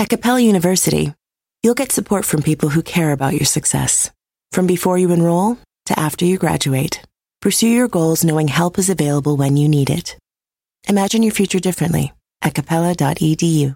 [0.00, 1.12] At Capella University,
[1.64, 4.12] you'll get support from people who care about your success.
[4.52, 7.02] From before you enroll to after you graduate,
[7.42, 10.16] pursue your goals knowing help is available when you need it.
[10.88, 12.12] Imagine your future differently
[12.42, 13.74] at capella.edu.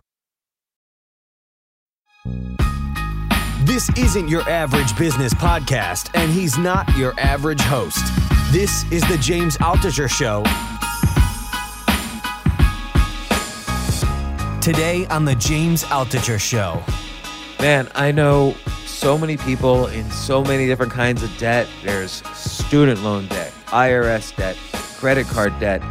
[3.65, 8.05] This isn't your average business podcast, and he's not your average host.
[8.53, 10.45] This is the James Altucher Show.
[14.63, 16.81] Today on the James Altucher Show.
[17.61, 18.55] Man, I know
[18.87, 21.67] so many people in so many different kinds of debt.
[21.83, 24.57] There's student loan debt, IRS debt,
[24.99, 25.83] credit card debt.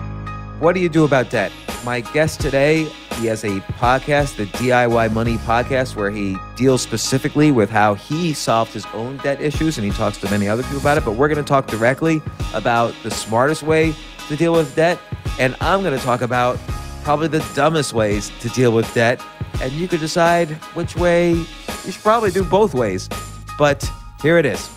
[0.60, 1.52] What do you do about debt?
[1.84, 2.86] My guest today,
[3.20, 8.32] he has a podcast, the DIY Money podcast, where he deals specifically with how he
[8.32, 11.04] solved his own debt issues and he talks to many other people about it.
[11.04, 12.22] But we're going to talk directly
[12.54, 13.94] about the smartest way
[14.30, 14.98] to deal with debt.
[15.40, 16.58] And I'm going to talk about
[17.04, 19.22] probably the dumbest ways to deal with debt.
[19.62, 23.10] And you could decide which way you should probably do both ways.
[23.58, 23.90] But
[24.22, 24.70] here it is.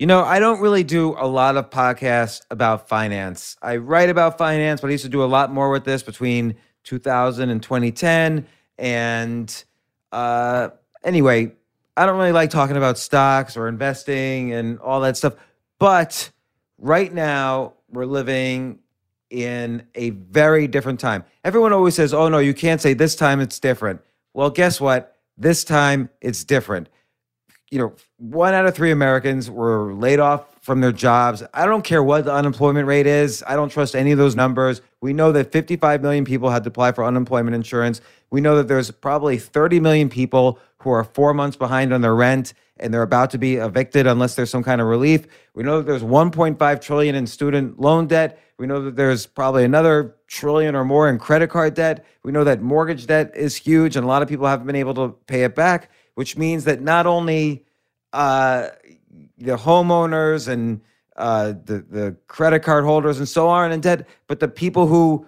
[0.00, 3.58] You know, I don't really do a lot of podcasts about finance.
[3.60, 6.54] I write about finance, but I used to do a lot more with this between
[6.84, 8.46] 2000 and 2010.
[8.78, 9.64] And
[10.10, 10.70] uh,
[11.04, 11.52] anyway,
[11.96, 15.34] I don't really like talking about stocks or investing and all that stuff.
[15.78, 16.30] But
[16.78, 18.78] right now, we're living
[19.28, 21.24] in a very different time.
[21.44, 24.00] Everyone always says, oh, no, you can't say this time it's different.
[24.34, 25.16] Well, guess what?
[25.36, 26.88] This time it's different
[27.70, 31.42] you know, one out of three Americans were laid off from their jobs.
[31.54, 33.44] I don't care what the unemployment rate is.
[33.46, 34.82] I don't trust any of those numbers.
[35.00, 38.00] We know that 55 million people had to apply for unemployment insurance.
[38.30, 42.14] We know that there's probably 30 million people who are four months behind on their
[42.14, 45.26] rent and they're about to be evicted unless there's some kind of relief.
[45.54, 48.38] We know that there's 1.5 trillion in student loan debt.
[48.58, 52.04] We know that there's probably another trillion or more in credit card debt.
[52.22, 54.94] We know that mortgage debt is huge and a lot of people haven't been able
[54.94, 57.64] to pay it back which means that not only
[58.12, 58.68] uh,
[59.38, 60.82] the homeowners and
[61.16, 65.26] uh, the the credit card holders and so on in debt, but the people who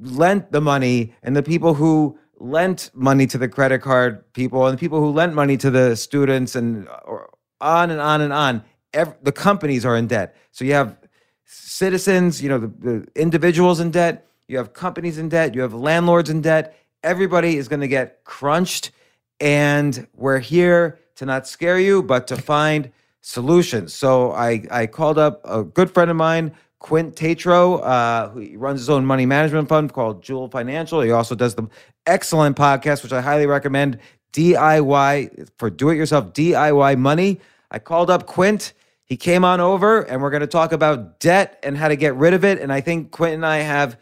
[0.00, 4.76] lent the money and the people who lent money to the credit card people and
[4.76, 8.32] the people who lent money to the students and uh, or on and on and
[8.32, 8.62] on.
[8.92, 10.36] Every, the companies are in debt.
[10.52, 10.96] So you have
[11.44, 14.26] citizens, you know, the, the individuals in debt.
[14.46, 15.54] You have companies in debt.
[15.54, 16.76] You have landlords in debt.
[17.02, 18.92] Everybody is going to get crunched
[19.40, 23.94] and we're here to not scare you, but to find solutions.
[23.94, 28.80] So I, I called up a good friend of mine, Quint Tatro, uh, who runs
[28.80, 31.00] his own money management fund called Joule Financial.
[31.00, 31.68] He also does the
[32.06, 33.98] excellent podcast, which I highly recommend,
[34.32, 37.40] DIY for do it yourself, DIY money.
[37.70, 38.74] I called up Quint.
[39.04, 42.14] He came on over, and we're going to talk about debt and how to get
[42.14, 42.60] rid of it.
[42.60, 43.98] And I think Quint and I have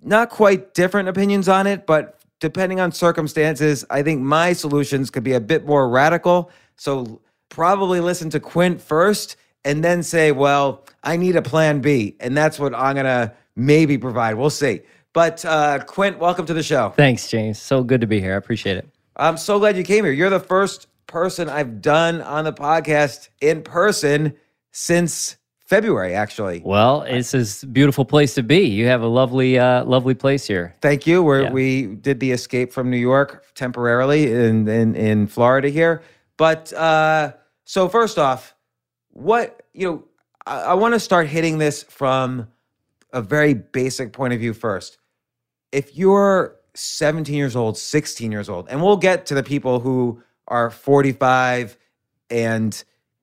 [0.00, 5.24] not quite different opinions on it, but depending on circumstances, I think my solutions could
[5.24, 6.50] be a bit more radical.
[6.76, 9.36] So probably listen to Quint first
[9.68, 12.16] and then say, well, I need a plan B.
[12.20, 14.36] And that's what I'm going to maybe provide.
[14.36, 14.80] We'll see.
[15.12, 16.94] But uh, Quint, welcome to the show.
[16.96, 17.58] Thanks, James.
[17.60, 18.32] So good to be here.
[18.32, 18.88] I appreciate it.
[19.16, 20.12] I'm so glad you came here.
[20.14, 24.34] You're the first person I've done on the podcast in person
[24.72, 25.36] since
[25.66, 26.62] February, actually.
[26.64, 28.60] Well, it's a beautiful place to be.
[28.60, 30.76] You have a lovely, uh, lovely place here.
[30.80, 31.22] Thank you.
[31.22, 31.52] we yeah.
[31.52, 36.02] we did the escape from New York temporarily in in, in Florida here.
[36.38, 37.32] But uh,
[37.64, 38.54] so first off,
[39.18, 40.04] what you know,
[40.46, 42.48] I, I want to start hitting this from
[43.12, 44.98] a very basic point of view first.
[45.72, 50.22] If you're 17 years old, 16 years old, and we'll get to the people who
[50.46, 51.76] are 45
[52.30, 52.82] and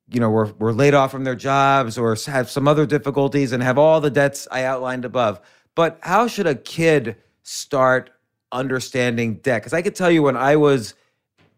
[0.09, 3.63] you know, were, were laid off from their jobs or have some other difficulties and
[3.63, 5.41] have all the debts I outlined above.
[5.73, 8.11] But how should a kid start
[8.51, 9.61] understanding debt?
[9.61, 10.93] Because I could tell you when I was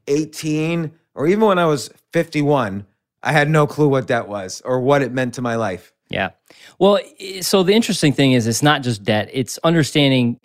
[0.08, 2.86] 18 or even when I was 51,
[3.28, 5.94] I had no clue what debt was or what it meant to my life.
[6.10, 6.30] Yeah.
[6.80, 7.00] Well,
[7.42, 10.40] so the interesting thing is it's not just debt, it's understanding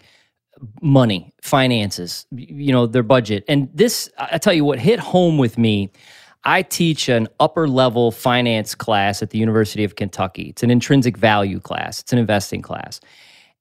[0.80, 3.44] money, finances, you know, their budget.
[3.48, 5.90] And this, I tell you what hit home with me
[6.44, 10.48] I teach an upper level finance class at the University of Kentucky.
[10.48, 13.00] It's an intrinsic value class, it's an investing class.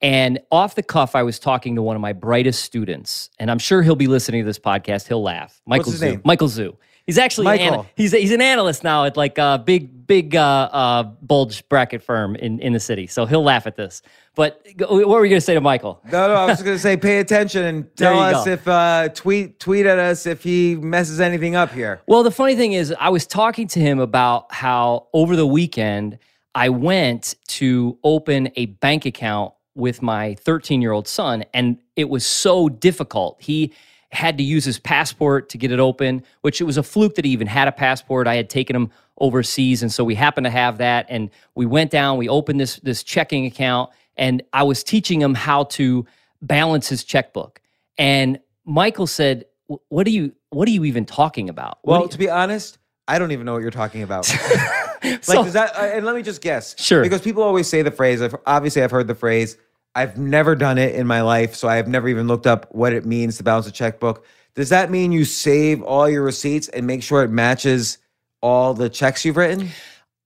[0.04, 3.60] And off the cuff, I was talking to one of my brightest students, and I'm
[3.60, 5.08] sure he'll be listening to this podcast.
[5.08, 5.62] He'll laugh.
[5.68, 6.10] Michael his Zoo.
[6.10, 6.22] name?
[6.26, 6.76] Michael Zoo.
[7.12, 7.80] He's actually an Michael.
[7.80, 12.02] ana- he's he's an analyst now at like a big big uh, uh, bulge bracket
[12.02, 13.06] firm in in the city.
[13.06, 14.02] So he'll laugh at this.
[14.34, 16.00] But what were you going to say to Michael?
[16.10, 18.52] No, no, I was just gonna say, pay attention and tell us go.
[18.52, 22.02] if uh, tweet tweet at us if he messes anything up here.
[22.08, 26.18] Well, the funny thing is, I was talking to him about how over the weekend
[26.56, 32.08] I went to open a bank account with my 13 year old son, and it
[32.08, 33.36] was so difficult.
[33.42, 33.74] He
[34.12, 37.26] had to use his passport to get it open, which it was a fluke that
[37.26, 38.28] he even had a passport.
[38.28, 41.06] I had taken him overseas, and so we happened to have that.
[41.10, 45.34] And we went down, we opened this this checking account, and I was teaching him
[45.34, 46.06] how to
[46.42, 47.62] balance his checkbook.
[47.98, 50.34] And Michael said, "What are you?
[50.50, 52.78] What are you even talking about?" Well, to be honest,
[53.08, 54.30] I don't even know what you're talking about.
[55.04, 55.76] like, So- does that?
[55.76, 56.76] Uh, and let me just guess.
[56.82, 57.02] Sure.
[57.02, 58.22] Because people always say the phrase.
[58.22, 59.58] I've, obviously, I've heard the phrase.
[59.96, 62.94] I've never done it in my life, so I have never even looked up what
[62.94, 64.26] it means to balance a checkbook.
[64.56, 67.98] Does that mean you save all your receipts and make sure it matches
[68.42, 69.70] all the checks you've written?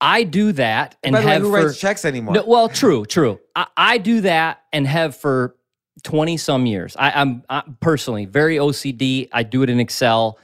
[0.02, 2.36] I do that and By the way, have who for, writes checks anymore?
[2.36, 3.40] No, well, true, true.
[3.56, 5.56] I, I do that and have for
[6.04, 6.96] twenty some years.
[6.98, 9.30] I, I'm I, personally very OCD.
[9.32, 10.38] I do it in Excel.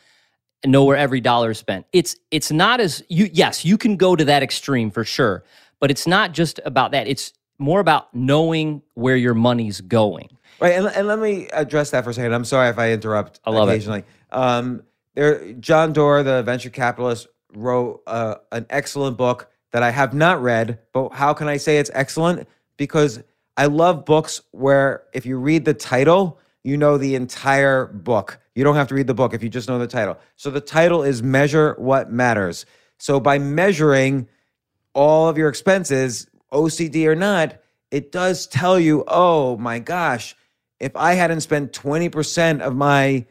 [0.63, 1.85] and Know where every dollar is spent.
[1.91, 3.29] It's it's not as you.
[3.31, 5.43] Yes, you can go to that extreme for sure,
[5.79, 7.07] but it's not just about that.
[7.07, 10.37] It's more about knowing where your money's going.
[10.59, 12.33] Right, and, and let me address that for a second.
[12.33, 13.73] I'm sorry if I interrupt I love it.
[13.73, 14.03] occasionally.
[14.31, 14.83] Um,
[15.15, 20.41] there, John Doerr, the venture capitalist, wrote uh, an excellent book that I have not
[20.41, 20.79] read.
[20.93, 22.47] But how can I say it's excellent?
[22.77, 23.21] Because
[23.57, 28.39] I love books where if you read the title, you know the entire book.
[28.55, 30.17] You don't have to read the book if you just know the title.
[30.35, 32.65] So the title is Measure What Matters.
[32.97, 34.27] So by measuring
[34.93, 37.57] all of your expenses, OCD or not,
[37.91, 40.35] it does tell you, oh my gosh,
[40.79, 43.25] if I hadn't spent 20% of my,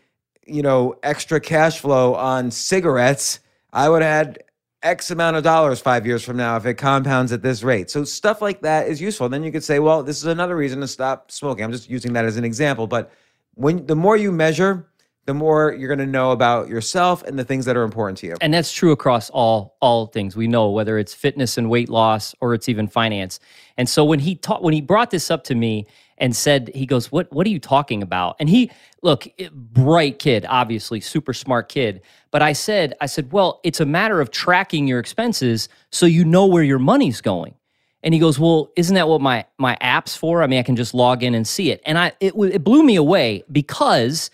[0.47, 3.41] you know, extra cash flow on cigarettes,
[3.73, 4.45] I would have had
[4.83, 7.91] X amount of dollars five years from now if it compounds at this rate.
[7.91, 9.29] So stuff like that is useful.
[9.29, 11.65] Then you could say, well, this is another reason to stop smoking.
[11.65, 12.87] I'm just using that as an example.
[12.87, 13.13] But
[13.55, 14.90] when the more you measure,
[15.31, 18.27] the more you're going to know about yourself and the things that are important to
[18.27, 18.37] you.
[18.41, 22.35] and that's true across all all things we know whether it's fitness and weight loss
[22.41, 23.39] or it's even finance
[23.77, 25.87] and so when he taught when he brought this up to me
[26.19, 28.69] and said he goes what what are you talking about and he
[29.03, 32.03] look eh, bright kid obviously super smart kid
[32.33, 36.25] but i said i said well it's a matter of tracking your expenses so you
[36.25, 37.55] know where your money's going
[38.03, 40.43] and he goes, "Well, isn't that what my my app's for?
[40.43, 42.83] I mean, I can just log in and see it." And I it, it blew
[42.83, 44.31] me away because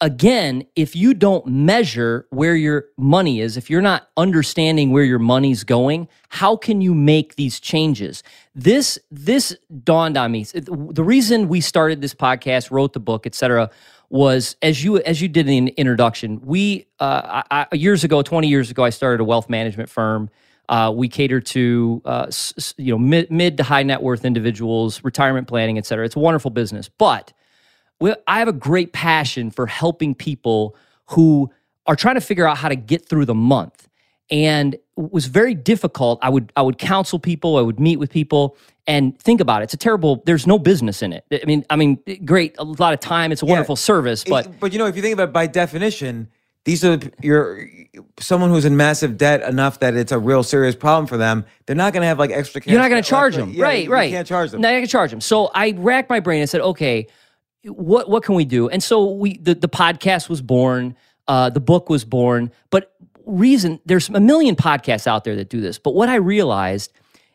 [0.00, 5.18] again, if you don't measure where your money is, if you're not understanding where your
[5.18, 8.22] money's going, how can you make these changes?
[8.54, 10.44] This this dawned on me.
[10.44, 13.70] The reason we started this podcast, wrote the book, etc.,
[14.10, 16.40] was as you as you did in the introduction.
[16.42, 20.30] We uh, I, years ago, twenty years ago, I started a wealth management firm.
[20.68, 22.30] Uh, we cater to uh,
[22.76, 26.04] you know mid, mid to high net worth individuals, retirement planning, et cetera.
[26.04, 27.32] It's a wonderful business, but
[28.00, 31.50] I have a great passion for helping people who
[31.86, 33.88] are trying to figure out how to get through the month.
[34.30, 36.18] And it was very difficult.
[36.22, 38.56] I would I would counsel people, I would meet with people,
[38.86, 39.64] and think about it.
[39.64, 40.22] It's a terrible.
[40.26, 41.24] There's no business in it.
[41.32, 43.32] I mean, I mean, great, a lot of time.
[43.32, 46.28] It's a wonderful service, but but you know, if you think about it by definition,
[46.64, 47.70] these are the, you're
[48.20, 51.46] someone who's in massive debt enough that it's a real serious problem for them.
[51.64, 52.60] They're not going to have like extra.
[52.60, 53.84] Cash You're not going to charge them, Yeah, right?
[53.84, 54.10] you, right.
[54.10, 54.60] You can't charge them.
[54.60, 55.22] No, I can charge them.
[55.22, 57.06] So I racked my brain and said, okay,
[57.68, 58.68] what what can we do?
[58.68, 60.96] And so we the, the podcast was born,
[61.26, 62.50] uh, the book was born.
[62.70, 62.94] But
[63.26, 65.78] reason there's a million podcasts out there that do this.
[65.78, 66.92] But what I realized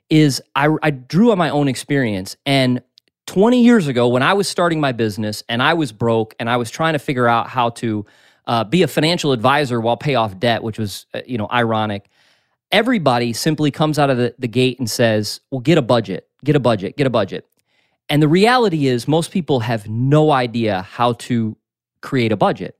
[0.09, 2.81] is I, I drew on my own experience and
[3.27, 6.57] 20 years ago when I was starting my business and I was broke and I
[6.57, 8.05] was trying to figure out how to
[8.45, 12.09] uh, be a financial advisor while pay off debt, which was uh, you know ironic
[12.73, 16.55] everybody simply comes out of the, the gate and says, well, get a budget, get
[16.55, 17.47] a budget, get a budget.
[18.09, 21.55] And the reality is, most people have no idea how to
[22.01, 22.77] create a budget.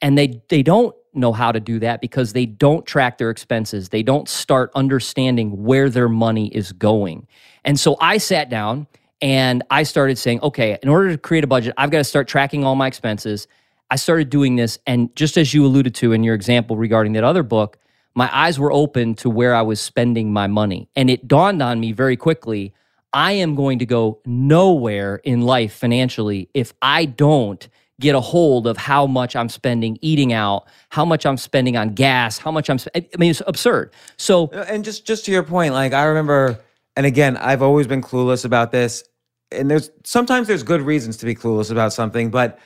[0.00, 3.90] And they, they don't know how to do that because they don't track their expenses.
[3.90, 7.28] They don't start understanding where their money is going.
[7.64, 8.86] And so I sat down
[9.22, 12.26] and I started saying, okay, in order to create a budget, I've got to start
[12.28, 13.46] tracking all my expenses.
[13.90, 14.78] I started doing this.
[14.86, 17.78] And just as you alluded to in your example regarding that other book,
[18.14, 20.88] my eyes were open to where I was spending my money.
[20.94, 22.74] And it dawned on me very quickly
[23.14, 27.66] I am going to go nowhere in life financially if I don't
[28.00, 31.90] get a hold of how much I'm spending eating out, how much I'm spending on
[31.90, 32.78] gas, how much I'm.
[32.82, 33.92] Sp- I mean, it's absurd.
[34.16, 36.58] So, Uh, and just just to your point, like I remember,
[36.96, 39.04] and again, I've always been clueless about this.
[39.52, 42.58] And there's sometimes there's good reasons to be clueless about something, but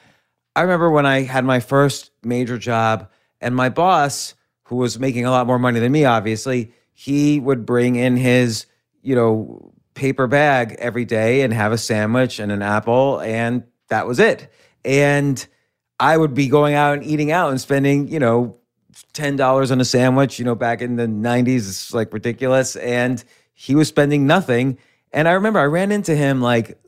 [0.57, 3.09] I remember when I had my first major job,
[3.43, 7.67] and my boss, who was making a lot more money than me, obviously, he would
[7.67, 8.65] bring in his,
[9.03, 14.07] you know, paper bag every day and have a sandwich and an apple, and that
[14.07, 14.51] was it.
[14.85, 15.45] And
[15.99, 18.57] I would be going out and eating out and spending, you know,
[19.13, 20.39] ten dollars on a sandwich.
[20.39, 22.77] You know, back in the '90s, it's like ridiculous.
[22.77, 24.79] And he was spending nothing.
[25.13, 26.79] And I remember I ran into him like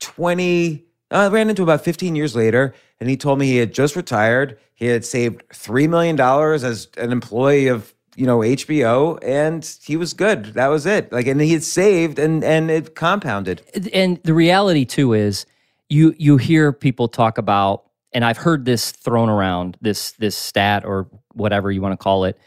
[0.00, 0.84] twenty.
[1.10, 4.58] I ran into about 15 years later, and he told me he had just retired.
[4.74, 9.96] He had saved three million dollars as an employee of you know HBO, and he
[9.96, 10.54] was good.
[10.54, 11.12] That was it.
[11.12, 13.62] Like, and he had saved, and and it compounded.
[13.92, 15.46] and the reality too is
[15.88, 20.84] you you hear people talk about and i've heard this thrown around this this stat
[20.84, 22.38] or whatever you want to call it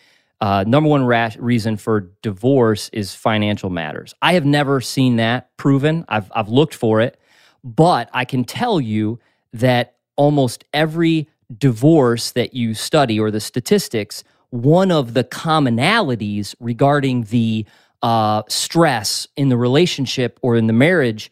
[0.41, 6.05] uh, number one reason for divorce is financial matters i have never seen that proven
[6.09, 7.19] i've, I've looked for it
[7.63, 9.19] but i can tell you
[9.53, 17.23] that almost every divorce that you study or the statistics one of the commonalities regarding
[17.25, 17.65] the
[18.01, 21.31] uh, stress in the relationship or in the marriage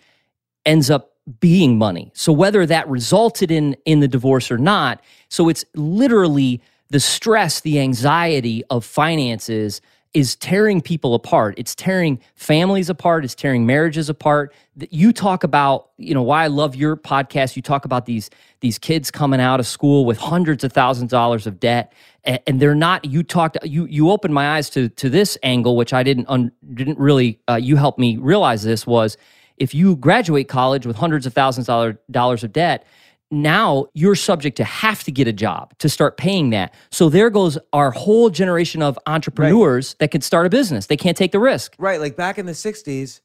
[0.65, 2.11] ends up being money.
[2.13, 7.61] So whether that resulted in in the divorce or not, so it's literally the stress,
[7.61, 9.81] the anxiety of finances
[10.13, 11.53] is tearing people apart.
[11.57, 14.53] It's tearing families apart, it's tearing marriages apart.
[14.89, 17.55] You talk about, you know, why I love your podcast.
[17.55, 18.29] You talk about these
[18.61, 21.93] these kids coming out of school with hundreds of thousands of dollars of debt
[22.27, 25.93] and, they're not you talked you you opened my eyes to to this angle which
[25.93, 29.17] I didn't un, didn't really uh, you helped me realize this was
[29.57, 32.85] if you graduate college with hundreds of thousands of dollars of debt,
[33.29, 36.73] now you're subject to have to get a job to start paying that.
[36.91, 40.85] So there goes our whole generation of entrepreneurs that can start a business.
[40.85, 41.75] They can't take the risk.
[41.77, 43.21] Right, like back in the '60s,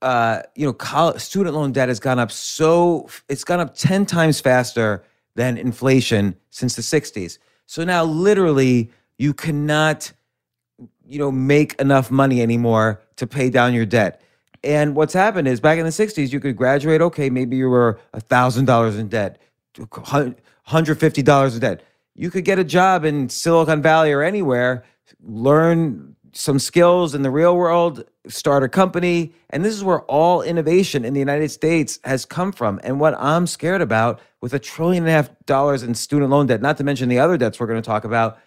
[0.00, 4.06] uh, you know, college, student loan debt has gone up so it's gone up ten
[4.06, 7.38] times faster than inflation since the '60s.
[7.66, 10.12] So now, literally, you cannot,
[11.06, 14.22] you know, make enough money anymore to pay down your debt.
[14.64, 17.00] And what's happened is back in the '60s, you could graduate.
[17.00, 19.40] Okay, maybe you were a thousand dollars in debt,
[20.64, 21.82] hundred fifty dollars in debt.
[22.14, 24.84] You could get a job in Silicon Valley or anywhere,
[25.22, 29.32] learn some skills in the real world, start a company.
[29.50, 32.78] And this is where all innovation in the United States has come from.
[32.84, 36.46] And what I'm scared about with a trillion and a half dollars in student loan
[36.46, 38.38] debt, not to mention the other debts we're going to talk about,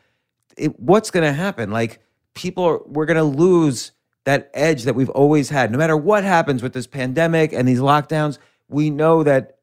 [0.55, 1.71] it, what's going to happen?
[1.71, 1.99] Like,
[2.35, 3.91] people are, we're going to lose
[4.25, 5.71] that edge that we've always had.
[5.71, 9.57] No matter what happens with this pandemic and these lockdowns, we know that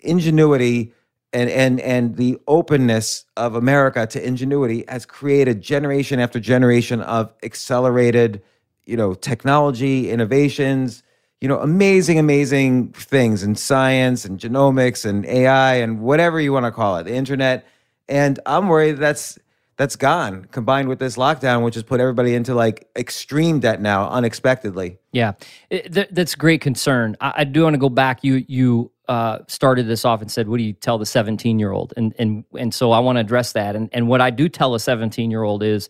[0.00, 0.94] ingenuity
[1.32, 7.32] and and and the openness of America to ingenuity has created generation after generation of
[7.42, 8.42] accelerated,
[8.86, 11.02] you know, technology, innovations,
[11.40, 16.64] you know, amazing, amazing things in science and genomics and AI and whatever you want
[16.64, 17.66] to call it, the internet.
[18.08, 19.38] And I'm worried that's
[19.76, 24.08] that's gone combined with this lockdown, which has put everybody into like extreme debt now
[24.08, 24.98] unexpectedly.
[25.12, 25.34] Yeah,
[25.70, 27.16] It- th- that's great concern.
[27.20, 28.24] I, I do want to go back.
[28.24, 31.72] You you uh, started this off and said, "What do you tell the 17 year
[31.72, 33.74] old?" And and and so I want to address that.
[33.74, 35.88] And and what I do tell a 17 year old is,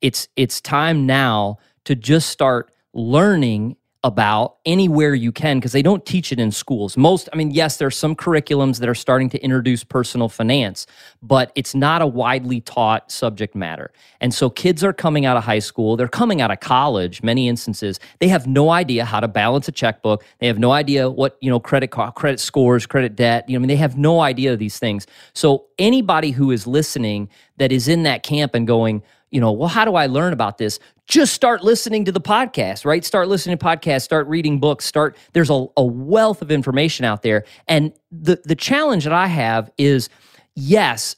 [0.00, 6.06] it's it's time now to just start learning about anywhere you can because they don't
[6.06, 6.96] teach it in schools.
[6.96, 10.86] Most, I mean, yes, there are some curriculums that are starting to introduce personal finance,
[11.20, 13.90] but it's not a widely taught subject matter.
[14.20, 17.48] And so kids are coming out of high school, they're coming out of college, many
[17.48, 20.24] instances, they have no idea how to balance a checkbook.
[20.38, 23.58] They have no idea what, you know, credit card, credit scores, credit debt, you know,
[23.58, 25.08] I mean, they have no idea of these things.
[25.32, 29.68] So anybody who is listening that is in that camp and going, you know, well,
[29.68, 30.78] how do I learn about this?
[31.06, 33.04] Just start listening to the podcast, right?
[33.04, 37.22] Start listening to podcasts, start reading books, start there's a, a wealth of information out
[37.22, 37.44] there.
[37.68, 40.08] And the the challenge that I have is
[40.54, 41.16] yes,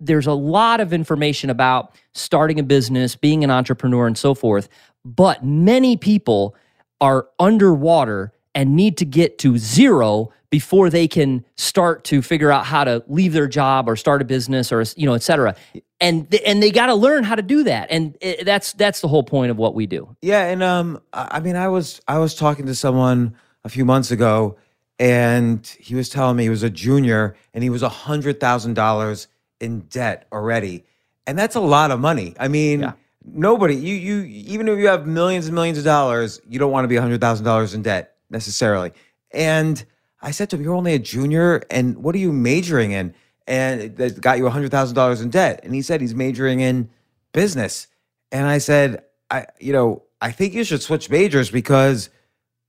[0.00, 4.68] there's a lot of information about starting a business, being an entrepreneur, and so forth.
[5.04, 6.56] But many people
[7.00, 12.66] are underwater and need to get to zero before they can start to figure out
[12.66, 15.54] how to leave their job or start a business or you know et cetera
[16.00, 19.00] and th- and they got to learn how to do that and uh, that's that's
[19.00, 22.00] the whole point of what we do Yeah, and um, I I mean, I was
[22.08, 24.56] I was talking to someone a few months ago,
[24.98, 28.74] and he was telling me he was a junior and he was a hundred thousand
[28.74, 29.28] dollars
[29.60, 30.84] in debt already,
[31.26, 32.34] and that's a lot of money.
[32.40, 32.92] I mean, Yeah.
[33.24, 36.84] nobody you you even if you have millions and millions of dollars, you don't want
[36.84, 38.92] to be a hundred thousand dollars in debt necessarily.
[39.32, 39.84] And
[40.22, 43.14] I said to him, "You're only a junior, and what are you majoring in?"
[43.50, 45.60] and that got you $100,000 in debt.
[45.64, 46.88] And he said he's majoring in
[47.32, 47.88] business.
[48.30, 52.10] And I said, I, you know, I think you should switch majors because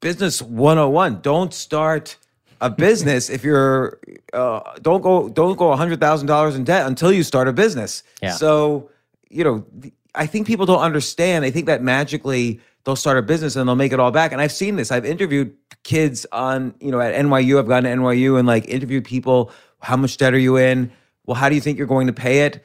[0.01, 2.17] business 101, don't start
[2.62, 4.00] a business if you're,
[4.34, 8.01] uh, don't go, don't go $100,000 in debt until you start a business.
[8.24, 8.31] Yeah.
[8.31, 8.89] So,
[9.29, 9.65] you know,
[10.15, 11.43] I think people don't understand.
[11.43, 14.31] They think that magically they'll start a business and they'll make it all back.
[14.31, 14.91] And I've seen this.
[14.91, 17.59] I've interviewed kids on, you know, at NYU.
[17.59, 19.51] I've gone to NYU and like interviewed people.
[19.81, 20.91] How much debt are you in?
[21.25, 22.63] Well, how do you think you're going to pay it?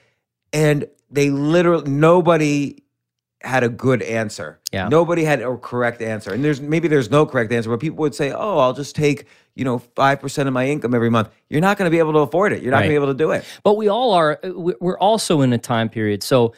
[0.52, 2.82] And they literally nobody
[3.42, 4.58] had a good answer.
[4.73, 4.88] Yeah.
[4.88, 6.32] Nobody had a correct answer.
[6.32, 9.26] And there's maybe there's no correct answer, but people would say, "Oh, I'll just take,
[9.54, 12.20] you know, 5% of my income every month." You're not going to be able to
[12.20, 12.62] afford it.
[12.62, 13.44] You're not going to be able to do it.
[13.62, 14.40] But we all are.
[14.42, 16.54] uh, We're also in a time period, so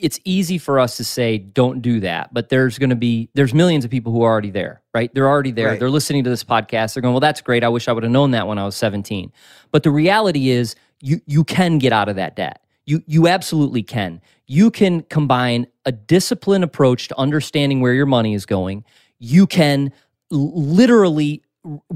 [0.00, 2.32] it's easy for us to say don't do that.
[2.32, 5.12] But there's going to be there's millions of people who are already there, right?
[5.14, 5.68] They're already there.
[5.68, 5.78] Right.
[5.78, 6.94] They're listening to this podcast.
[6.94, 7.62] They're going, "Well, that's great.
[7.62, 9.32] I wish I would have known that when I was 17."
[9.70, 12.64] But the reality is, you you can get out of that debt.
[12.86, 14.20] You you absolutely can.
[14.46, 18.84] You can combine a disciplined approach to understanding where your money is going.
[19.18, 19.92] You can
[20.30, 21.42] literally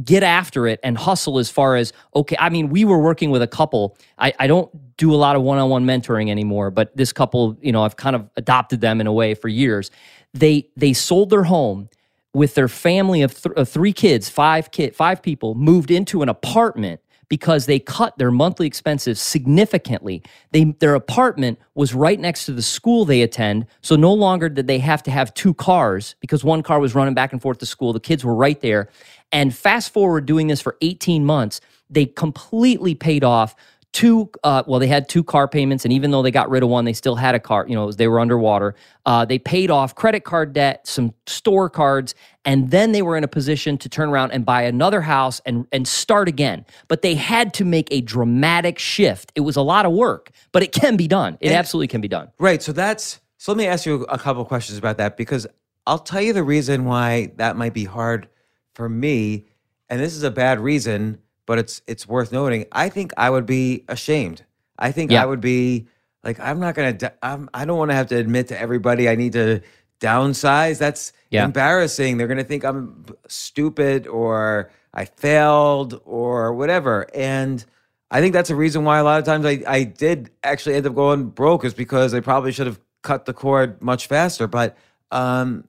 [0.04, 3.40] get after it and hustle as far as okay i mean we were working with
[3.40, 7.56] a couple i, I don't do a lot of one-on-one mentoring anymore but this couple
[7.62, 9.90] you know i've kind of adopted them in a way for years
[10.34, 11.88] they they sold their home
[12.34, 17.00] with their family of, th- three kids five kid five people moved into an apartment
[17.28, 20.22] because they cut their monthly expenses significantly.
[20.52, 24.66] They, their apartment was right next to the school they attend, so no longer did
[24.66, 27.66] they have to have two cars because one car was running back and forth to
[27.66, 27.92] school.
[27.92, 28.88] The kids were right there.
[29.34, 31.60] And fast forward doing this for 18 months,
[31.90, 33.54] they completely paid off
[33.92, 36.68] two uh, well they had two car payments and even though they got rid of
[36.68, 38.74] one they still had a car you know they were underwater.
[39.06, 42.12] Uh, they paid off credit card debt some store cards
[42.44, 45.66] and then they were in a position to turn around and buy another house and
[45.70, 46.66] and start again.
[46.88, 49.30] But they had to make a dramatic shift.
[49.36, 51.38] It was a lot of work but it can be done.
[51.40, 52.30] It And- absolutely can be done.
[52.40, 52.60] Right.
[52.62, 55.46] So that's so let me ask you a couple questions about that because
[55.86, 58.28] I'll tell you the reason why that might be hard
[58.74, 59.46] for me,
[59.88, 62.66] and this is a bad reason, but it's it's worth noting.
[62.72, 64.44] I think I would be ashamed.
[64.78, 65.22] I think Yeah.
[65.22, 65.86] I would be
[66.22, 66.96] like I'm not gonna.
[67.22, 69.60] I'm, I don't want to have to admit to everybody I need to
[70.00, 70.78] downsize.
[70.78, 71.44] That's Yeah.
[71.44, 72.16] embarrassing.
[72.16, 77.06] They're gonna think I'm stupid or I failed or whatever.
[77.14, 77.64] And
[78.10, 80.86] I think that's a reason why a lot of times I, I did actually end
[80.86, 84.46] up going broke is because I probably should have cut the cord much faster.
[84.46, 84.76] But
[85.10, 85.66] um,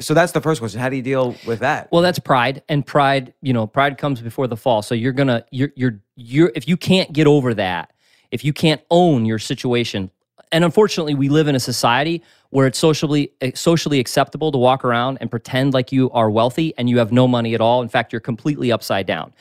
[0.00, 0.80] so that's the first question.
[0.80, 1.90] How do you deal with that?
[1.90, 4.82] Well, that's pride, and pride, you know, pride comes before the fall.
[4.82, 6.52] So you're gonna, you're, you're, you're.
[6.54, 7.92] If you can't get over that,
[8.30, 10.10] if you can't own your situation,
[10.52, 14.84] and unfortunately, we live in a society where it's socially eh, socially acceptable to walk
[14.84, 17.82] around and pretend like you are wealthy and you have no money at all.
[17.82, 19.32] In fact, you're completely upside down.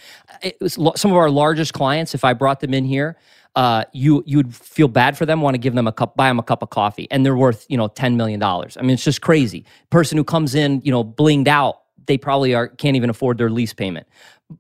[0.62, 2.16] Was some of our largest clients.
[2.16, 3.18] If I brought them in here.
[3.56, 6.28] Uh, you you would feel bad for them, want to give them a cup, buy
[6.28, 8.76] them a cup of coffee, and they're worth you know ten million dollars.
[8.78, 9.66] I mean, it's just crazy.
[9.90, 13.50] Person who comes in, you know, blinged out, they probably are can't even afford their
[13.50, 14.08] lease payment.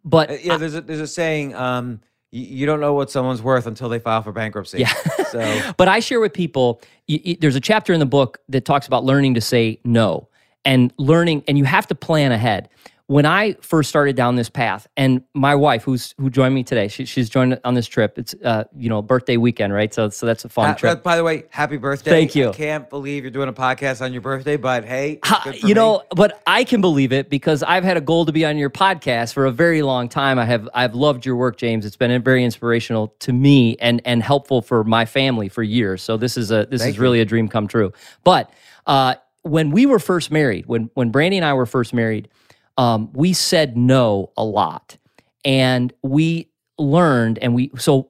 [0.03, 1.99] But Uh, yeah, there's a, there's a saying, um,
[2.31, 4.79] you, you don't know what someone's worth until they file for bankruptcy.
[4.79, 4.93] Yeah.
[5.31, 6.81] So but I share with people.
[7.09, 10.29] y y there's a chapter in the book that talks about learning to say no
[10.63, 12.69] and learning, and you have to plan ahead.
[13.07, 16.87] When I first started down this path, and my wife, who's who joined me today,
[16.87, 18.17] she, she's joined on this trip.
[18.17, 19.93] It's uh, you know birthday weekend, right?
[19.93, 21.03] So so that's a fun Ha- trip.
[21.03, 22.09] by the way, happy birthday.
[22.09, 22.49] Thank you.
[22.49, 25.67] I can't believe you're doing a podcast on your birthday, but hey, good for you
[25.67, 25.73] me.
[25.75, 28.71] know, but I can believe it because I've had a goal to be on your
[28.71, 30.39] podcast for a very long time.
[30.39, 31.85] I have I've loved your work, James.
[31.85, 36.01] It's been very inspirational to me and and helpful for my family for years.
[36.01, 37.03] So this is a this Thank is you.
[37.03, 37.93] really a dream come true.
[38.23, 38.49] But
[38.87, 39.13] uh,
[39.43, 42.29] when we were first married, when when Brandy and I were first married,
[42.77, 44.97] um, we said no a lot,
[45.43, 48.09] and we learned and we so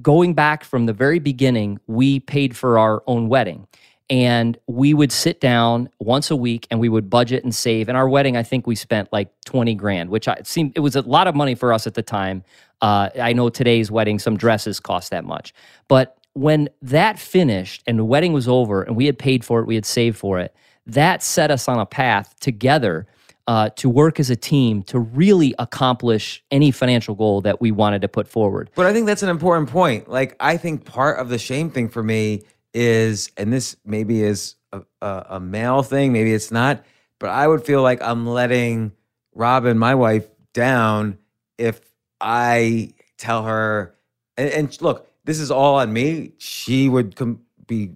[0.00, 3.66] going back from the very beginning, we paid for our own wedding
[4.10, 7.88] and we would sit down once a week and we would budget and save.
[7.88, 10.80] And our wedding, I think we spent like 20 grand, which I, it seemed it
[10.80, 12.42] was a lot of money for us at the time.
[12.80, 15.54] Uh, I know today's wedding, some dresses cost that much.
[15.88, 19.66] But when that finished and the wedding was over and we had paid for it,
[19.66, 20.54] we had saved for it,
[20.86, 23.06] that set us on a path together
[23.46, 28.02] uh, to work as a team to really accomplish any financial goal that we wanted
[28.02, 28.70] to put forward.
[28.74, 30.08] But I think that's an important point.
[30.08, 34.56] Like, I think part of the shame thing for me is, and this maybe is
[34.72, 36.84] a, a, a male thing, maybe it's not,
[37.18, 38.92] but I would feel like I'm letting
[39.34, 41.18] Robin, my wife, down
[41.58, 41.80] if
[42.20, 43.94] I tell her,
[44.36, 46.32] and, and look, this is all on me.
[46.38, 47.92] She would com- be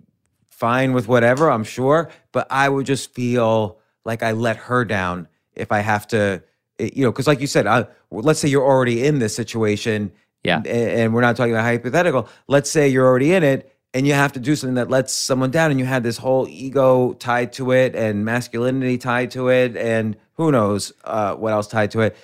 [0.49, 5.29] fine with whatever, I'm sure, but I would just feel like I let her down
[5.57, 6.43] if I have to,
[6.79, 10.13] eh, you know, because like you said, I, let's say you're already in this situation
[10.45, 10.63] Yeah.
[10.65, 12.29] a- and we're not talking about hypothetical.
[12.49, 15.51] Let's say you're already in it and you have to do something that lets someone
[15.51, 19.77] down and you had this whole ego tied to it and masculinity tied to it
[19.77, 22.17] and who knows uh, what else tied to it.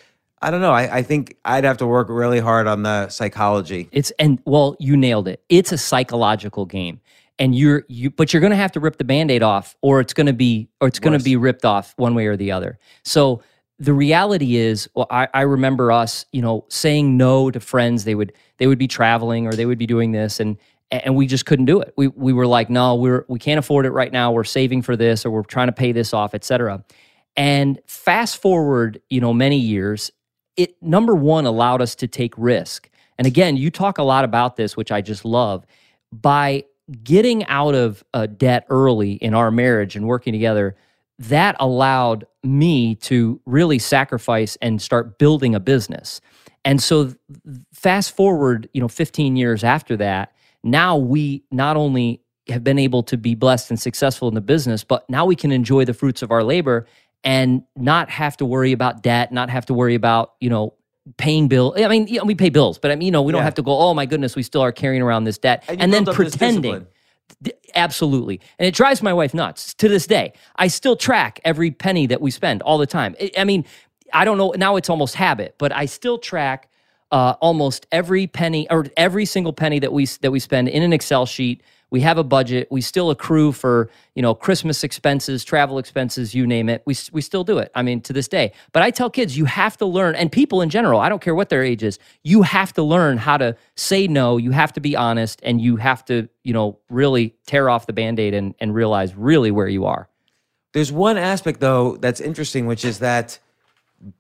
[0.43, 0.73] I don't know.
[0.73, 3.89] I, I think I'd have to work really hard on the psychology.
[3.93, 5.41] It's and well, you nailed it.
[5.49, 7.01] It's a psychological game.
[7.39, 10.33] And you're you but you're gonna have to rip the band-aid off, or it's gonna
[10.33, 12.79] be or it's gonna be ripped off one way or the other.
[13.05, 13.43] So
[13.79, 18.05] the reality is, well, I, I remember us, you know, saying no to friends.
[18.05, 20.57] They would they would be traveling or they would be doing this and
[20.93, 21.95] and we just couldn't do it.
[21.97, 24.31] We we were like, no, we're we can't afford it right now.
[24.31, 26.85] We're saving for this or we're trying to pay this off, et cetera.
[27.35, 30.11] And fast forward, you know, many years,
[30.57, 32.91] it number one allowed us to take risk.
[33.19, 35.67] And again, you talk a lot about this, which I just love.
[36.13, 36.65] By
[37.03, 40.77] getting out of uh, debt early in our marriage and working together,
[41.19, 46.21] that allowed me to really sacrifice and start building a business.
[46.65, 47.15] And so,
[47.73, 53.03] fast forward, you know, 15 years after that, now we not only have been able
[53.05, 56.23] to be blessed and successful in the business, but now we can enjoy the fruits
[56.23, 56.87] of our labor
[57.25, 60.75] and not have to worry about debt, not have to worry about, you know,
[61.17, 61.75] paying bill.
[61.77, 63.55] I mean, you know, we pay bills, but I mean, you know, we don't have
[63.57, 65.65] to go, oh my goodness, we still are carrying around this debt.
[65.69, 66.87] And And, then build up this pretending.
[67.43, 68.41] D- Absolutely.
[68.59, 70.33] And it drives my wife nuts to this day.
[70.57, 73.17] I still track every penny that we spend all the time.
[73.21, 73.65] I- I mean,
[74.13, 76.69] I don't know, now it's almost habit, but I still track
[77.11, 80.93] uh, almost every penny or every single penny that we that we spend in an
[80.93, 81.63] Excel sheet.
[81.93, 82.69] We have a budget.
[82.71, 86.83] We still accrue for you know Christmas expenses, travel expenses, you name it.
[86.87, 87.71] We we still do it.
[87.75, 88.53] I mean, to this day.
[88.73, 91.01] But I tell kids, you have to learn, and people in general.
[91.01, 91.99] I don't care what their age is.
[92.25, 94.39] You have to learn how to say no.
[94.39, 97.93] You have to be honest, and you have to you know really tear off the
[97.93, 100.09] band-aid and and realize really where you are.
[100.73, 103.39] There's one aspect though that's interesting, which is that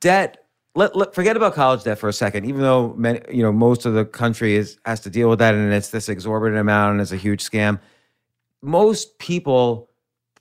[0.00, 0.41] debt.
[0.74, 2.46] Let, let forget about college debt for a second.
[2.46, 5.54] Even though many, you know most of the country is has to deal with that,
[5.54, 7.78] and it's this exorbitant amount, and it's a huge scam.
[8.62, 9.90] Most people,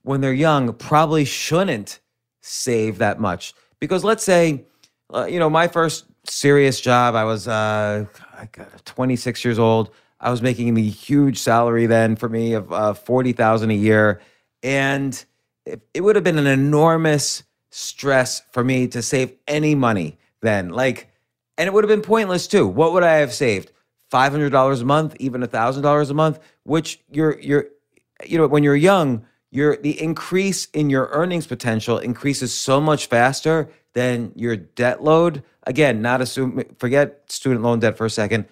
[0.03, 1.99] when they're young, probably shouldn't
[2.41, 4.65] save that much because let's say,
[5.13, 8.05] uh, you know, my first serious job, I was uh,
[8.37, 9.91] I got 26 years old.
[10.21, 14.21] I was making the huge salary then for me of uh, 40,000 a year,
[14.63, 15.25] and
[15.65, 20.69] it, it would have been an enormous stress for me to save any money then.
[20.69, 21.10] Like,
[21.58, 22.67] and it would have been pointless too.
[22.67, 23.71] What would I have saved?
[24.10, 26.39] Five hundred dollars a month, even thousand dollars a month.
[26.63, 27.67] Which you're you're,
[28.25, 33.06] you know, when you're young, your the increase in your earnings potential increases so much
[33.08, 35.43] faster than your debt load.
[35.67, 38.45] Again, not assume forget student loan debt for a second.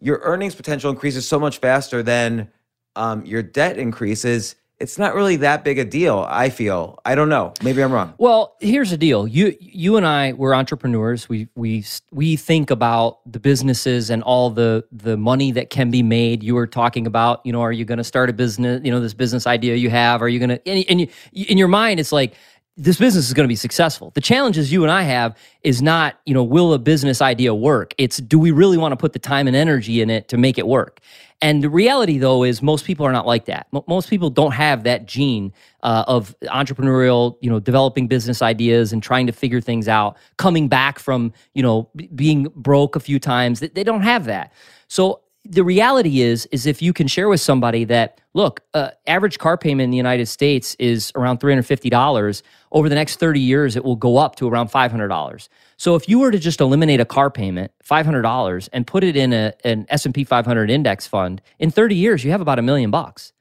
[0.00, 2.50] Your earnings potential increases so much faster than
[2.96, 4.56] um, your debt increases.
[4.82, 6.26] It's not really that big a deal.
[6.28, 6.98] I feel.
[7.04, 7.54] I don't know.
[7.62, 8.14] Maybe I'm wrong.
[8.18, 9.28] Well, here's the deal.
[9.28, 11.28] You you and I we're entrepreneurs.
[11.28, 16.02] We we we think about the businesses and all the the money that can be
[16.02, 16.42] made.
[16.42, 18.98] You were talking about, you know, are you going to start a business, you know,
[18.98, 22.00] this business idea you have, are you going to and, and you, in your mind
[22.00, 22.34] it's like
[22.76, 24.10] this business is going to be successful.
[24.14, 27.94] The challenges you and I have is not, you know, will a business idea work?
[27.98, 30.58] It's do we really want to put the time and energy in it to make
[30.58, 31.00] it work?
[31.42, 33.68] And the reality, though, is most people are not like that.
[33.72, 35.52] Mo- Most people don't have that gene
[35.84, 40.68] uh, of entrepreneurial, you know, developing business ideas and trying to figure things out, coming
[40.68, 43.60] back from, you know, b- being broke a few times.
[43.60, 44.54] They, don't have that.
[44.88, 49.38] So the reality is, is if you can share with somebody that, look, uh, average
[49.38, 52.44] car payment in the United States is around three hundred fifty dollars.
[52.72, 55.48] Over the next thirty years, it will go up to around five hundred dollars.
[55.82, 59.02] So if you were to just eliminate a car payment, five hundred dollars, and put
[59.02, 62.30] it in a, an S and P five hundred index fund, in thirty years, you
[62.30, 63.32] have about a million bucks.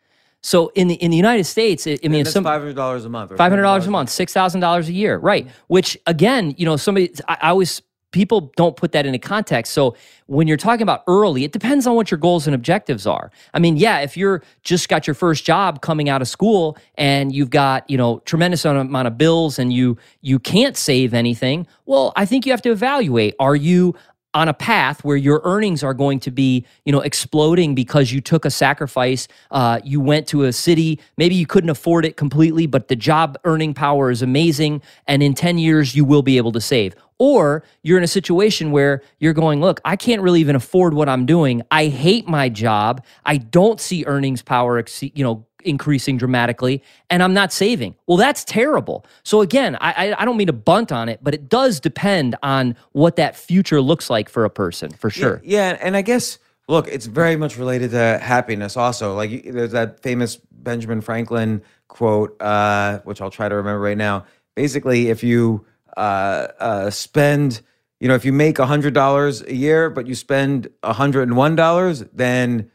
[0.42, 3.10] So in the in the United States, it, I mean, some five hundred dollars a
[3.10, 3.38] month.
[3.38, 5.46] Five hundred dollars a $200 month, six thousand dollars a year, right?
[5.46, 5.56] Mm-hmm.
[5.68, 9.74] Which again, you know, somebody I, I always people don't put that into context.
[9.74, 9.96] So
[10.28, 13.32] when you're talking about early, it depends on what your goals and objectives are.
[13.54, 17.34] I mean, yeah, if you're just got your first job coming out of school and
[17.34, 22.14] you've got you know tremendous amount of bills and you you can't save anything, well,
[22.16, 23.96] I think you have to evaluate: Are you
[24.34, 28.22] on a path where your earnings are going to be, you know, exploding because you
[28.22, 29.28] took a sacrifice.
[29.52, 33.38] Uh, you went to a city, maybe you couldn't afford it completely, but the job
[33.44, 36.96] earning power is amazing, and in ten years you will be able to save.
[37.18, 41.08] Or you're in a situation where you're going, look, I can't really even afford what
[41.08, 41.62] I'm doing.
[41.70, 43.06] I hate my job.
[43.26, 47.96] I don't see earnings power, exceed, you know, increasing dramatically and I'm not saving.
[48.08, 49.06] Well, that's terrible.
[49.24, 52.36] So again, I, I I don't mean to bunt on it, but it does depend
[52.44, 55.42] on what that future looks like for a person, for sure.
[55.44, 58.78] Yeah, and I guess look, it's very much related to happiness.
[58.78, 63.98] Also, like there's that famous Benjamin Franklin quote, uh, which I'll try to remember right
[63.98, 64.26] now.
[64.56, 65.66] Basically, if you
[65.98, 67.62] uh, uh, spend
[68.02, 72.72] you know, if you make $100 a year, but you spend $101, then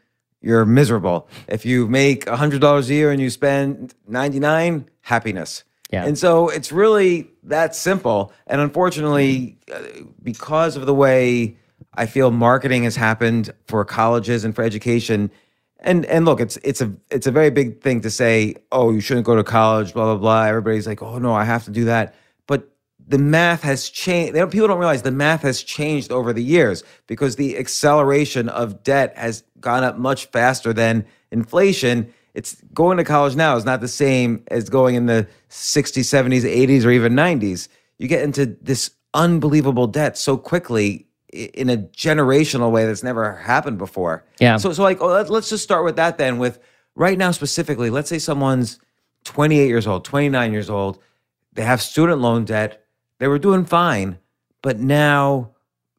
[0.47, 1.27] you're miserable.
[1.49, 5.65] If you make $100 a year and you spend 99, happiness.
[5.91, 6.05] Yeah.
[6.05, 8.31] And so it's really that simple.
[8.47, 9.81] And unfortunately, uh,
[10.23, 11.57] because of the way
[11.95, 15.31] I feel marketing has happened for colleges and for education,
[15.79, 18.99] and and look, it's it's a it's a very big thing to say, oh, you
[18.99, 20.43] shouldn't go to college, blah blah blah.
[20.43, 22.15] Everybody's like, oh no, I have to do that.
[23.07, 24.35] The math has changed.
[24.35, 28.83] Don't, people don't realize the math has changed over the years because the acceleration of
[28.83, 32.13] debt has gone up much faster than inflation.
[32.33, 36.41] It's going to college now is not the same as going in the 60s, 70s,
[36.43, 37.69] 80s, or even 90s.
[37.97, 43.77] You get into this unbelievable debt so quickly in a generational way that's never happened
[43.77, 44.25] before.
[44.39, 44.57] Yeah.
[44.57, 46.37] So, so like, oh, let's just start with that then.
[46.37, 46.59] With
[46.95, 48.79] right now specifically, let's say someone's
[49.25, 50.99] 28 years old, 29 years old,
[51.53, 52.85] they have student loan debt,
[53.19, 54.19] they were doing fine,
[54.61, 55.51] but now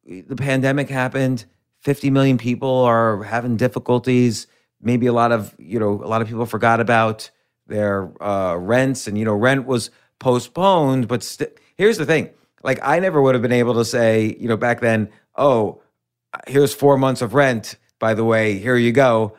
[0.05, 1.45] the pandemic happened.
[1.81, 4.47] 50 million people are having difficulties.
[4.81, 7.29] Maybe a lot of, you know, a lot of people forgot about
[7.67, 11.07] their uh, rents and, you know, rent was postponed.
[11.07, 12.31] But st- here's the thing
[12.63, 15.81] like, I never would have been able to say, you know, back then, oh,
[16.47, 17.75] here's four months of rent.
[17.99, 19.35] By the way, here you go.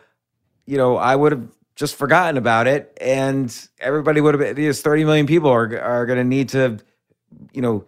[0.67, 4.55] You know, I would have just forgotten about it, and everybody would have been.
[4.55, 6.79] These 30 million people are are going to need to,
[7.53, 7.85] you know,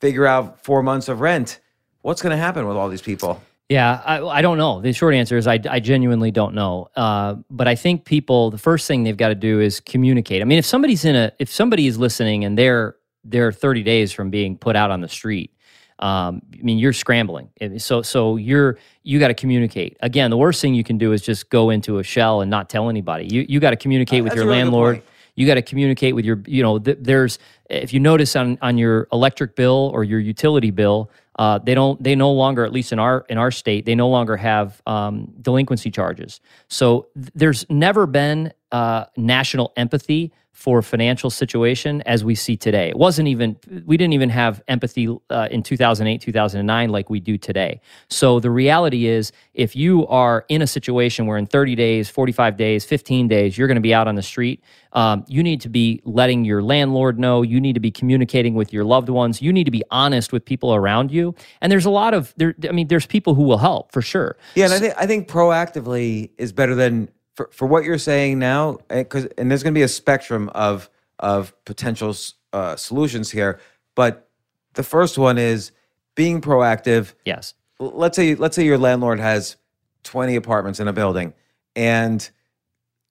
[0.00, 1.60] figure out four months of rent.
[2.02, 3.42] What's going to happen with all these people?
[3.68, 4.80] Yeah, I, I don't know.
[4.80, 6.88] The short answer is I, I genuinely don't know.
[6.94, 10.40] Uh, but I think people, the first thing they've got to do is communicate.
[10.40, 14.12] I mean, if somebody's in a, if somebody is listening and they're they're 30 days
[14.12, 15.52] from being put out on the street,
[15.98, 17.48] um, I mean, you're scrambling.
[17.78, 19.96] So so you're you got to communicate.
[20.00, 22.68] Again, the worst thing you can do is just go into a shell and not
[22.68, 23.26] tell anybody.
[23.26, 25.02] You you got to communicate with your really landlord.
[25.36, 27.38] You got to communicate with your, you know, th- there's
[27.70, 32.02] if you notice on on your electric bill or your utility bill, uh, they don't
[32.02, 35.32] they no longer at least in our in our state they no longer have um,
[35.42, 36.40] delinquency charges.
[36.68, 42.88] So th- there's never been uh, national empathy for financial situation as we see today.
[42.88, 47.36] It wasn't even we didn't even have empathy uh, in 2008 2009 like we do
[47.36, 47.78] today.
[48.08, 52.56] So the reality is if you are in a situation where in 30 days, 45
[52.56, 55.68] days, 15 days you're going to be out on the street, um, you need to
[55.68, 57.42] be letting your landlord know.
[57.42, 59.42] You need to be communicating with your loved ones.
[59.42, 61.34] You need to be honest with people around you.
[61.60, 62.54] And there's a lot of there.
[62.66, 64.38] I mean, there's people who will help for sure.
[64.54, 68.38] Yeah, and I think I think proactively is better than for, for what you're saying
[68.38, 72.14] now, because and there's going to be a spectrum of of potential
[72.52, 73.60] uh, solutions here.
[73.94, 74.28] But
[74.74, 75.70] the first one is
[76.14, 77.12] being proactive.
[77.24, 77.54] Yes.
[77.78, 79.56] Let's say let's say your landlord has
[80.04, 81.34] 20 apartments in a building,
[81.76, 82.28] and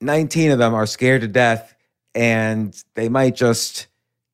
[0.00, 1.74] 19 of them are scared to death,
[2.14, 3.86] and they might just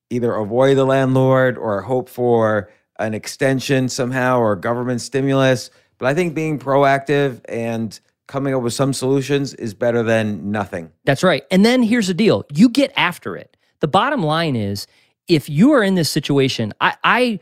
[0.09, 5.71] either avoid the landlord or hope for an extension somehow or government stimulus.
[5.99, 7.99] But I think being proactive and
[8.33, 10.91] coming up with some solutions is better than nothing.
[11.05, 11.45] That's right.
[11.51, 13.59] And then here's the deal you get after it.
[13.81, 14.87] The bottom line is
[15.29, 17.41] if you are in this situation, I, I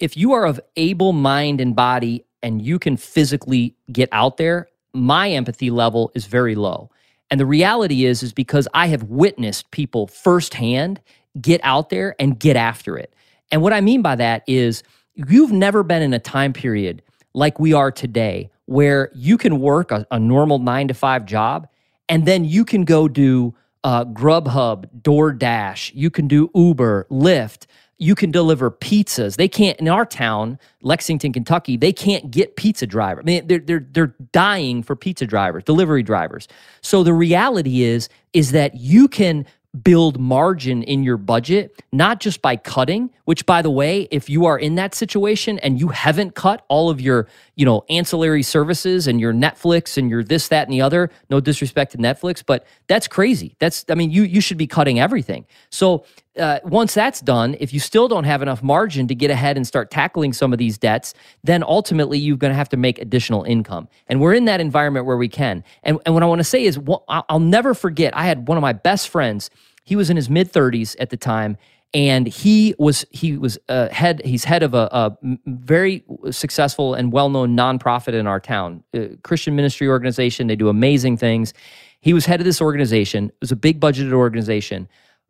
[0.00, 4.68] if you are of able mind and body and you can physically get out there,
[4.92, 6.90] my empathy level is very low.
[7.30, 11.00] And the reality is, is because I have witnessed people firsthand
[11.40, 13.14] get out there and get after it.
[13.52, 14.82] And what I mean by that is
[15.14, 17.02] you've never been in a time period
[17.34, 21.66] like we are today where you can work a, a normal nine to five job
[22.08, 27.64] and then you can go do uh, Grubhub, DoorDash, you can do Uber, Lyft,
[27.96, 29.36] you can deliver pizzas.
[29.36, 31.76] They can't in our town, Lexington, Kentucky.
[31.78, 33.20] They can't get pizza driver.
[33.20, 36.46] I mean, they're they're they're dying for pizza drivers, delivery drivers.
[36.80, 39.46] So the reality is is that you can
[39.82, 44.46] build margin in your budget, not just by cutting, which by the way, if you
[44.46, 49.06] are in that situation and you haven't cut all of your, you know, ancillary services
[49.06, 52.66] and your Netflix and your this, that, and the other, no disrespect to Netflix, but
[52.86, 53.56] that's crazy.
[53.58, 55.46] That's, I mean, you you should be cutting everything.
[55.70, 56.04] So
[56.38, 59.66] uh, once that's done, if you still don't have enough margin to get ahead and
[59.66, 63.44] start tackling some of these debts, then ultimately you're going to have to make additional
[63.44, 63.88] income.
[64.06, 65.64] And we're in that environment where we can.
[65.82, 68.62] And, and what I want to say is, I'll never forget, I had one of
[68.62, 69.50] my best friends.
[69.84, 71.56] He was in his mid 30s at the time,
[71.94, 77.30] and he was he was uh, head he's head of a very successful and well
[77.30, 80.48] known nonprofit in our town, uh, Christian ministry organization.
[80.48, 81.54] They do amazing things.
[82.00, 83.28] He was head of this organization.
[83.28, 84.88] It was a big budgeted organization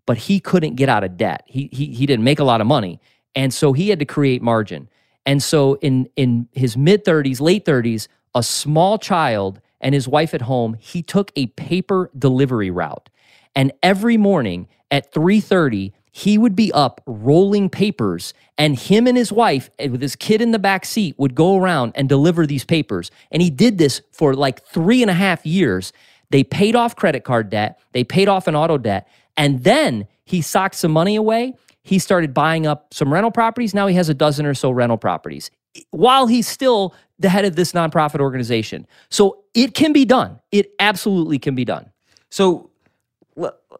[0.08, 1.42] but he couldn't get out of debt.
[1.44, 2.98] He, he, he didn't make a lot of money.
[3.34, 4.88] And so he had to create margin.
[5.26, 10.32] And so in, in his mid 30s, late 30s, a small child and his wife
[10.32, 13.10] at home, he took a paper delivery route.
[13.54, 19.30] And every morning at 3:30, he would be up rolling papers and him and his
[19.30, 22.64] wife eh, with his kid in the back seat would go around and deliver these
[22.64, 25.92] papers and he did this for like three and a half years
[26.30, 29.06] they paid off credit card debt they paid off an auto debt
[29.38, 33.86] and then he socked some money away he started buying up some rental properties now
[33.88, 35.50] he has a dozen or so rental properties
[35.92, 40.72] while he's still the head of this nonprofit organization so it can be done it
[40.80, 41.90] absolutely can be done
[42.30, 42.70] So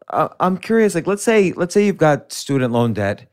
[0.09, 0.95] uh, I'm curious.
[0.95, 3.29] Like, let's say, let's say you've got student loan debt,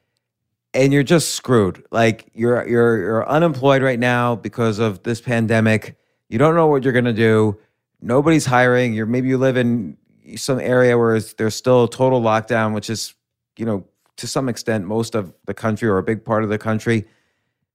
[0.75, 1.85] and you're just screwed.
[1.93, 5.97] Like, you're you're you're unemployed right now because of this pandemic.
[6.29, 7.59] You don't know what you're gonna do.
[8.03, 8.95] Nobody's hiring.
[8.95, 9.97] You're maybe you live in
[10.37, 13.15] some area where there's still total lockdown, which is,
[13.57, 13.87] you know,
[14.17, 17.07] to some extent most of the country or a big part of the country.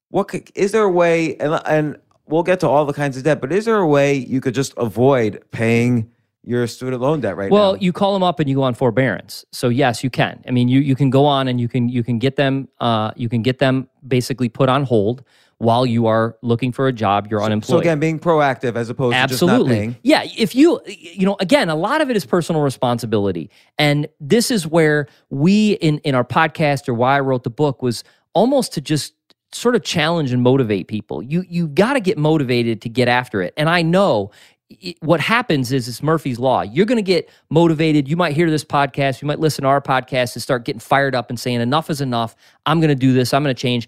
[0.09, 1.37] What could, is there a way?
[1.37, 4.13] And and we'll get to all the kinds of debt, but is there a way
[4.15, 6.11] you could just avoid paying
[6.43, 7.71] your student loan debt right well now?
[7.71, 10.51] Well, you call them up and you go on forbearance so yes you can i
[10.51, 13.29] mean you you can go on and you can you can get them uh you
[13.29, 15.23] can get them basically put on hold
[15.61, 19.13] while you are looking for a job you're unemployed So again, being proactive as opposed
[19.13, 19.95] to just Absolutely.
[20.01, 20.23] Yeah.
[20.35, 23.51] If you, you know, again, a lot of it is personal responsibility.
[23.77, 27.83] And this is where we, in, in our podcast or why I wrote the book,
[27.83, 29.13] was almost to just
[29.51, 31.21] sort of challenge and motivate people.
[31.21, 33.53] You, you got to get motivated to get after it.
[33.55, 34.31] And I know
[34.67, 36.61] it, what happens is it's Murphy's Law.
[36.61, 38.07] You're going to get motivated.
[38.07, 41.13] You might hear this podcast, you might listen to our podcast and start getting fired
[41.13, 42.35] up and saying, enough is enough.
[42.65, 43.31] I'm going to do this.
[43.31, 43.87] I'm going to change.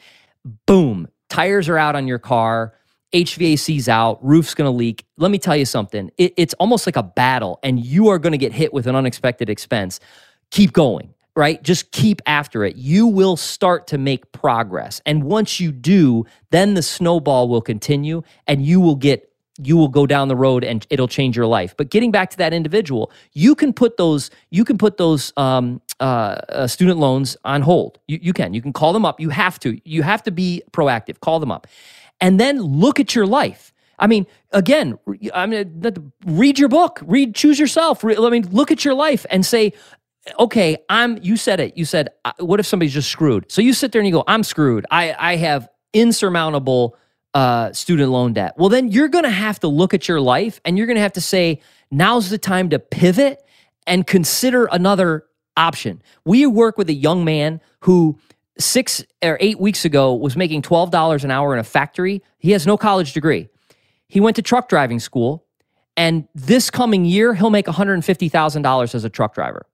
[0.67, 1.07] Boom.
[1.33, 2.75] Tires are out on your car.
[3.11, 5.03] HVAC's out, roof's gonna leak.
[5.17, 6.11] Let me tell you something.
[6.15, 9.49] It, it's almost like a battle, and you are gonna get hit with an unexpected
[9.49, 9.99] expense.
[10.51, 11.61] Keep going, right?
[11.63, 12.75] Just keep after it.
[12.75, 15.01] You will start to make progress.
[15.07, 19.27] And once you do, then the snowball will continue and you will get
[19.59, 21.75] you will go down the road and it'll change your life.
[21.75, 25.81] But getting back to that individual, you can put those you can put those um,
[25.99, 26.03] uh,
[26.49, 27.99] uh, student loans on hold.
[28.07, 29.19] You, you can you can call them up.
[29.19, 31.19] You have to you have to be proactive.
[31.19, 31.67] Call them up,
[32.19, 33.73] and then look at your life.
[33.99, 34.97] I mean, again,
[35.33, 35.83] I mean,
[36.25, 36.99] read your book.
[37.03, 38.03] Read, choose yourself.
[38.03, 39.73] I mean, look at your life and say,
[40.39, 41.19] okay, I'm.
[41.21, 41.77] You said it.
[41.77, 43.51] You said, uh, what if somebody's just screwed?
[43.51, 44.85] So you sit there and you go, I'm screwed.
[44.91, 46.97] I I have insurmountable
[47.33, 48.53] uh, student loan debt.
[48.57, 51.01] Well, then you're going to have to look at your life and you're going to
[51.01, 53.43] have to say, now's the time to pivot
[53.87, 55.25] and consider another
[55.57, 56.01] option.
[56.25, 58.17] We work with a young man who
[58.57, 62.21] six or eight weeks ago was making $12 an hour in a factory.
[62.37, 63.49] He has no college degree.
[64.07, 65.45] He went to truck driving school,
[65.97, 69.65] and this coming year, he'll make $150,000 as a truck driver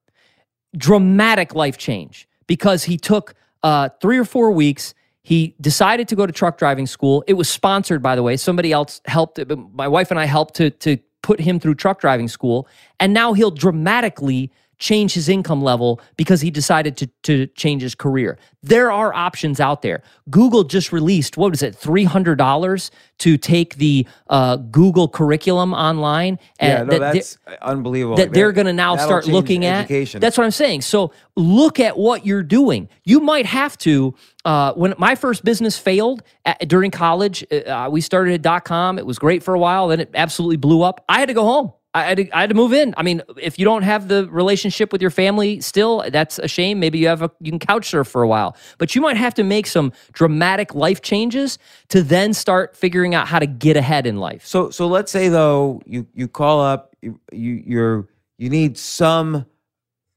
[0.76, 4.94] dramatic life change because he took uh, three or four weeks.
[5.22, 7.24] He decided to go to truck driving school.
[7.26, 8.36] It was sponsored, by the way.
[8.36, 9.38] Somebody else helped.
[9.74, 12.66] My wife and I helped to to put him through truck driving school,
[12.98, 17.94] and now he'll dramatically change his income level because he decided to to change his
[17.94, 18.38] career.
[18.62, 20.02] There are options out there.
[20.28, 25.72] Google just released what was it, three hundred dollars to take the uh, Google curriculum
[25.74, 26.38] online.
[26.60, 28.16] Yeah, and no, that that's unbelievable.
[28.16, 29.84] that they're going to now start looking at.
[29.84, 30.20] education.
[30.20, 30.80] That's what I'm saying.
[30.80, 32.88] So look at what you're doing.
[33.04, 34.14] You might have to.
[34.42, 38.98] Uh, when my first business failed at, during college, uh, we started at dot com.
[38.98, 39.88] It was great for a while.
[39.88, 41.04] Then it absolutely blew up.
[41.08, 41.72] I had to go home.
[41.92, 42.94] I had, to, I had to move in.
[42.96, 46.78] I mean, if you don't have the relationship with your family still, that's a shame.
[46.78, 49.34] Maybe you have a you can couch surf for a while, but you might have
[49.34, 54.06] to make some dramatic life changes to then start figuring out how to get ahead
[54.06, 54.46] in life.
[54.46, 59.46] So so let's say though you you call up you, you you're you need some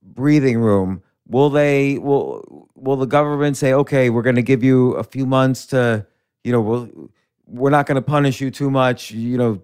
[0.03, 1.01] breathing room.
[1.27, 5.25] Will they will will the government say okay we're going to give you a few
[5.25, 6.05] months to
[6.43, 7.09] you know we'll
[7.47, 9.59] we're not going to punish you too much you know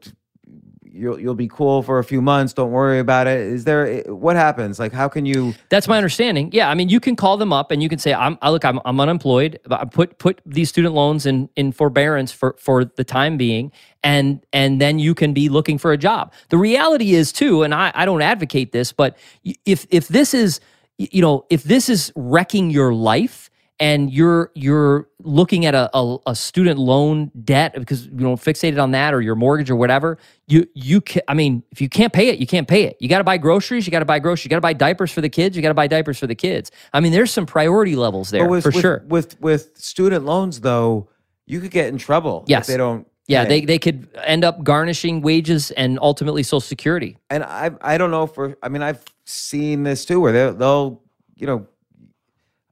[0.91, 4.35] you'll you'll be cool for a few months don't worry about it is there what
[4.35, 6.49] happens like how can you That's my understanding.
[6.51, 8.65] Yeah, I mean, you can call them up and you can say, "I'm I, look,
[8.65, 9.59] I'm, I'm unemployed.
[9.69, 13.71] I put put these student loans in in forbearance for for the time being,
[14.03, 17.73] and and then you can be looking for a job." The reality is too, and
[17.73, 19.17] I I don't advocate this, but
[19.65, 20.59] if if this is
[20.97, 23.49] you know if this is wrecking your life
[23.79, 28.81] and you're you're looking at a, a, a student loan debt because you know fixated
[28.81, 32.13] on that or your mortgage or whatever you you can i mean if you can't
[32.13, 32.95] pay it you can't pay it.
[32.99, 34.45] You got to buy groceries you got to buy groceries.
[34.45, 36.35] You got to buy diapers for the kids you got to buy diapers for the
[36.35, 36.71] kids.
[36.93, 39.03] I mean there's some priority levels there with, for with, sure.
[39.07, 41.09] with with student loans though
[41.45, 42.69] you could get in trouble Yes.
[42.69, 43.49] if they don't yeah pay.
[43.59, 47.17] they, they could end up garnishing wages and ultimately social security.
[47.29, 51.01] And I I don't know for I mean I've seen this too where they they'll
[51.35, 51.67] you know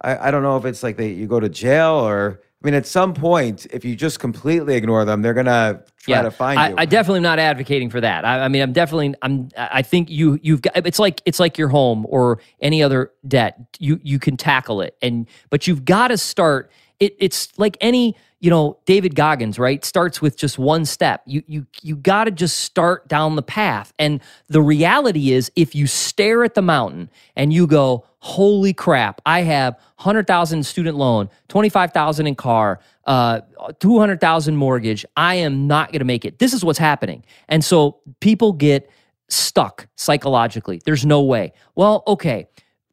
[0.08, 2.74] I I don't know if it's like they you go to jail or I mean,
[2.74, 6.70] at some point, if you just completely ignore them, they're gonna try to find I,
[6.70, 6.76] you.
[6.80, 8.26] I definitely am not advocating for that.
[8.26, 10.76] I, I mean, I'm definitely, I'm, I think you, you've got.
[10.76, 13.60] It's like it's like your home or any other debt.
[13.78, 16.72] You you can tackle it, and but you've got to start.
[17.00, 19.84] It, it's like any you know David Goggins, right?
[19.84, 21.22] Starts with just one step.
[21.26, 23.94] You you you got to just start down the path.
[23.98, 29.22] And the reality is, if you stare at the mountain and you go, "Holy crap!
[29.26, 33.42] I have hundred thousand student loan, twenty five thousand in car, uh,
[33.80, 35.06] two hundred thousand mortgage.
[35.16, 38.90] I am not going to make it." This is what's happening, and so people get
[39.30, 40.80] stuck psychologically.
[40.86, 41.54] There's no way.
[41.76, 42.48] Well, okay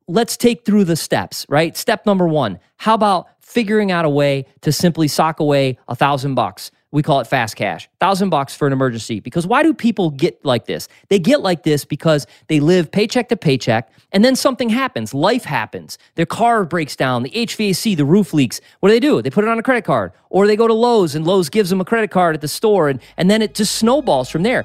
[0.07, 1.77] let's take through the steps, right?
[1.77, 6.35] Step number one, how about figuring out a way to simply sock away a thousand
[6.35, 6.71] bucks?
[6.91, 9.19] We call it fast cash, thousand bucks for an emergency.
[9.19, 10.87] Because why do people get like this?
[11.09, 15.13] They get like this because they live paycheck to paycheck, and then something happens.
[15.13, 15.99] Life happens.
[16.15, 18.61] Their car breaks down, the HVAC, the roof leaks.
[18.79, 19.21] What do they do?
[19.23, 21.69] They put it on a credit card, or they go to Lowe's, and Lowe's gives
[21.69, 24.65] them a credit card at the store, and, and then it just snowballs from there.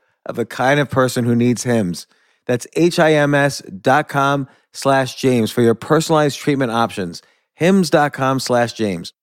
[0.25, 2.07] of the kind of person who needs HIMS.
[2.45, 7.21] That's H-I-M-S dot com slash James for your personalized treatment options.
[7.55, 9.13] Hims.com slash James.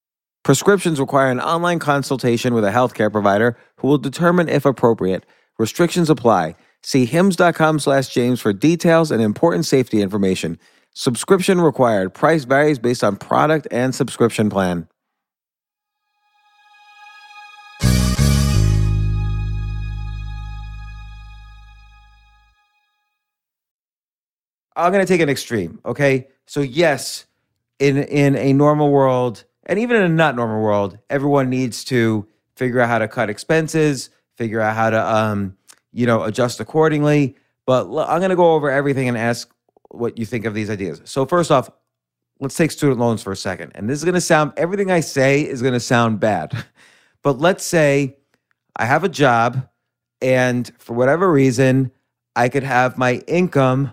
[0.45, 5.27] Prescriptions require an online consultation with a healthcare provider who will determine if appropriate.
[5.59, 6.55] Restrictions apply.
[6.83, 10.59] See hims.com slash James for details and important safety information.
[10.95, 12.15] Subscription required.
[12.15, 14.89] Price varies based on product and subscription plan.
[24.79, 26.29] I'm going to take an extreme, okay?
[26.47, 27.27] So yes,
[27.79, 32.27] in in a normal world and even in a not normal world, everyone needs to
[32.57, 35.57] figure out how to cut expenses, figure out how to um,
[35.93, 37.37] you know, adjust accordingly.
[37.67, 39.53] But I'm going to go over everything and ask
[39.91, 41.03] what you think of these ideas.
[41.05, 41.71] So first off,
[42.41, 43.73] let's take student loans for a second.
[43.75, 46.53] And this is going to sound everything I say is going to sound bad.
[47.25, 48.17] But let's say
[48.77, 49.69] I have a job
[50.23, 51.91] and for whatever reason,
[52.37, 53.93] I could have my income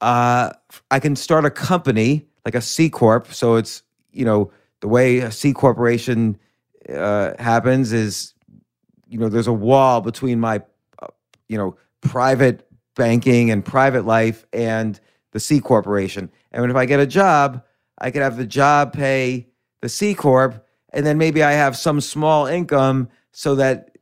[0.00, 0.50] uh
[0.90, 3.32] I can start a company like a C corp.
[3.32, 3.82] So it's,
[4.12, 6.38] you know, the way a C corporation
[6.88, 8.34] uh happens is
[9.06, 10.62] you know, there's a wall between my
[11.02, 11.08] uh,
[11.48, 15.00] you know, private banking and private life and
[15.32, 16.30] the C corporation.
[16.52, 17.64] And if I get a job,
[17.98, 19.48] I could have the job pay
[19.80, 23.96] the C corp and then maybe I have some small income so that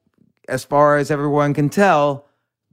[0.49, 2.27] as far as everyone can tell,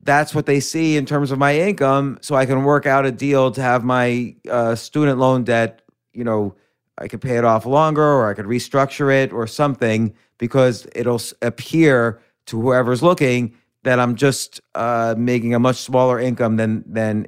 [0.06, 2.20] that's what they see in terms of my income.
[2.22, 5.82] So I can work out a deal to have my uh, student loan debt,
[6.14, 6.56] you know,
[6.98, 11.22] I could pay it off longer or I could restructure it or something because it'll
[11.42, 13.54] appear to whoever's looking
[13.84, 17.28] that I'm just uh, making a much smaller income than than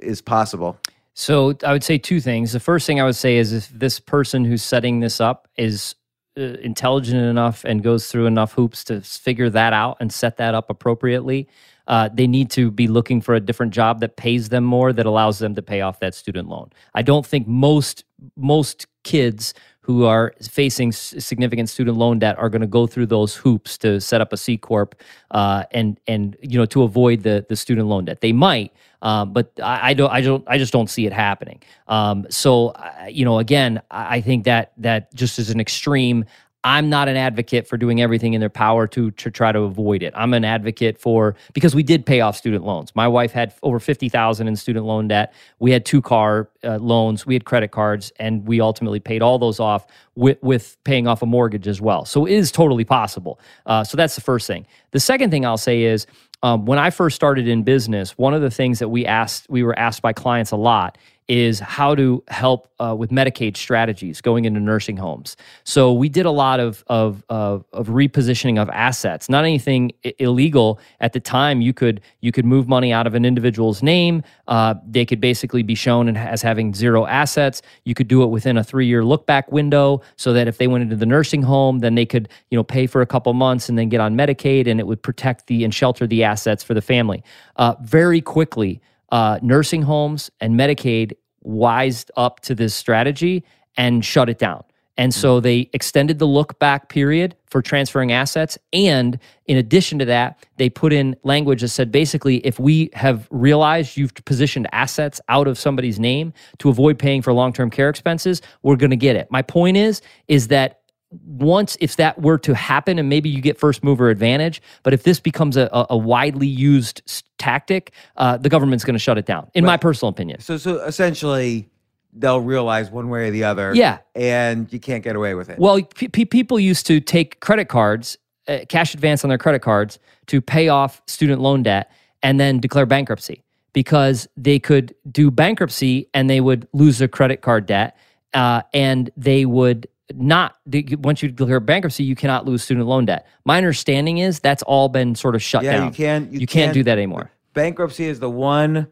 [0.00, 0.78] is possible.
[1.14, 2.52] So I would say two things.
[2.52, 5.96] The first thing I would say is if this person who's setting this up is
[6.38, 10.54] uh, intelligent enough and goes through enough hoops to figure that out and set that
[10.54, 11.48] up appropriately,
[11.88, 15.06] uh, they need to be looking for a different job that pays them more, that
[15.06, 16.70] allows them to pay off that student loan.
[16.94, 18.04] I don't think most
[18.36, 23.34] most kids who are facing significant student loan debt are going to go through those
[23.34, 24.94] hoops to set up a C corp
[25.30, 28.20] uh, and and you know to avoid the the student loan debt.
[28.20, 28.70] They might,
[29.00, 31.62] um, but I, I don't I don't I just don't see it happening.
[31.86, 36.26] Um, so uh, you know again I I think that that just is an extreme.
[36.64, 40.02] I'm not an advocate for doing everything in their power to to try to avoid
[40.02, 40.12] it.
[40.16, 42.94] I'm an advocate for because we did pay off student loans.
[42.96, 45.32] My wife had over fifty thousand in student loan debt.
[45.60, 47.24] We had two car uh, loans.
[47.24, 49.86] We had credit cards, and we ultimately paid all those off
[50.16, 52.04] with with paying off a mortgage as well.
[52.04, 53.38] So it is totally possible.
[53.64, 54.66] Uh, so that's the first thing.
[54.90, 56.06] The second thing I'll say is
[56.42, 59.62] um, when I first started in business, one of the things that we asked we
[59.62, 60.98] were asked by clients a lot
[61.28, 65.36] is how to help uh, with Medicaid strategies going into nursing homes.
[65.64, 69.28] So we did a lot of of of, of repositioning of assets.
[69.28, 71.60] Not anything illegal at the time.
[71.60, 74.22] You could you could move money out of an individual's name.
[74.46, 77.60] Uh, they could basically be shown as having zero assets.
[77.84, 80.66] You could do it within a three year look back window, so that if they
[80.66, 83.68] went into the nursing home, then they could you know pay for a couple months
[83.68, 86.72] and then get on Medicaid, and it would protect the and shelter the assets for
[86.72, 87.22] the family.
[87.56, 88.80] Uh, very quickly
[89.10, 93.44] uh, nursing homes and Medicaid wised up to this strategy
[93.76, 94.64] and shut it down.
[94.98, 98.58] And so they extended the look back period for transferring assets.
[98.72, 103.28] And in addition to that, they put in language that said basically, if we have
[103.30, 107.88] realized you've positioned assets out of somebody's name to avoid paying for long term care
[107.88, 109.30] expenses, we're going to get it.
[109.30, 110.77] My point is, is that
[111.10, 115.04] once if that were to happen and maybe you get first mover advantage but if
[115.04, 117.00] this becomes a, a widely used
[117.38, 120.82] tactic uh, the government's going to shut it down in my personal opinion So so
[120.84, 121.68] essentially,
[122.12, 123.72] they'll realize one way or the other.
[123.74, 123.98] Yeah.
[124.14, 125.58] and you can't get away with it.
[125.58, 129.60] well pe- pe- people used to take credit cards uh, cash advance on their credit
[129.62, 131.90] cards to pay off student loan debt
[132.22, 133.42] and then declare bankruptcy
[133.72, 137.96] because they could do bankruptcy and they would lose their credit card debt
[138.34, 140.56] uh, and they would not
[140.98, 144.88] once you declare bankruptcy you cannot lose student loan debt my understanding is that's all
[144.88, 146.32] been sort of shut yeah, down you can't.
[146.32, 147.30] You, you can't do that anymore.
[147.54, 148.88] Bankruptcy is the one.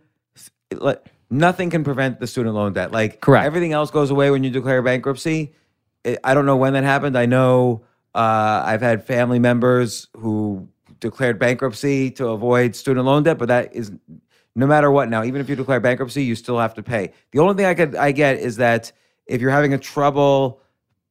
[0.73, 2.93] like, Nothing can prevent the student loan debt.
[2.93, 3.47] Like Correct.
[3.47, 5.55] Everything else goes away when you declare bankruptcy.
[6.05, 7.19] I- I don't know when that happened.
[7.19, 10.69] I know uh, I've had family members who
[11.01, 13.93] declared bankruptcy to avoid student loan debt, but that is
[14.55, 15.11] no matter what.
[15.11, 17.13] Now, even if you declare bankruptcy, you still have to pay.
[17.33, 18.93] The only thing I could I get is that
[19.27, 20.61] if you're having a trouble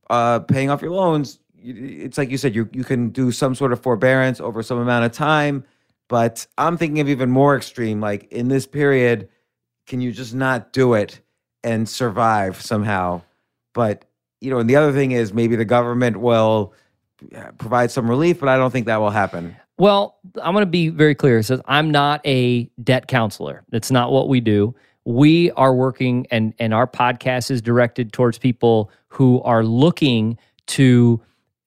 [0.09, 3.73] uh, paying off your loans, it's like you said, you you can do some sort
[3.73, 5.63] of forbearance over some amount of time.
[6.07, 9.27] But I'm thinking of even more extreme, like in this period,
[9.87, 11.19] can you just not do it
[11.63, 13.21] and survive somehow?
[13.73, 14.05] But
[14.41, 16.73] you know, and the other thing is maybe the government will
[17.57, 19.55] provide some relief, but I don't think that will happen.
[19.77, 21.39] Well, I'm going to be very clear.
[21.39, 23.63] It says I'm not a debt counselor.
[23.69, 24.75] That's not what we do.
[25.05, 30.37] We are working, and and our podcast is directed towards people who are looking
[30.67, 31.21] to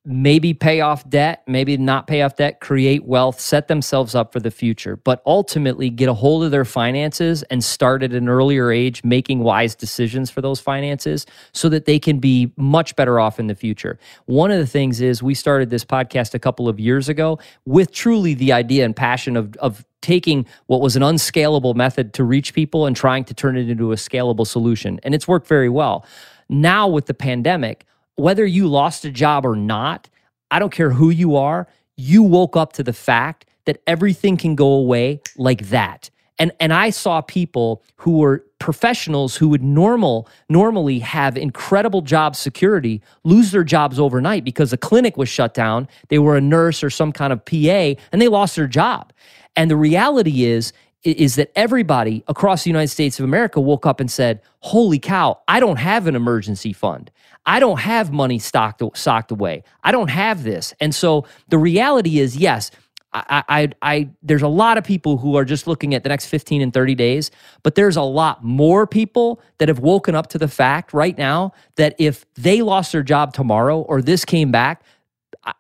[0.09, 4.41] maybe pay off debt, maybe not pay off debt, create wealth, set themselves up for
[4.41, 8.73] the future, but ultimately get a hold of their finances and start at an earlier
[8.73, 13.39] age making wise decisions for those finances so that they can be much better off
[13.39, 13.99] in the future.
[14.25, 17.93] One of the things is we started this podcast a couple of years ago with
[17.93, 22.55] truly the idea and passion of, of taking what was an unscalable method to reach
[22.55, 24.99] people and trying to turn it into a scalable solution.
[25.03, 26.07] And it's worked very well.
[26.49, 27.85] Now, with the pandemic,
[28.19, 30.09] whether you lost a job or not,
[30.51, 34.55] I don't care who you are, you woke up to the fact that everything can
[34.57, 36.11] go away like that.
[36.39, 42.35] And and I saw people who were professionals who would normal normally have incredible job
[42.35, 45.89] security lose their jobs overnight because the clinic was shut down.
[46.09, 49.13] They were a nurse or some kind of PA and they lost their job.
[49.57, 50.73] And the reality is
[51.05, 55.39] is that everybody across the United States of America woke up and said, "Holy cow,
[55.47, 57.11] I don't have an emergency fund.
[57.49, 59.65] I don't have money stocked socked away.
[59.83, 62.71] I don't have this." And so the reality is, yes,
[63.13, 66.27] I, I, I, there's a lot of people who are just looking at the next
[66.27, 67.31] 15 and 30 days,
[67.63, 71.53] but there's a lot more people that have woken up to the fact right now
[71.77, 74.83] that if they lost their job tomorrow or this came back,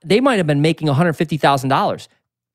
[0.05, 2.09] they might have been making $150,000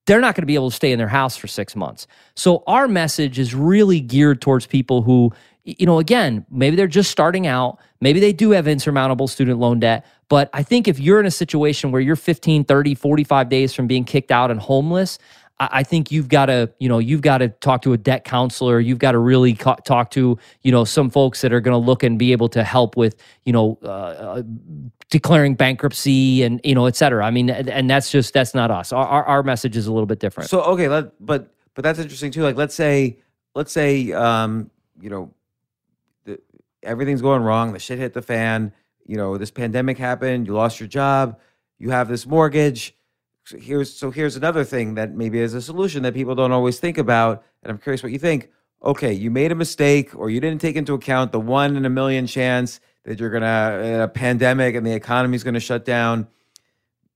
[0.06, 2.08] they're not going to be able to stay in their house for six months.
[2.36, 5.32] So our message is really geared towards people who,
[5.64, 9.80] you know, again, maybe they're just starting out, maybe they do have insurmountable student loan
[9.80, 10.06] debt.
[10.30, 13.88] But I think if you're in a situation where you're 15, 30, 45 days from
[13.88, 15.20] being kicked out and homeless,
[15.60, 18.80] I think you've got to, you know, you've got to talk to a debt counselor.
[18.80, 21.86] You've got to really co- talk to, you know, some folks that are going to
[21.86, 24.44] look and be able to help with, you know, uh, uh,
[25.10, 27.24] declaring bankruptcy and you know, et cetera.
[27.24, 28.92] I mean, and that's just that's not us.
[28.92, 30.50] Our our, our message is a little bit different.
[30.50, 32.42] So okay, let but but that's interesting too.
[32.42, 33.20] Like let's say
[33.54, 35.32] let's say um, you know
[36.84, 38.74] everything's going wrong, the shit hit the fan,
[39.06, 41.40] you know, this pandemic happened, you lost your job,
[41.80, 42.96] you have this mortgage.
[43.46, 46.80] So here's so here's another thing that maybe is a solution that people don't always
[46.80, 48.50] think about, and I'm curious what you think.
[48.84, 51.90] Okay, you made a mistake or you didn't take into account the one in a
[51.90, 56.28] million chance that you're gonna a pandemic and the economy's gonna shut down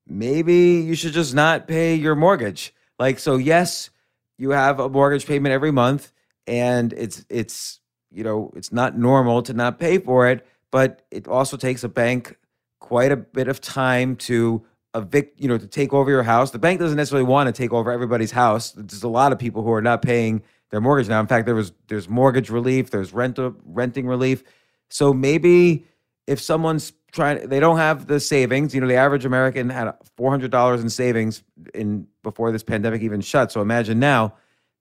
[0.09, 2.73] maybe you should just not pay your mortgage.
[2.99, 3.89] Like so yes,
[4.37, 6.11] you have a mortgage payment every month
[6.45, 7.79] and it's it's
[8.11, 11.89] you know, it's not normal to not pay for it, but it also takes a
[11.89, 12.37] bank
[12.79, 14.63] quite a bit of time to
[14.95, 16.51] evict, you know, to take over your house.
[16.51, 18.71] The bank doesn't necessarily want to take over everybody's house.
[18.71, 20.41] There's a lot of people who are not paying
[20.71, 21.19] their mortgage now.
[21.19, 24.43] In fact, there was there's mortgage relief, there's rent renting relief.
[24.89, 25.85] So maybe
[26.27, 30.81] if someone's trying they don't have the savings you know the average american had $400
[30.81, 31.43] in savings
[31.73, 34.33] in before this pandemic even shut so imagine now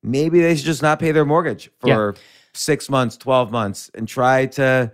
[0.02, 2.14] maybe they should just not pay their mortgage for
[2.56, 4.90] six months 12 months and try to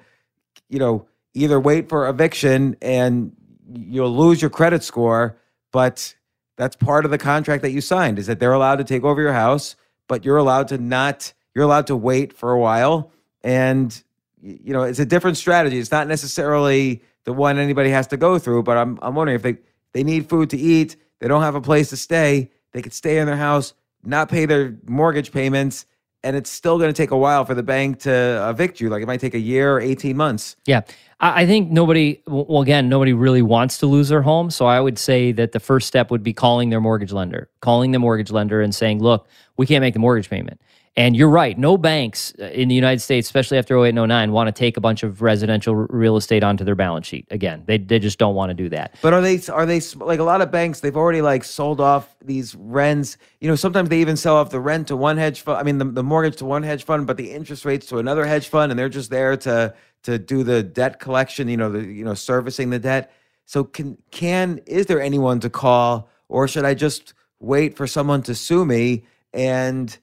[0.68, 3.32] you know either wait for eviction and
[3.74, 5.38] you'll lose your credit score
[5.70, 6.14] but
[6.56, 9.20] that's part of the contract that you signed is that they're allowed to take over
[9.20, 9.76] your house
[10.08, 13.10] but you're allowed to not you're allowed to wait for a while
[13.42, 14.02] and
[14.42, 18.38] you know it's a different strategy it's not necessarily the one anybody has to go
[18.38, 18.62] through.
[18.62, 19.56] But I'm I'm wondering if they
[19.92, 23.18] they need food to eat, they don't have a place to stay, they could stay
[23.18, 25.86] in their house, not pay their mortgage payments,
[26.24, 28.88] and it's still going to take a while for the bank to uh, evict you.
[28.88, 30.56] Like it might take a year or 18 months.
[30.66, 30.82] Yeah.
[31.20, 34.50] I I think nobody, well, again, nobody really wants to lose their home.
[34.50, 37.92] So I would say that the first step would be calling their mortgage lender, calling
[37.92, 40.60] the mortgage lender and saying, look, we can't make the mortgage payment.
[40.94, 41.58] And you're right.
[41.58, 44.76] No banks uh, in the United States, especially after 08 and 09, want to take
[44.76, 47.26] a bunch of residential real estate onto their balance sheet.
[47.30, 48.94] Again, they, they just don't want to do that.
[49.00, 50.80] But are they are they like a lot of banks?
[50.80, 53.16] They've already like sold off these rents.
[53.40, 55.58] You know, sometimes they even sell off the rent to one hedge fund.
[55.58, 58.26] I mean, the, the mortgage to one hedge fund, but the interest rates to another
[58.26, 61.48] hedge fund, and they're just there to to do the debt collection.
[61.48, 63.10] You know, the you know servicing the debt.
[63.46, 68.22] So can can is there anyone to call, or should I just wait for someone
[68.24, 69.98] to sue me and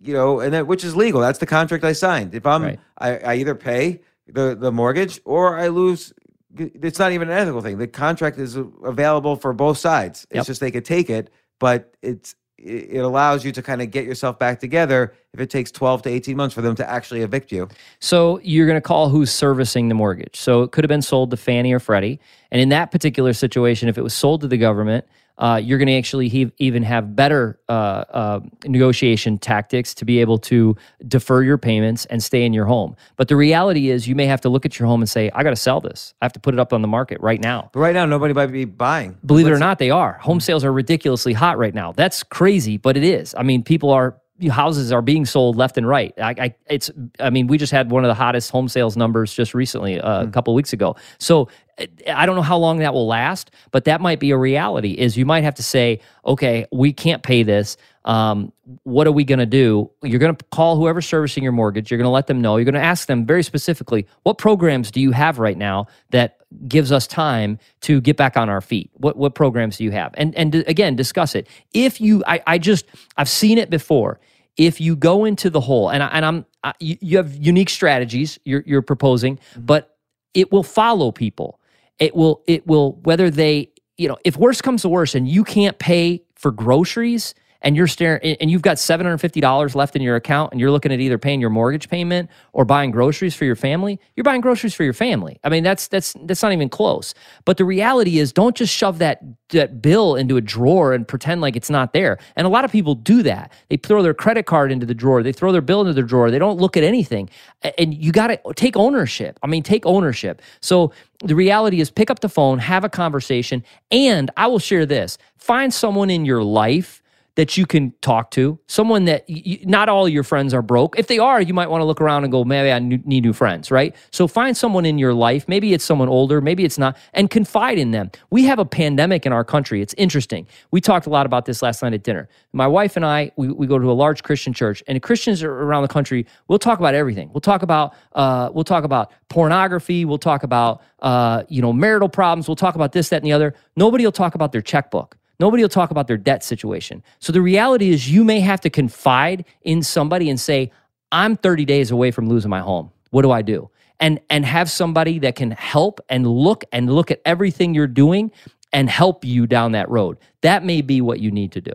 [0.00, 1.20] you know, and that which is legal.
[1.20, 2.34] That's the contract I signed.
[2.34, 2.80] If I'm, Right.
[2.98, 6.12] I, I either pay the the mortgage or I lose.
[6.56, 7.78] It's not even an ethical thing.
[7.78, 10.26] The contract is available for both sides.
[10.30, 10.46] It's Yep.
[10.46, 11.30] just they could take it,
[11.60, 15.48] but it's it it allows you to kind of get yourself back together if it
[15.48, 17.68] takes 12 to 18 months for them to actually evict you.
[18.00, 20.36] So you're going to call who's servicing the mortgage.
[20.36, 22.18] So it could have been sold to Fannie or Freddie.
[22.50, 25.06] And in that particular situation, if it was sold to the government,
[25.40, 30.20] uh, you're going to actually he- even have better uh, uh, negotiation tactics to be
[30.20, 30.76] able to
[31.08, 32.94] defer your payments and stay in your home.
[33.16, 35.42] But the reality is, you may have to look at your home and say, I
[35.42, 36.14] got to sell this.
[36.20, 37.70] I have to put it up on the market right now.
[37.72, 39.16] But right now, nobody might be buying.
[39.24, 40.14] Believe it or not, they are.
[40.20, 41.92] Home sales are ridiculously hot right now.
[41.92, 43.34] That's crazy, but it is.
[43.36, 44.16] I mean, people are
[44.48, 46.12] houses are being sold left and right.
[46.18, 46.90] I, I it's.
[47.18, 50.24] I mean, we just had one of the hottest home sales numbers just recently, uh,
[50.24, 50.96] a couple of weeks ago.
[51.18, 54.36] So eh, I don't know how long that will last, but that might be a
[54.36, 54.92] reality.
[54.92, 57.76] Is you might have to say, okay, we can't pay this.
[58.04, 58.52] Um,
[58.84, 59.90] what are we going to do?
[60.02, 61.90] You're going to call whoever's servicing your mortgage.
[61.90, 62.56] You're going to let them know.
[62.56, 66.38] You're going to ask them very specifically, what programs do you have right now that
[66.66, 68.90] gives us time to get back on our feet?
[68.94, 70.14] What what programs do you have?
[70.16, 71.46] And and again, discuss it.
[71.74, 72.86] If you, I, I just
[73.16, 74.20] I've seen it before.
[74.56, 78.38] If you go into the hole, and I, and I'm I, you, have unique strategies
[78.44, 79.62] you're you're proposing, mm-hmm.
[79.62, 79.96] but
[80.34, 81.60] it will follow people.
[81.98, 85.44] It will it will whether they you know if worse comes to worse and you
[85.44, 90.52] can't pay for groceries and you're staring and you've got $750 left in your account
[90.52, 93.98] and you're looking at either paying your mortgage payment or buying groceries for your family
[94.16, 95.38] you're buying groceries for your family.
[95.44, 97.14] I mean that's that's that's not even close.
[97.44, 101.40] But the reality is don't just shove that that bill into a drawer and pretend
[101.40, 102.18] like it's not there.
[102.36, 103.52] And a lot of people do that.
[103.68, 105.22] They throw their credit card into the drawer.
[105.22, 106.30] They throw their bill into the drawer.
[106.30, 107.30] They don't look at anything.
[107.78, 109.38] And you got to take ownership.
[109.42, 110.42] I mean take ownership.
[110.60, 110.92] So
[111.24, 115.18] the reality is pick up the phone have a conversation and i will share this.
[115.36, 117.02] Find someone in your life
[117.40, 120.98] that you can talk to, someone that y y- not all your friends are broke.
[120.98, 123.32] If they are, you might want to look around and go, maybe I need new
[123.32, 123.96] friends, right?
[124.10, 125.48] So find someone in your life.
[125.48, 128.10] Maybe it's someone older, maybe it's not, and confide in them.
[128.28, 129.80] We have a pandemic in our country.
[129.80, 130.46] It's interesting.
[130.70, 132.28] We talked a lot about this last night at dinner.
[132.52, 135.80] My wife and I, we, we go to a large Christian church, and Christians around
[135.80, 136.26] the country.
[136.48, 137.30] We'll talk about everything.
[137.32, 140.04] We'll talk about uh, we'll talk about pornography.
[140.04, 142.48] We'll talk about uh, you know marital problems.
[142.48, 143.54] We'll talk about this, that, and the other.
[143.76, 145.16] Nobody will talk about their checkbook.
[145.40, 147.02] Nobody will talk about their debt situation.
[147.18, 150.70] So the reality is, you may have to confide in somebody and say,
[151.10, 152.92] I'm 30 days away from losing my home.
[153.08, 153.70] What do I do?
[153.98, 158.30] And, and have somebody that can help and look and look at everything you're doing
[158.72, 160.18] and help you down that road.
[160.42, 161.72] That may be what you need to do.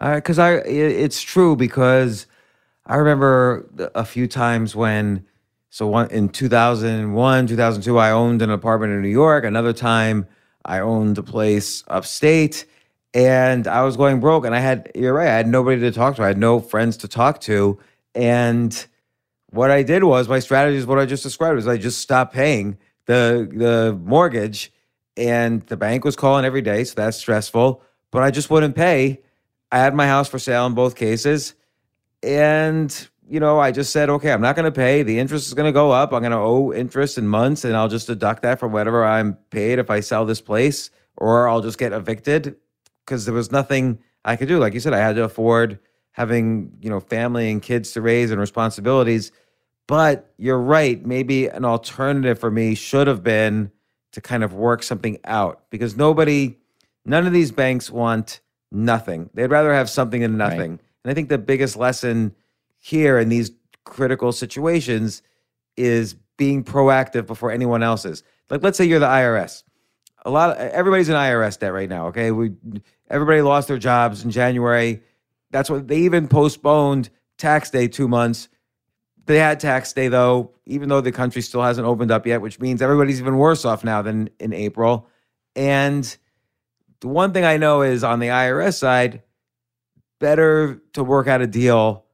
[0.00, 2.26] because I it's true because
[2.86, 5.26] I remember a few times when
[5.70, 10.26] so one in 2001 2002 I owned an apartment in New York another time
[10.64, 12.64] I owned a place upstate
[13.14, 16.16] and I was going broke and I had you're right I had nobody to talk
[16.16, 17.78] to I had no friends to talk to
[18.14, 18.86] and
[19.50, 22.34] what I did was my strategy is what I just described was I just stopped
[22.34, 24.72] paying the the mortgage
[25.16, 29.22] and the bank was calling every day so that's stressful but I just wouldn't pay
[29.70, 31.54] I had my house for sale in both cases.
[32.22, 35.02] And, you know, I just said, okay, I'm not going to pay.
[35.02, 36.12] The interest is going to go up.
[36.12, 39.34] I'm going to owe interest in months and I'll just deduct that from whatever I'm
[39.50, 42.56] paid if I sell this place or I'll just get evicted
[43.08, 44.58] because there was nothing I could do.
[44.58, 45.78] Like you said, I had to afford
[46.12, 49.32] having, you know, family and kids to raise and responsibilities.
[49.86, 51.04] But you're right.
[51.06, 53.72] Maybe an alternative for me should have been
[54.12, 56.58] to kind of work something out because nobody,
[57.06, 58.40] none of these banks want
[58.70, 59.30] nothing.
[59.32, 60.78] They'd rather have something than nothing.
[61.04, 62.34] And I think the biggest lesson
[62.76, 63.50] here in these
[63.84, 65.22] critical situations
[65.78, 68.22] is being proactive before anyone else is.
[68.50, 69.62] Like, let's say you're the IRS.
[70.24, 72.08] A lot of everybody's in IRS debt right now.
[72.08, 72.52] Okay, we
[73.10, 75.02] everybody lost their jobs in January.
[75.50, 78.48] That's what they even postponed tax day two months.
[79.26, 82.60] they had tax day though, even though the country still hasn't opened up yet, which
[82.60, 85.06] means everybody's even worse off now than in April.
[85.54, 86.16] And
[87.00, 89.22] the one thing I know is on the IRS side,
[90.18, 92.04] better to work out a deal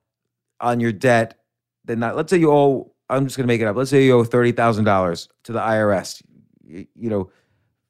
[0.61, 1.39] on your debt
[1.85, 2.17] than not.
[2.17, 3.77] Let's say you owe, I'm just going to make it up.
[3.77, 6.23] Let's say you owe $30,000 to the IRS.
[6.65, 7.31] You, you know,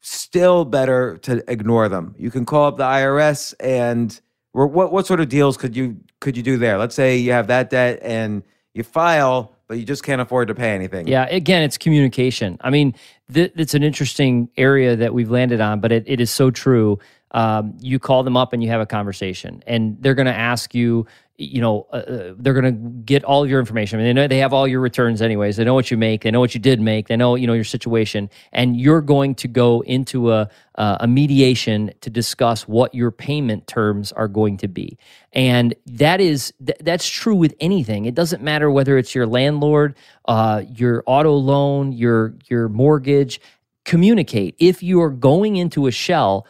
[0.04, 2.14] still better to ignore them.
[2.18, 4.20] You can call up the IRS and
[4.52, 6.78] what what sort of deals could you could you do there?
[6.78, 8.42] Let's say you have that debt and
[8.74, 11.08] you file, but you just can't afford to pay anything.
[11.08, 12.58] Yeah, again, it's communication.
[12.60, 12.94] I mean,
[13.32, 16.98] th- it's an interesting area that we've landed on, but it, it is so true.
[17.32, 20.74] Um, you call them up and you have a conversation, and they're going to ask
[20.74, 21.06] you
[21.36, 23.98] you know, uh, uh they're going to get all your information.
[23.98, 25.56] I mean, they know they have all your returns anyways.
[25.56, 26.22] They know what you make.
[26.22, 27.08] They know what you did make.
[27.08, 28.30] They know, you know, your situation.
[28.52, 33.66] And you're going to go into a, uh, a mediation to discuss what your payment
[33.66, 34.96] terms are going to be.
[35.32, 38.04] And that is, th- that's true with anything.
[38.04, 43.40] It doesn't matter whether it's your landlord, uh, your auto loan, your, your mortgage,
[43.84, 44.54] communicate.
[44.58, 46.46] If you are going into a shell,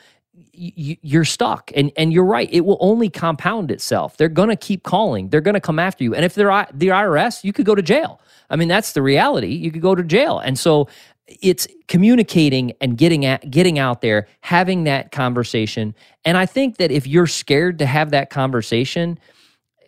[0.56, 1.70] you're stuck.
[1.74, 2.48] And and you're right.
[2.52, 4.16] It will only compound itself.
[4.16, 5.28] They're going to keep calling.
[5.28, 6.14] They're going to come after you.
[6.14, 8.20] And if they're the IRS you could go to jail.
[8.50, 9.54] I mean that's the reality.
[9.54, 10.38] You could go to jail.
[10.38, 10.88] And so
[11.26, 15.94] it's communicating and getting at getting out there having that conversation.
[16.24, 19.18] And i think that if you're scared to have that conversation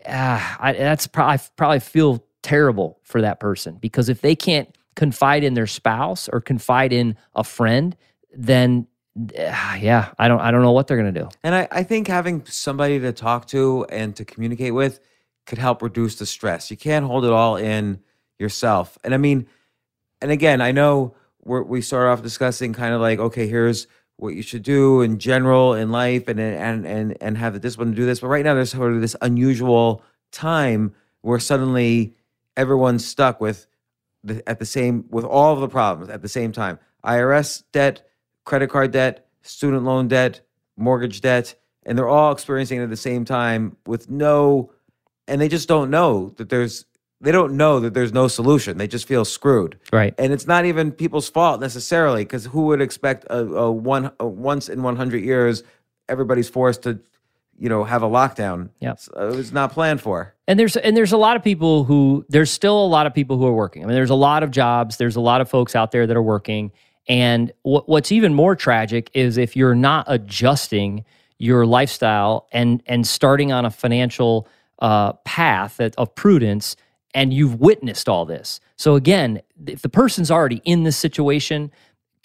[0.07, 3.75] uh, I, that's probably I probably feel terrible for that person.
[3.81, 7.97] Because if they can't confide in their spouse or confide in a friend
[8.37, 8.87] then
[9.35, 11.29] yeah, I don't I don't know what they're gonna do.
[11.43, 15.01] And I, I think having somebody to talk to and to communicate with
[15.47, 16.71] could help reduce the stress.
[16.71, 18.01] You can't hold it all in
[18.39, 18.99] yourself.
[19.05, 19.47] And I mean,
[20.21, 21.15] and again, I know
[21.45, 23.87] we we start off discussing kind of like, okay, here's
[24.17, 27.91] what you should do in general in life, and and and and have the discipline
[27.91, 28.21] to do this.
[28.21, 30.03] But right now, there's sort of this unusual
[30.33, 32.15] time where suddenly
[32.57, 33.67] everyone's stuck with
[34.25, 36.79] the, at the same with all of the problems at the same time.
[37.05, 38.07] IRS debt,
[38.47, 40.41] credit card debt, student loan debt,
[40.79, 44.73] mortgage debt, and they're all experiencing it at the same time with no,
[45.29, 46.87] and they just don't know that there's,
[47.21, 48.79] they don't know that there's no solution.
[48.79, 49.79] They just feel screwed.
[49.93, 50.15] Right.
[50.17, 54.27] And it's not even people's fault necessarily, because who would expect a, a one a
[54.27, 55.63] once in 100 years
[56.09, 57.01] everybody's forced to
[57.59, 60.97] you know have a lockdown yeah uh, it was not planned for and there's and
[60.97, 63.83] there's a lot of people who there's still a lot of people who are working
[63.83, 66.17] i mean there's a lot of jobs there's a lot of folks out there that
[66.17, 66.71] are working
[67.09, 71.05] and what, what's even more tragic is if you're not adjusting
[71.39, 74.49] your lifestyle and and starting on a financial
[74.81, 76.77] uh, path of prudence,
[77.15, 78.61] and you've witnessed all this.
[78.77, 81.71] So again, if the person's already in this situation,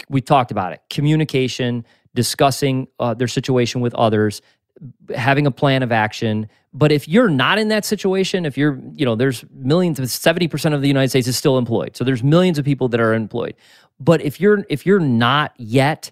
[0.09, 4.41] we talked about it: communication, discussing uh, their situation with others,
[5.15, 6.49] having a plan of action.
[6.73, 10.73] But if you're not in that situation, if you're, you know, there's millions of 70%
[10.73, 11.95] of the United States is still employed.
[11.95, 13.55] So there's millions of people that are employed.
[13.99, 16.11] But if you're if you're not yet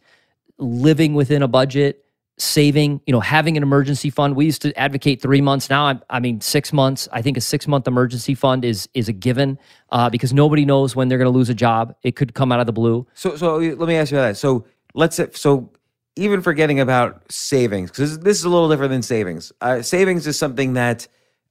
[0.57, 2.05] living within a budget,
[2.39, 4.35] saving, you know, having an emergency fund.
[4.35, 5.69] We used to advocate three months.
[5.69, 7.07] Now, I, I mean, six months.
[7.11, 9.59] I think a six month emergency fund is is a given
[9.91, 11.95] uh, because nobody knows when they're going to lose a job.
[12.03, 13.05] It could come out of the blue.
[13.13, 14.37] So, so let me ask you that.
[14.37, 15.71] So, let's say, so
[16.15, 19.51] even forgetting about savings because this is a little different than savings.
[19.61, 21.07] Uh, savings is something that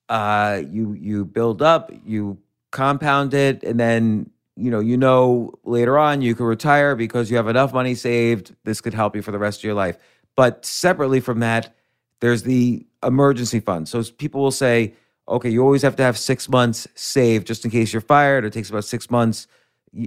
[0.08, 2.38] uh, you you build up, you
[2.70, 7.36] compound it, and then you know, you know later on you can retire because you
[7.36, 8.54] have enough money saved.
[8.64, 9.96] This could help you for the rest of your life.
[10.34, 11.74] But separately from that,
[12.20, 13.88] there's the emergency fund.
[13.88, 14.94] So people will say,
[15.28, 18.44] okay, you always have to have six months saved just in case you're fired.
[18.44, 19.46] It takes about six months,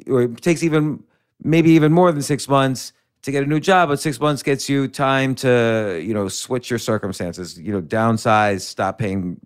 [0.08, 1.04] or it takes even
[1.44, 2.94] maybe even more than six months
[3.24, 3.90] to get a new job.
[3.90, 7.60] But six months gets you time to you know switch your circumstances.
[7.60, 9.40] You know, downsize, stop paying,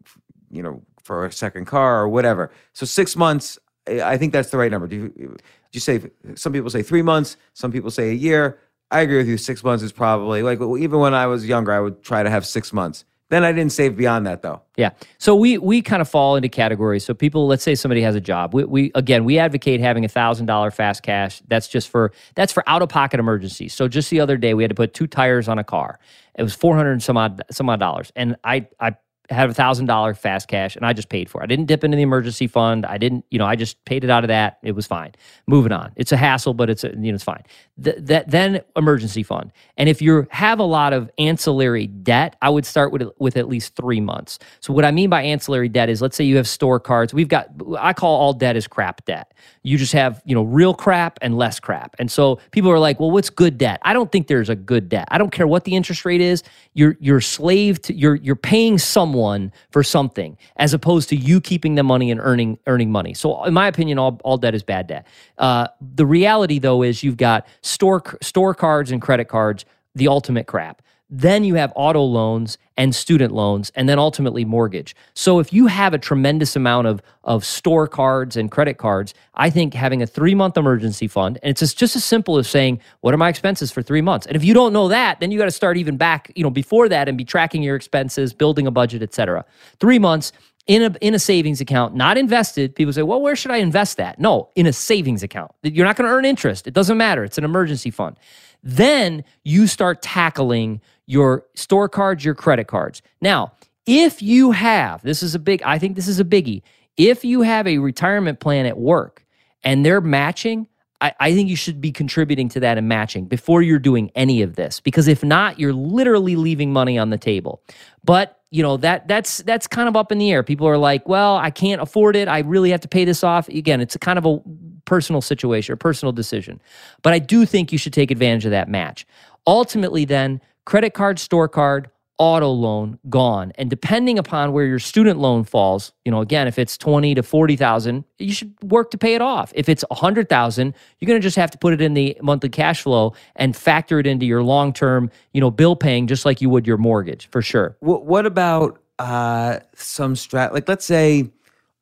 [0.49, 2.51] you know, for a second car or whatever.
[2.73, 4.87] So six months I think that's the right number.
[4.87, 5.37] Do you, do
[5.71, 8.59] you say some people say three months, some people say a year.
[8.91, 9.37] I agree with you.
[9.37, 12.45] Six months is probably like even when I was younger, I would try to have
[12.45, 13.05] six months.
[13.29, 14.61] Then I didn't save beyond that though.
[14.77, 14.91] Yeah.
[15.17, 17.03] So we we kind of fall into categories.
[17.03, 18.53] So people, let's say somebody has a job.
[18.53, 21.41] We, we again we advocate having a thousand dollar fast cash.
[21.47, 23.73] That's just for that's for out of pocket emergencies.
[23.73, 25.99] So just the other day we had to put two tires on a car.
[26.35, 28.95] It was four hundred some odd some odd dollars, and I I
[29.29, 31.43] had a thousand dollar fast cash and I just paid for it.
[31.43, 32.85] I didn't dip into the emergency fund.
[32.85, 34.59] I didn't, you know, I just paid it out of that.
[34.63, 35.13] It was fine.
[35.47, 35.91] Moving on.
[35.95, 37.43] It's a hassle, but it's a, you know, it's fine.
[37.83, 39.51] Th- that then emergency fund.
[39.77, 43.47] And if you have a lot of ancillary debt, I would start with with at
[43.47, 44.39] least three months.
[44.59, 47.13] So what I mean by ancillary debt is, let's say you have store cards.
[47.13, 47.49] We've got
[47.79, 49.33] I call all debt is crap debt.
[49.65, 51.95] You just have you know real crap and less crap.
[51.99, 53.79] And so people are like, well, what's good debt?
[53.83, 55.07] I don't think there's a good debt.
[55.11, 56.43] I don't care what the interest rate is.
[56.73, 61.75] You're you're slave to you're you're paying someone for something as opposed to you keeping
[61.75, 63.13] the money and earning earning money.
[63.13, 65.07] So, in my opinion, all, all debt is bad debt.
[65.37, 70.47] Uh, the reality, though, is you've got store store cards and credit cards, the ultimate
[70.47, 70.81] crap.
[71.09, 74.95] Then you have auto loans and student loans, and then ultimately mortgage.
[75.13, 79.49] So if you have a tremendous amount of, of store cards and credit cards, I
[79.49, 82.81] think having a three month emergency fund, and it's just, just as simple as saying,
[83.01, 84.25] what are my expenses for three months?
[84.25, 86.49] And if you don't know that, then you got to start even back, you know,
[86.49, 89.45] before that and be tracking your expenses, building a budget, et cetera.
[89.79, 90.31] Three months
[90.67, 92.75] in a in a savings account, not invested.
[92.75, 95.51] People say, "Well, where should I invest that?" No, in a savings account.
[95.61, 96.65] You're not going to earn interest.
[96.65, 97.23] It doesn't matter.
[97.23, 98.17] It's an emergency fund.
[98.63, 103.01] Then you start tackling your store cards, your credit cards.
[103.21, 103.53] Now,
[103.85, 106.61] if you have, this is a big, I think this is a biggie.
[106.97, 109.25] If you have a retirement plan at work
[109.63, 110.67] and they're matching,
[111.01, 114.41] I, I, think you should be contributing to that and matching before you're doing any
[114.41, 114.79] of this.
[114.79, 117.61] Because if not, you're literally leaving money on the table.
[118.03, 120.41] But you know that that's that's kind of up in the air.
[120.41, 122.29] People are like, "Well, I can't afford it.
[122.29, 124.39] I really have to pay this off." Again, it's a kind of a
[124.85, 126.61] personal situation or personal decision.
[127.01, 129.05] But I do think you should take advantage of that match.
[129.45, 135.19] Ultimately, then, credit card, store card, auto loan gone and depending upon where your student
[135.19, 139.15] loan falls you know again if it's 20 to 40,000 you should work to pay
[139.15, 142.17] it off if it's 100,000 you're going to just have to put it in the
[142.21, 146.39] monthly cash flow and factor it into your long-term you know bill paying just like
[146.39, 151.29] you would your mortgage for sure what, what about uh some strat like let's say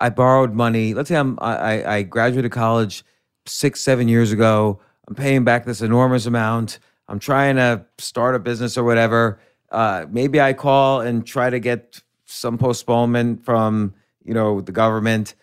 [0.03, 0.93] I borrowed money.
[0.93, 3.05] Let's say I'm I, I graduated college
[3.45, 4.81] six seven years ago.
[5.07, 6.79] I'm paying back this enormous amount.
[7.08, 9.39] I'm trying to start a business or whatever.
[9.72, 13.93] Uh, maybe I call and try to get some postponement from
[14.24, 15.36] you know the government.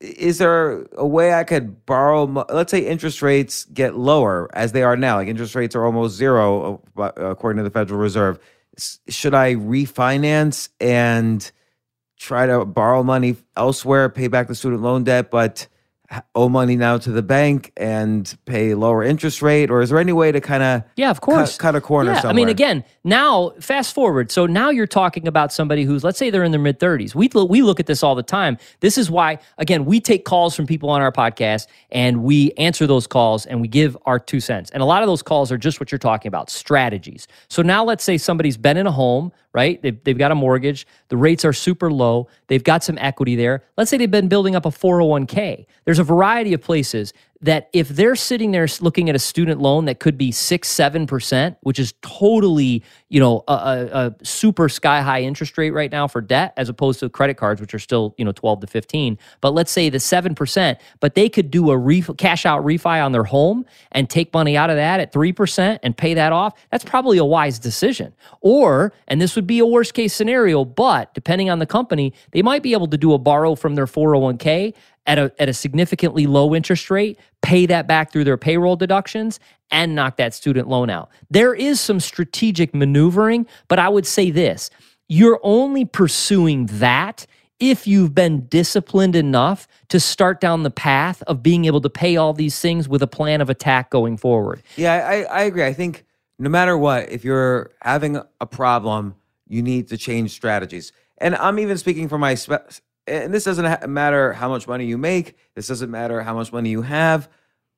[0.00, 2.24] Is there a way I could borrow?
[2.24, 5.16] Let's say interest rates get lower as they are now.
[5.16, 8.38] Like interest rates are almost zero uh, according to the Federal Reserve.
[9.08, 11.50] Should I refinance and
[12.18, 15.66] try to borrow money elsewhere, pay back the student loan debt, but
[16.34, 20.12] owe money now to the bank and pay lower interest rate or is there any
[20.12, 21.58] way to kind of yeah of course.
[21.58, 22.32] cut, cut a corner yeah, somewhere?
[22.32, 24.30] i mean again now fast forward.
[24.30, 27.28] So now you're talking about somebody who's let's say they're in their mid 30s we,
[27.48, 28.58] we look at this all the time.
[28.80, 32.86] This is why again we take calls from people on our podcast and we answer
[32.86, 34.70] those calls and we give our two cents.
[34.70, 37.26] And a lot of those calls are just what you're talking about strategies.
[37.48, 39.82] So now let's say somebody's been in a home right?
[39.82, 40.86] They've, they've got a mortgage.
[41.08, 42.28] The rates are super low.
[42.46, 43.64] They've got some equity there.
[43.76, 45.66] Let's say they've been building up a 401k.
[45.84, 49.84] There's a variety of places that if they're sitting there looking at a student loan
[49.84, 54.68] that could be six, seven percent, which is totally, you know, a, a, a, super
[54.68, 57.78] sky high interest rate right now for debt, as opposed to credit cards, which are
[57.78, 59.18] still, you know, 12 to 15.
[59.40, 63.04] But let's say the seven percent, but they could do a ref- cash out refi
[63.04, 66.32] on their home and take money out of that at three percent and pay that
[66.32, 66.58] off.
[66.70, 68.14] That's probably a wise decision.
[68.40, 72.42] Or, and this would be a worst case scenario, but depending on the company, they
[72.42, 74.74] might be able to do a borrow from their 401k
[75.08, 79.40] at a, at a significantly low interest rate, pay that back through their payroll deductions,
[79.70, 81.10] and knock that student loan out.
[81.30, 84.70] There is some strategic maneuvering, but I would say this
[85.08, 87.26] you're only pursuing that
[87.58, 92.16] if you've been disciplined enough to start down the path of being able to pay
[92.16, 94.62] all these things with a plan of attack going forward.
[94.76, 95.64] Yeah, I, I agree.
[95.64, 96.04] I think
[96.38, 99.16] no matter what, if you're having a problem,
[99.48, 100.92] you need to change strategies.
[101.16, 102.36] And I'm even speaking for my
[103.08, 105.36] and this doesn't matter how much money you make.
[105.54, 107.28] This doesn't matter how much money you have.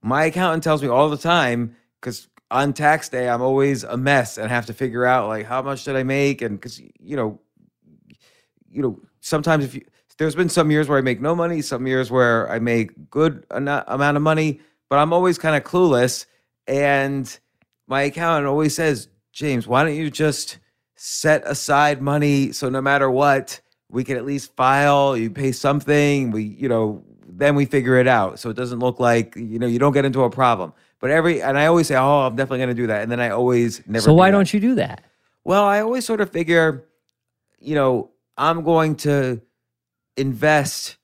[0.03, 4.39] My accountant tells me all the time because on tax day I'm always a mess
[4.39, 7.41] and have to figure out like how much did I make and because you know,
[8.70, 9.83] you know sometimes if you
[10.20, 13.47] there's been some years where I make no money, some years where I make good
[13.51, 14.61] amount of money,
[14.91, 16.26] but I'm always kind of clueless.
[16.66, 17.39] And
[17.87, 20.59] my accountant always says, James, why don't you just
[20.95, 26.30] set aside money so no matter what we can at least file, you pay something,
[26.30, 28.38] we, you know, then we figure it out.
[28.38, 30.72] So it doesn't look like, you know, you don't get into a problem.
[31.01, 33.03] But every, and I always say, oh, I'm definitely going to do that.
[33.03, 34.03] And then I always never.
[34.03, 35.05] So why do don't you do that?
[35.45, 36.84] Well, I always sort of figure,
[37.59, 39.41] you know, I'm going to
[40.16, 40.97] invest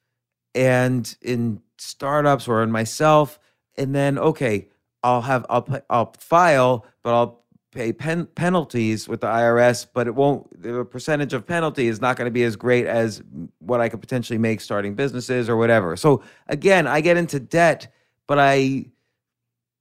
[0.54, 3.38] and in startups or in myself.
[3.76, 4.68] And then, okay,
[5.02, 7.42] I'll have, I'll, I'll file, but I'll
[7.76, 10.62] pay pen- penalties with the IRS, but it won't.
[10.62, 13.22] The percentage of penalty is not going to be as great as
[13.58, 15.94] what I could potentially make starting businesses or whatever.
[15.94, 17.92] So again, I get into debt,
[18.26, 18.54] but I,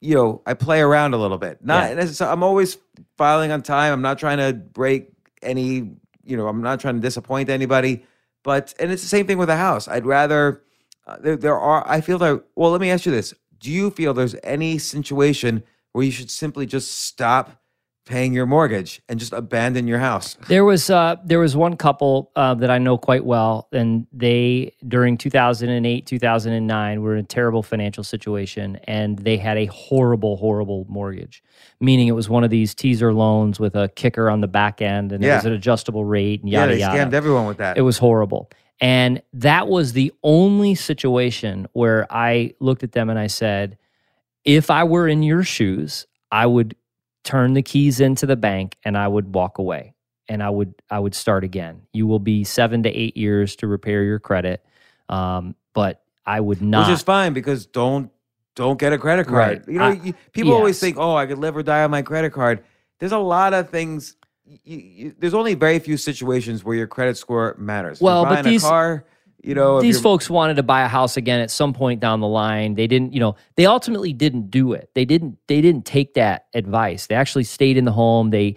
[0.01, 1.63] you know, I play around a little bit.
[1.63, 2.31] Not, yeah.
[2.31, 2.77] I'm always
[3.17, 3.93] filing on time.
[3.93, 5.07] I'm not trying to break
[5.41, 5.95] any.
[6.23, 8.03] You know, I'm not trying to disappoint anybody.
[8.43, 9.87] But and it's the same thing with a house.
[9.87, 10.61] I'd rather.
[11.07, 11.87] Uh, there, there are.
[11.87, 12.43] I feel that.
[12.55, 16.29] Well, let me ask you this: Do you feel there's any situation where you should
[16.29, 17.61] simply just stop?
[18.05, 20.37] Paying your mortgage and just abandon your house.
[20.47, 24.73] There was uh, there was one couple uh, that I know quite well, and they
[24.87, 30.85] during 2008 2009 were in a terrible financial situation, and they had a horrible horrible
[30.87, 31.43] mortgage,
[31.79, 35.11] meaning it was one of these teaser loans with a kicker on the back end,
[35.11, 36.97] and it was an adjustable rate and Yeah, yada they yada.
[36.99, 37.77] scammed everyone with that.
[37.77, 38.49] It was horrible.
[38.81, 43.77] And that was the only situation where I looked at them and I said,
[44.43, 46.75] if I were in your shoes, I would
[47.25, 49.93] turn the keys into the bank and I would walk away
[50.29, 51.81] and I would I would start again.
[51.91, 54.63] You will be seven to eight years to repair your credit.
[55.09, 58.09] Um, but I would not Which is fine because don't
[58.55, 59.35] don't get a credit card.
[59.59, 59.67] Right.
[59.67, 62.01] You know, I- you, people always think, "Oh, I could live or die on my
[62.01, 62.63] credit card."
[62.99, 64.15] There's a lot of things.
[64.45, 67.99] You, you, there's only very few situations where your credit score matters.
[67.99, 69.05] Well, but these- a car,
[69.41, 72.27] you know, these folks wanted to buy a house again at some point down the
[72.27, 72.75] line.
[72.75, 74.89] They didn't you know they ultimately didn't do it.
[74.95, 77.07] They didn't they didn't take that advice.
[77.07, 78.31] They actually stayed in the home.
[78.31, 78.55] They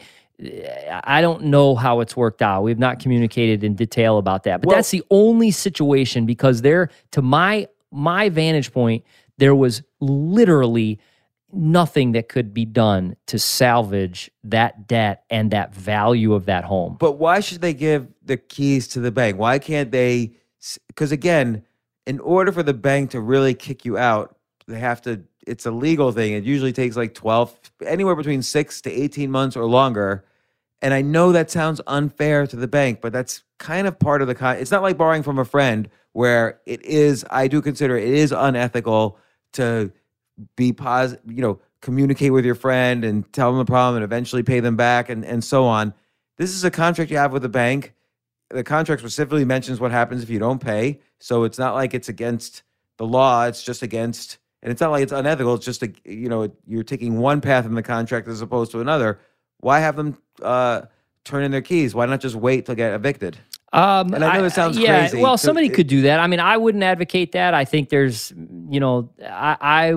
[1.02, 2.62] i don't know how it's worked out.
[2.62, 4.60] We've not communicated in detail about that.
[4.60, 9.04] But Well- that's the only situation because there to my my vantage point
[9.38, 10.98] there was literally
[11.52, 16.96] nothing that could be done to salvage that debt and that value of that home.
[16.98, 19.38] But why should they give the keys to the bank?
[19.38, 20.32] Why can't they?
[20.88, 21.64] Because again,
[22.06, 24.36] in order for the bank to really kick you out,
[24.66, 25.22] they have to.
[25.46, 26.32] It's a legal thing.
[26.34, 30.24] It usually takes like twelve, anywhere between six to eighteen months or longer.
[30.80, 34.28] And I know that sounds unfair to the bank, but that's kind of part of
[34.28, 34.56] the con.
[34.56, 37.24] It's not like borrowing from a friend, where it is.
[37.30, 39.18] I do consider it is unethical
[39.54, 39.90] to
[40.56, 41.22] be positive.
[41.26, 44.76] You know, communicate with your friend and tell them the problem, and eventually pay them
[44.76, 45.94] back, and and so on.
[46.36, 47.94] This is a contract you have with the bank.
[48.50, 51.00] The contract specifically mentions what happens if you don't pay.
[51.18, 52.62] So it's not like it's against
[52.96, 53.44] the law.
[53.44, 55.54] It's just against, and it's not like it's unethical.
[55.54, 58.80] It's just a, you know, you're taking one path in the contract as opposed to
[58.80, 59.18] another.
[59.60, 60.82] Why have them uh,
[61.24, 61.94] turn in their keys?
[61.94, 63.36] Why not just wait to get evicted?
[63.74, 66.18] Um, And I know this sounds yeah, crazy, Well, somebody it- could do that.
[66.20, 67.52] I mean, I wouldn't advocate that.
[67.52, 68.32] I think there's,
[68.70, 69.94] you know, I I,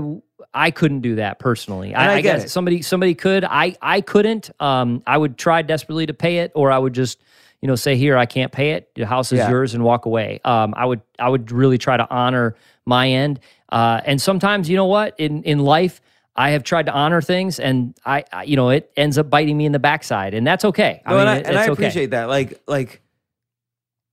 [0.53, 1.93] I couldn't do that personally.
[1.93, 2.49] And I get guess it.
[2.49, 3.45] somebody somebody could.
[3.45, 4.49] I I couldn't.
[4.59, 7.21] Um, I would try desperately to pay it, or I would just,
[7.61, 8.89] you know, say here I can't pay it.
[8.95, 9.49] The house is Yeah.
[9.49, 10.41] yours and walk away.
[10.43, 12.55] Um, I would I would really try to honor
[12.85, 13.39] my end.
[13.71, 16.01] Uh, and sometimes, you know what, in in life.
[16.33, 19.57] I have tried to honor things, and I, I, you know, it ends up biting
[19.57, 21.01] me in the backside, and that's okay.
[21.05, 21.83] No, I mean, and I, it- and I it's okay.
[21.83, 22.29] appreciate that.
[22.29, 23.01] Like, like,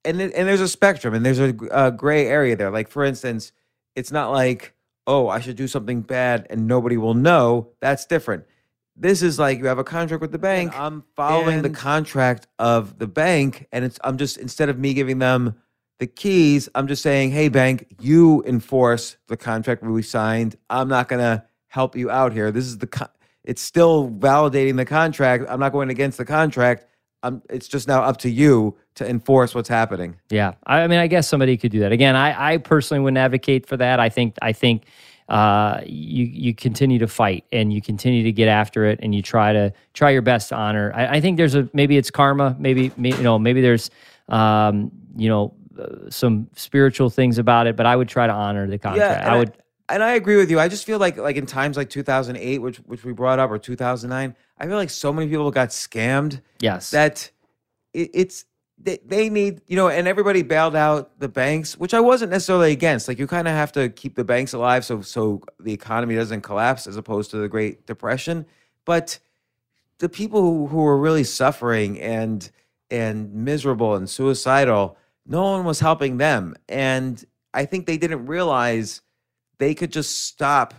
[0.04, 2.72] and it- and there's a spectrum, and there's a gray area there.
[2.72, 3.52] Like, for instance,
[3.94, 4.74] it's not like,
[5.06, 7.68] oh, I should do something bad and nobody will know.
[7.80, 8.44] That's different.
[9.00, 10.76] This is like you have a contract with the bank.
[10.76, 15.20] I'm following the contract of the bank, and it's I'm just instead of me giving
[15.20, 15.54] them
[15.98, 20.56] the keys, I'm just saying, hey, bank, you enforce the contract we signed.
[20.68, 22.50] I'm not gonna help you out here.
[22.50, 23.08] This is the con-
[23.44, 25.44] it's still validating the contract.
[25.48, 26.84] I'm not going against the contract.
[27.22, 30.16] I'm, it's just now up to you to enforce what's happening.
[30.30, 31.90] Yeah, I, I mean, I guess somebody could do that.
[31.90, 33.98] Again, I, I personally wouldn't advocate for that.
[33.98, 34.84] I think, I think
[35.28, 39.22] uh, you you continue to fight and you continue to get after it and you
[39.22, 40.90] try to try your best to honor.
[40.94, 42.56] I, I think there's a maybe it's karma.
[42.58, 43.90] Maybe may- you know maybe there's
[44.28, 47.76] um, you know uh, some spiritual things about it.
[47.76, 49.20] But I would try to honor the contract.
[49.24, 49.52] and I would.
[49.90, 50.58] and I agree with you.
[50.58, 53.58] I just feel like like in times like 2008, which which we brought up, or
[53.58, 56.90] 2009, I feel like so many people got scammed Yes.
[56.90, 57.30] that
[57.92, 58.44] it, it's
[58.80, 62.72] they, they need you know, and everybody bailed out the banks, which I wasn't necessarily
[62.72, 63.08] against.
[63.08, 66.42] Like you kind of have to keep the banks alive so so the economy doesn't
[66.42, 68.46] collapse, as opposed to the Great Depression.
[68.84, 69.18] But
[69.98, 72.50] the people who, who were really suffering and
[72.90, 79.02] and miserable and suicidal, no one was helping them, and I think they didn't realize
[79.58, 80.74] they could just stop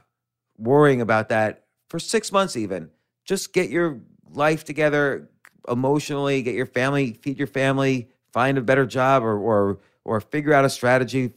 [0.57, 2.89] worrying about that for six months, even.
[3.25, 3.99] Just get your
[4.31, 5.29] life together
[5.67, 10.53] emotionally, get your family, feed your family, find a better job, or or or figure
[10.53, 11.31] out a strategy,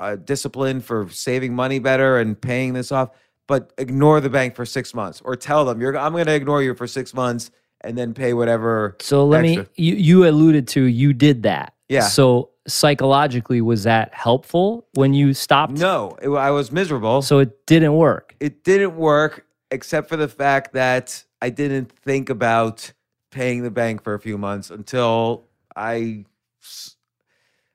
[0.00, 3.10] uh, discipline for saving money better and paying this off.
[3.46, 5.96] But ignore the bank for six months, or tell them you're.
[5.98, 7.50] I'm going to ignore you for six months
[7.82, 8.96] and then pay whatever.
[9.00, 9.64] So let extra.
[9.64, 9.68] me.
[9.76, 11.74] You you alluded to you did that.
[11.88, 12.08] Yeah.
[12.08, 15.74] So psychologically, was that helpful when you stopped?
[15.74, 17.20] No, it, I was miserable.
[17.22, 18.34] So it didn't work.
[18.40, 22.92] it didn't work except for the fact that I didn't think about
[23.34, 25.44] paying the bank for a few months until
[25.76, 26.24] I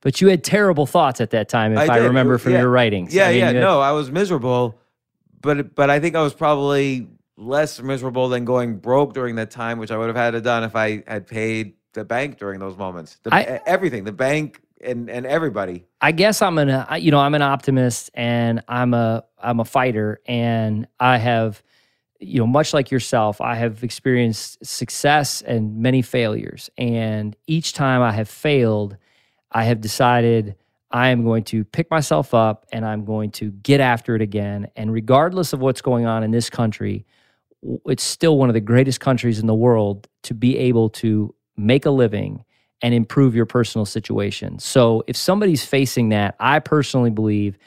[0.02, 2.00] But you had terrible thoughts at that time, if I.
[2.00, 2.60] It remember from yeah.
[2.62, 3.14] your writings.
[3.14, 4.80] Yeah, I mean, yeah, had- no, I was miserable,
[5.42, 7.08] but but I think I was probably
[7.38, 10.64] less miserable than going broke during that time, which I would have had to done
[10.64, 13.18] if I had paid the bank during those moments.
[13.24, 15.86] The, I- everything, the bank and and everybody.
[16.02, 19.66] I guess I'm an, I- you know, I'm an optimist and I'm a, I'm a
[19.66, 21.62] fighter, and I have
[22.20, 26.70] you know, much like yourself, I have experienced success and many failures.
[26.78, 28.98] And each time I have failed,
[29.52, 30.56] I have decided
[30.92, 34.70] I am going to pick myself up and I'm going to get after it again.
[34.76, 37.06] And regardless of what's going on in this country,
[37.86, 41.86] it's still one of the greatest countries in the world to be able to make
[41.86, 42.44] a living
[42.82, 44.60] and improve your personal situation.
[44.60, 47.58] So if somebody's facing that, I personally believe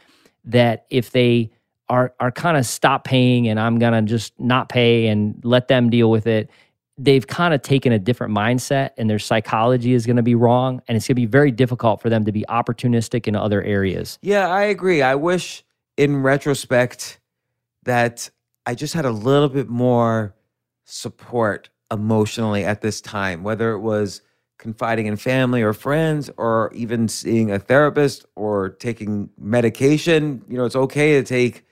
[0.45, 1.51] that if they
[1.93, 5.91] are are kind of stop paying and I'm to just not pay and let them
[5.91, 6.49] deal with it,
[6.97, 10.97] they've kind of taken a different mindset and their psychology is to be wrong and
[10.97, 14.19] it's to be very difficult for them to be opportunistic in other areas.
[14.23, 15.03] Yeah, I agree.
[15.03, 15.65] I wish
[15.99, 17.21] in retrospect
[17.83, 18.31] that
[18.65, 20.35] I just had a little bit more
[20.87, 24.23] support emotionally at this time, whether it was
[24.59, 30.43] confiding in family or friends or even seeing a therapist or taking medication.
[30.49, 31.67] You know, it's okay to take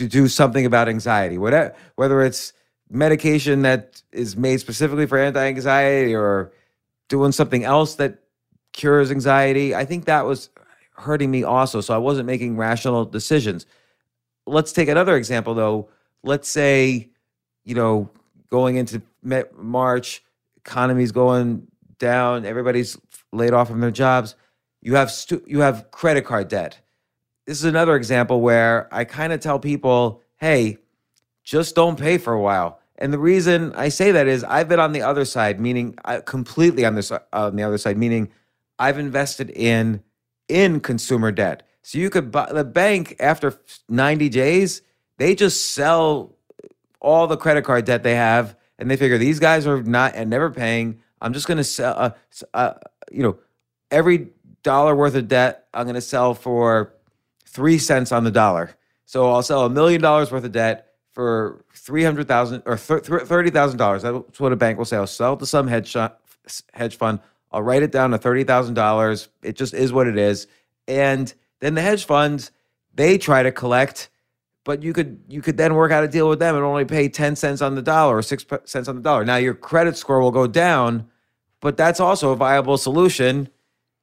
[0.00, 2.52] to do something about anxiety, whatever whether it's
[2.90, 6.52] medication that is made specifically for anti-anxiety or
[7.08, 8.18] doing something else that
[8.72, 9.74] cures anxiety.
[9.74, 10.50] I think that was
[10.96, 11.80] hurting me also.
[11.80, 13.66] So I wasn't making rational decisions.
[14.46, 15.88] Let's take another example though
[16.22, 17.10] let's say,
[17.64, 18.10] you know,
[18.50, 19.02] going into
[19.56, 20.22] March,
[20.56, 21.66] economy's going
[21.98, 22.98] down, everybody's
[23.32, 24.34] laid off from their jobs.
[24.82, 26.80] You have stu- you have credit card debt.
[27.46, 30.78] This is another example where I kind of tell people, "Hey,
[31.44, 34.80] just don't pay for a while." And the reason I say that is I've been
[34.80, 38.30] on the other side, meaning uh, completely on this on the other side, meaning
[38.78, 40.02] I've invested in
[40.48, 41.62] in consumer debt.
[41.82, 43.58] So you could buy the bank after
[43.88, 44.82] 90 days
[45.20, 46.34] they just sell
[46.98, 50.30] all the credit card debt they have, and they figure these guys are not and
[50.30, 50.98] never paying.
[51.20, 52.10] I'm just going to sell, uh,
[52.54, 52.72] uh,
[53.12, 53.38] you know,
[53.90, 54.28] every
[54.62, 56.94] dollar worth of debt I'm going to sell for
[57.50, 58.76] three cents on the dollar.
[59.04, 63.50] So I'll sell a million dollars worth of debt for three hundred thousand or thirty
[63.50, 64.02] thousand dollars.
[64.02, 64.96] That's what a bank will say.
[64.96, 65.96] I'll sell to some hedge
[66.72, 67.20] hedge fund.
[67.52, 69.28] I'll write it down to thirty thousand dollars.
[69.42, 70.46] It just is what it is.
[70.86, 72.50] And then the hedge funds
[72.94, 74.10] they try to collect
[74.64, 77.08] but you could you could then work out a deal with them and only pay
[77.08, 79.24] 10 cents on the dollar or 6 cents on the dollar.
[79.24, 81.08] Now your credit score will go down,
[81.60, 83.48] but that's also a viable solution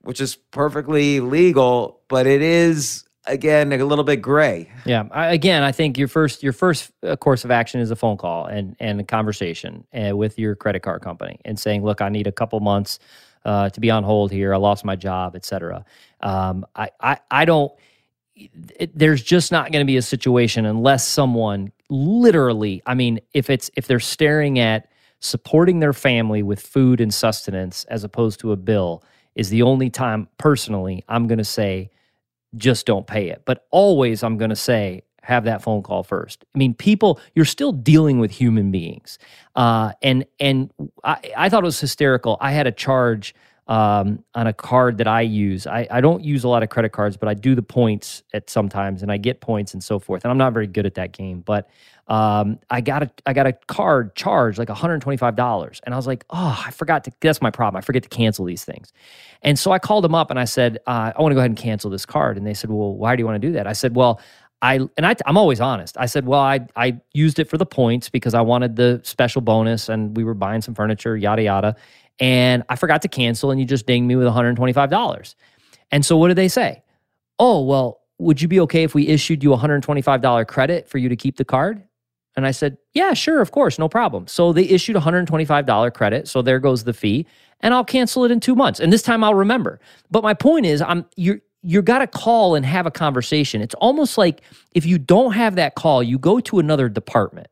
[0.02, 4.70] which is perfectly legal, but it is again a little bit gray.
[4.86, 7.96] Yeah, I, again, I think your first your first uh, course of action is a
[7.96, 12.02] phone call and and a conversation uh, with your credit card company and saying, "Look,
[12.02, 13.00] I need a couple months
[13.46, 14.54] uh, to be on hold here.
[14.54, 15.86] I lost my job, etc."
[16.22, 17.72] Um, I, I I don't
[18.36, 23.50] it, there's just not going to be a situation unless someone literally, I mean, if
[23.50, 24.90] it's if they're staring at
[25.20, 29.04] supporting their family with food and sustenance as opposed to a bill
[29.36, 31.90] is the only time personally I'm going to say
[32.56, 33.44] just don't pay it.
[33.46, 36.46] But always I'm going to say have that phone call first.
[36.56, 39.20] I mean, people, you're still dealing with human beings,
[39.56, 40.72] uh, and and
[41.04, 42.38] I, I thought it was hysterical.
[42.40, 43.36] I had a charge
[43.68, 45.68] um, on a card that I use.
[45.68, 48.50] I, I don't use a lot of credit cards, but I do the points at
[48.50, 50.24] sometimes, and I get points and so forth.
[50.24, 51.70] And I'm not very good at that game, but
[52.08, 56.08] um, I got a I got a card charged like 125 dollars, and I was
[56.08, 57.12] like, oh, I forgot to.
[57.22, 57.78] That's my problem.
[57.78, 58.94] I forget to cancel these things,
[59.42, 61.52] and so I called them up and I said, uh, I want to go ahead
[61.52, 63.68] and cancel this card, and they said, well, why do you want to do that?
[63.68, 64.22] I said, well.
[64.60, 65.98] I and I, I'm always honest.
[66.00, 69.40] I said, well, I I used it for the points because I wanted the special
[69.42, 71.76] bonus, and we were buying some furniture, yada yada
[72.20, 75.36] and I forgot to cancel and you just dinged me with $125.
[75.92, 76.84] And so what did they say?
[77.40, 81.10] Oh, well, would you be okay if we issued you a $125 credit for you
[81.10, 81.84] to keep the card?
[82.36, 84.28] And I said, yeah, sure, of course, no problem.
[84.28, 86.28] So they issued a $125 credit.
[86.28, 87.26] So there goes the fee.
[87.62, 88.80] And I'll cancel it in two months.
[88.80, 89.80] And this time I'll remember.
[90.12, 93.62] But my point is, I'm you're you got to call and have a conversation.
[93.62, 94.42] It's almost like
[94.74, 97.48] if you don't have that call, you go to another department.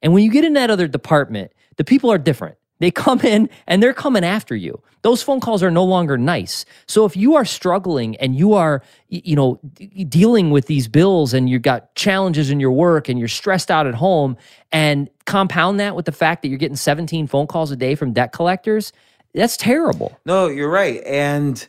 [0.00, 2.56] And when you get in that other department, the people are different.
[2.82, 4.82] They come in and they're coming after you.
[5.02, 6.64] Those phone calls are no longer nice.
[6.88, 9.60] So if you are struggling and you are, you know,
[10.08, 13.86] dealing with these bills and you've got challenges in your work and you're stressed out
[13.86, 14.36] at home
[14.72, 18.12] and compound that with the fact that you're getting 17 phone calls a day from
[18.12, 18.92] debt collectors,
[19.32, 20.18] that's terrible.
[20.26, 21.04] No, you're right.
[21.06, 21.64] And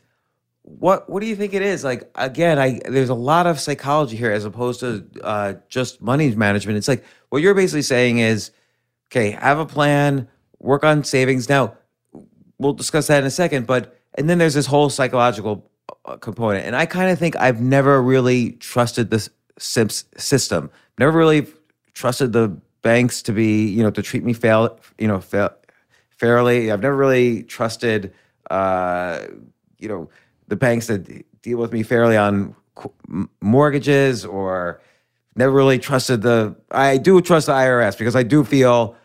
[0.64, 1.84] what what do you think it is?
[1.84, 6.34] Like again, I there's a lot of psychology here as opposed to uh, just money
[6.34, 6.80] management.
[6.80, 8.50] It's like what you're basically saying is,
[9.12, 10.28] okay, have a plan
[10.64, 11.48] work on savings.
[11.50, 11.76] Now,
[12.58, 15.70] we'll discuss that in a second, but and then there's this whole psychological
[16.06, 16.66] uh, component.
[16.66, 20.72] And I kind of think I've never really trusted this system.
[20.98, 21.48] Never really
[21.94, 25.52] trusted the banks to be, you know, to treat me fail, you know, fail,
[26.10, 26.72] fairly.
[26.72, 28.14] I've never really trusted,
[28.50, 29.22] uh,
[29.80, 30.10] you know,
[30.48, 32.56] the banks that deal with me fairly on
[33.42, 34.82] mortgages or
[35.36, 36.56] never really trusted the.
[36.72, 38.96] I do trust the IRS because I do feel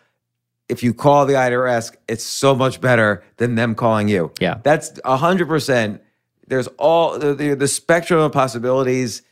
[0.69, 4.33] if you call the IRS, it's so much better than them calling you.
[4.41, 4.61] Yeah.
[4.63, 6.03] That's a hundred percent.
[6.47, 9.23] There's all the, the the spectrum of possibilities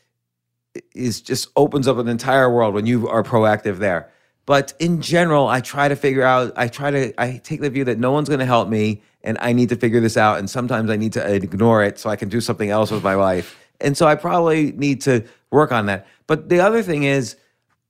[0.93, 4.11] is just opens up an entire world when you are proactive there.
[4.45, 6.53] But in general, I try to figure out.
[6.55, 7.21] I try to.
[7.21, 9.75] I take the view that no one's going to help me, and I need to
[9.75, 10.39] figure this out.
[10.39, 13.15] And sometimes I need to ignore it so I can do something else with my
[13.15, 13.57] life.
[13.81, 16.07] And so I probably need to work on that.
[16.27, 17.35] But the other thing is,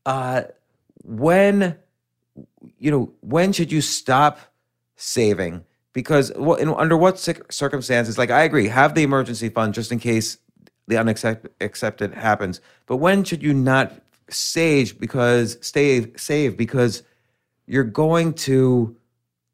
[0.06, 0.44] uh,
[1.04, 1.78] when
[2.78, 4.40] you know, when should you stop
[4.96, 5.64] saving?
[5.94, 10.00] Because what, in, under what circumstances, like I agree, have the emergency fund just in
[10.00, 10.38] case
[10.88, 12.62] the unaccepted happens.
[12.86, 13.94] But when should you not
[14.30, 17.04] save because save save because
[17.66, 18.96] you're going to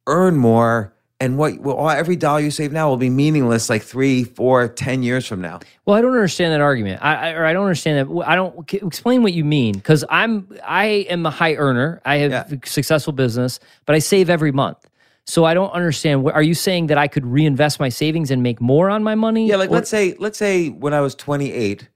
[0.07, 0.92] earn more
[1.23, 5.03] and what well, every dollar you save now will be meaningless like three, four, ten
[5.03, 5.59] years from now.
[5.85, 7.01] Well, I don't understand that argument.
[7.01, 8.27] I, I or I don't understand that.
[8.27, 12.01] I don't explain what you mean because I'm I am a high earner.
[12.03, 12.57] I have Yeah.
[12.65, 14.77] successful business, but I save every month.
[15.25, 16.29] So I don't understand.
[16.29, 19.47] Are you saying that I could reinvest my savings and make more on my money?
[19.47, 21.87] Yeah, like Or- let's say let's say when I was 28,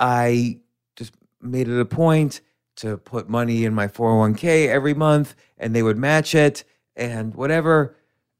[0.00, 0.58] I
[0.96, 2.40] just made it a point
[2.76, 6.64] to put money in my 401k every month and they would match it
[6.96, 7.94] and whatever.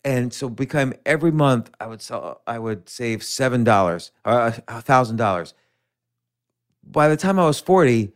[0.06, 4.80] And so become every month I would sell I would save seven dollars or a
[4.80, 5.52] thousand dollars.
[6.84, 8.12] By the time I was 40,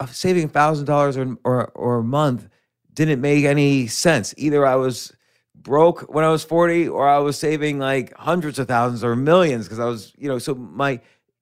[0.00, 2.48] uh, saving thousand dollars or or or a month
[2.92, 4.34] didn't make any sense.
[4.36, 5.12] Either I was
[5.54, 9.66] broke when I was 40 or I was saving like hundreds of thousands or millions
[9.66, 11.00] because I was, you know, so my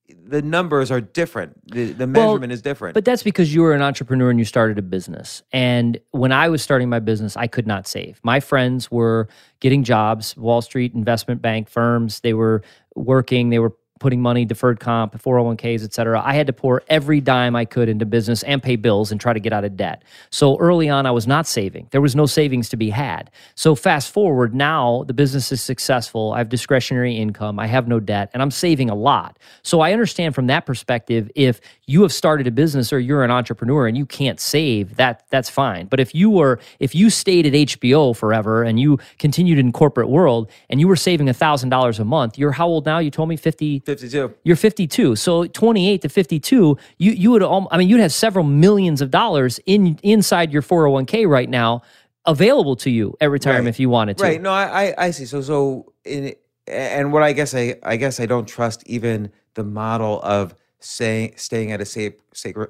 [0.09, 1.59] the numbers are different.
[1.71, 2.93] The the Well, measurement is different.
[2.93, 5.43] But that's because you were an entrepreneur and you started a business.
[5.51, 8.19] And when I was starting my business, I could not save.
[8.23, 9.27] My friends were
[9.59, 12.21] getting jobs, Wall Street investment bank firms.
[12.21, 12.61] They were
[12.95, 16.21] working, they were putting money, deferred comp, 401ks, et cetera.
[16.23, 19.33] I had to pour every dime I could into business and pay bills and try
[19.33, 20.03] to get out of debt.
[20.29, 21.87] So early on, I was not saving.
[21.91, 23.31] There was no savings to be had.
[23.55, 26.33] So fast forward, now the business is successful.
[26.33, 27.59] I have discretionary income.
[27.59, 29.37] I have no debt and I'm saving a lot.
[29.63, 33.31] So I understand from that perspective, if you have started a business or you're an
[33.31, 35.87] entrepreneur and you can't save, that that's fine.
[35.87, 40.09] But if you were, if you stayed at HBO forever and you continued in corporate
[40.09, 42.99] world and you were saving $1,000 a month, you're how old now?
[42.99, 44.33] You told me 50, 52.
[44.43, 45.15] you're 52.
[45.15, 49.59] So 28 to 52, you you would I mean you'd have several millions of dollars
[49.65, 51.81] in inside your 401k right now
[52.25, 53.69] available to you at retirement Right.
[53.69, 54.23] if you wanted to.
[54.23, 54.41] Right.
[54.41, 55.25] No, I, I I see.
[55.25, 56.35] So so in
[56.67, 61.33] and what I guess I I guess I don't trust even the model of saying
[61.37, 62.69] staying at a safe sacred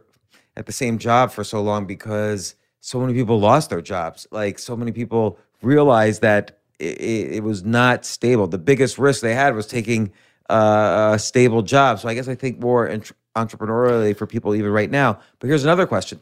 [0.55, 4.27] at the same job for so long because so many people lost their jobs.
[4.31, 7.01] Like so many people realized that it,
[7.37, 8.45] it was not stable.
[8.47, 10.11] The biggest risk they had was taking
[10.49, 11.99] uh, a stable job.
[11.99, 15.19] So I guess I think more entre- entrepreneurially for people even right now.
[15.39, 16.19] But here's another question: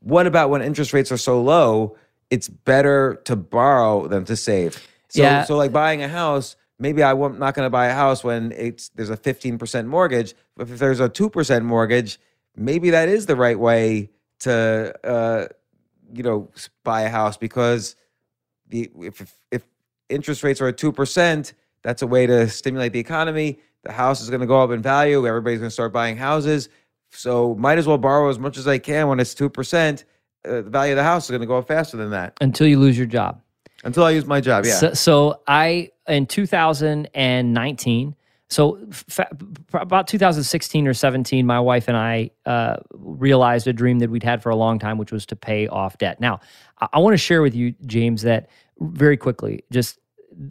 [0.00, 1.96] What about when interest rates are so low?
[2.30, 4.74] It's better to borrow than to save.
[5.08, 5.44] So, Yeah.
[5.44, 8.52] so like buying a house, maybe I am not going to buy a house when
[8.52, 10.34] it's there's a 15% mortgage.
[10.56, 12.18] But if there's a 2% mortgage,
[12.56, 15.46] maybe that is the right way to uh,
[16.12, 16.48] you know
[16.84, 17.96] buy a house because
[18.68, 19.62] the if if, if
[20.08, 21.52] interest rates are at 2%,
[21.82, 23.58] that's a way to stimulate the economy.
[23.84, 25.26] The house is going to go up in value.
[25.26, 26.68] Everybody's going to start buying houses.
[27.10, 30.04] So might as well borrow as much as I can when it's 2%.
[30.44, 32.66] Uh, the value of the house is going to go up faster than that Until
[32.66, 33.40] you lose your job.
[33.84, 34.64] until I use my job.
[34.64, 34.74] Yeah.
[34.74, 38.14] So, so I in 2019.
[38.48, 38.78] So
[39.72, 44.42] about 2016 or 17, my wife and I uh, realized a dream that we'd had
[44.42, 46.20] for a long time, which was to pay off debt.
[46.20, 46.40] Now,
[46.80, 48.50] I, I want to share with you, James, that
[48.80, 49.98] very quickly, just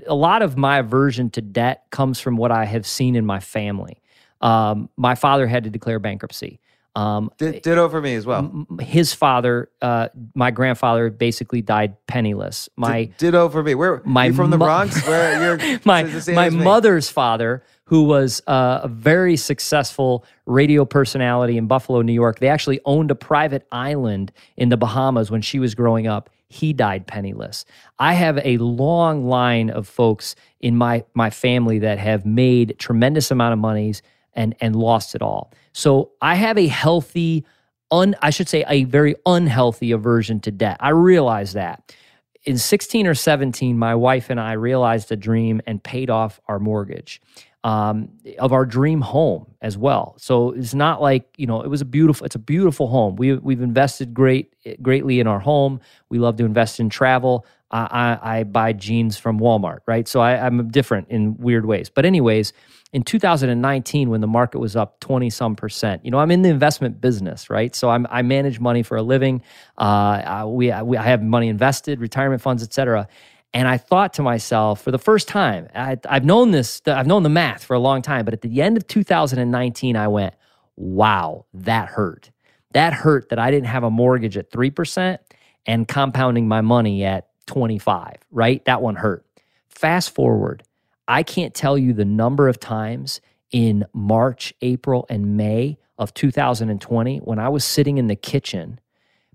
[0.08, 3.40] a lot of my aversion to debt comes from what I have seen in my
[3.40, 4.02] family.
[4.42, 6.60] Um, my father had to declare bankruptcy.
[6.94, 8.68] Um, Did, ditto for me as well.
[8.82, 12.68] his father, uh, my grandfather, basically died penniless.
[12.76, 13.76] My ditto for me.
[13.76, 15.08] Where my you from the Bronx?
[15.08, 21.68] Where you're my my mother's father, who was uh, a very successful radio personality in
[21.68, 22.40] Buffalo, New York.
[22.40, 26.30] They actually owned a private island in the Bahamas when she was growing up.
[26.52, 27.64] He died penniless.
[27.98, 33.32] I have a long line of folks in my my family that have made tremendous
[33.32, 34.02] amount of monies
[34.34, 35.54] and and lost it all.
[35.72, 37.46] So I have a healthy
[37.90, 40.78] un I should say a very unhealthy aversion to debt.
[40.82, 41.96] I realize that
[42.44, 46.60] in 16 or 17, my wife and I realized a dream and paid off our
[46.60, 47.22] mortgage
[47.64, 48.10] um,
[48.40, 50.16] of our dream home as well.
[50.18, 52.26] So it's not like you know it was a beautiful.
[52.26, 53.16] It's a beautiful home.
[53.16, 55.80] We we've invested great greatly in our home.
[56.10, 57.46] We love to invest in travel.
[57.72, 60.08] I, I, I buy jeans from Walmart, right?
[60.08, 61.90] So I, I'm different in weird ways.
[61.90, 62.54] But anyways,
[62.94, 66.50] in 2019, when the market was up 20 some percent, you know, I'm in the
[66.50, 67.74] investment business, right?
[67.74, 69.42] So I'm, I manage money for a living.
[69.78, 73.08] Uh, we, we, I have money invested, retirement funds, et cetera.
[73.54, 77.24] And I thought to myself, for the first time, I, I've known this, I've known
[77.24, 80.34] the math for a long time, but at the end of 2019, I went,
[80.78, 82.32] wow, that hurt.
[82.74, 85.18] That hurt that I didn't have a mortgage at 3%
[85.66, 88.64] and compounding my money at 25, right?
[88.66, 89.26] That one hurt.
[89.68, 90.64] Fast forward,
[91.08, 93.20] I can't tell you the number of times
[93.52, 98.80] in March, April, and May of 2020 when I was sitting in the kitchen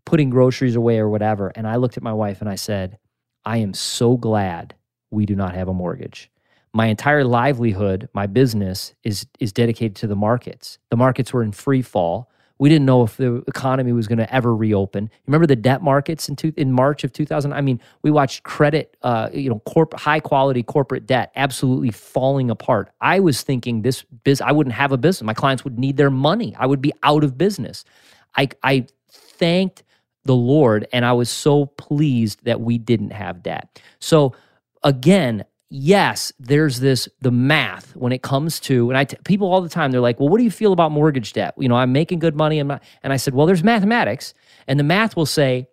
[0.06, 1.52] putting groceries away or whatever.
[1.54, 2.96] And I looked at my wife and I said,
[3.46, 4.74] I am so glad
[5.10, 6.30] we do not have a mortgage.
[6.74, 10.78] My entire livelihood, my business is is dedicated to the markets.
[10.90, 12.28] The markets were in free fall.
[12.58, 15.10] We didn't know if the economy was going to ever reopen.
[15.26, 17.52] Remember the debt markets in two, in March of 2000?
[17.52, 22.50] I mean, we watched credit, uh, you know, corp, high quality corporate debt absolutely falling
[22.50, 22.90] apart.
[23.02, 25.22] I was thinking this biz, I wouldn't have a business.
[25.22, 26.56] My clients would need their money.
[26.58, 27.84] I would be out of business.
[28.38, 29.82] I, I thanked
[30.26, 30.86] the Lord.
[30.92, 33.80] And I was so pleased that we didn't have debt.
[34.00, 34.34] So,
[34.82, 39.60] again, yes, there's this the math when it comes to, and I t- people all
[39.60, 41.54] the time they're like, well, what do you feel about mortgage debt?
[41.58, 44.34] You know, I'm making good money, and and I said, well, there's mathematics,
[44.66, 45.68] and the math will say,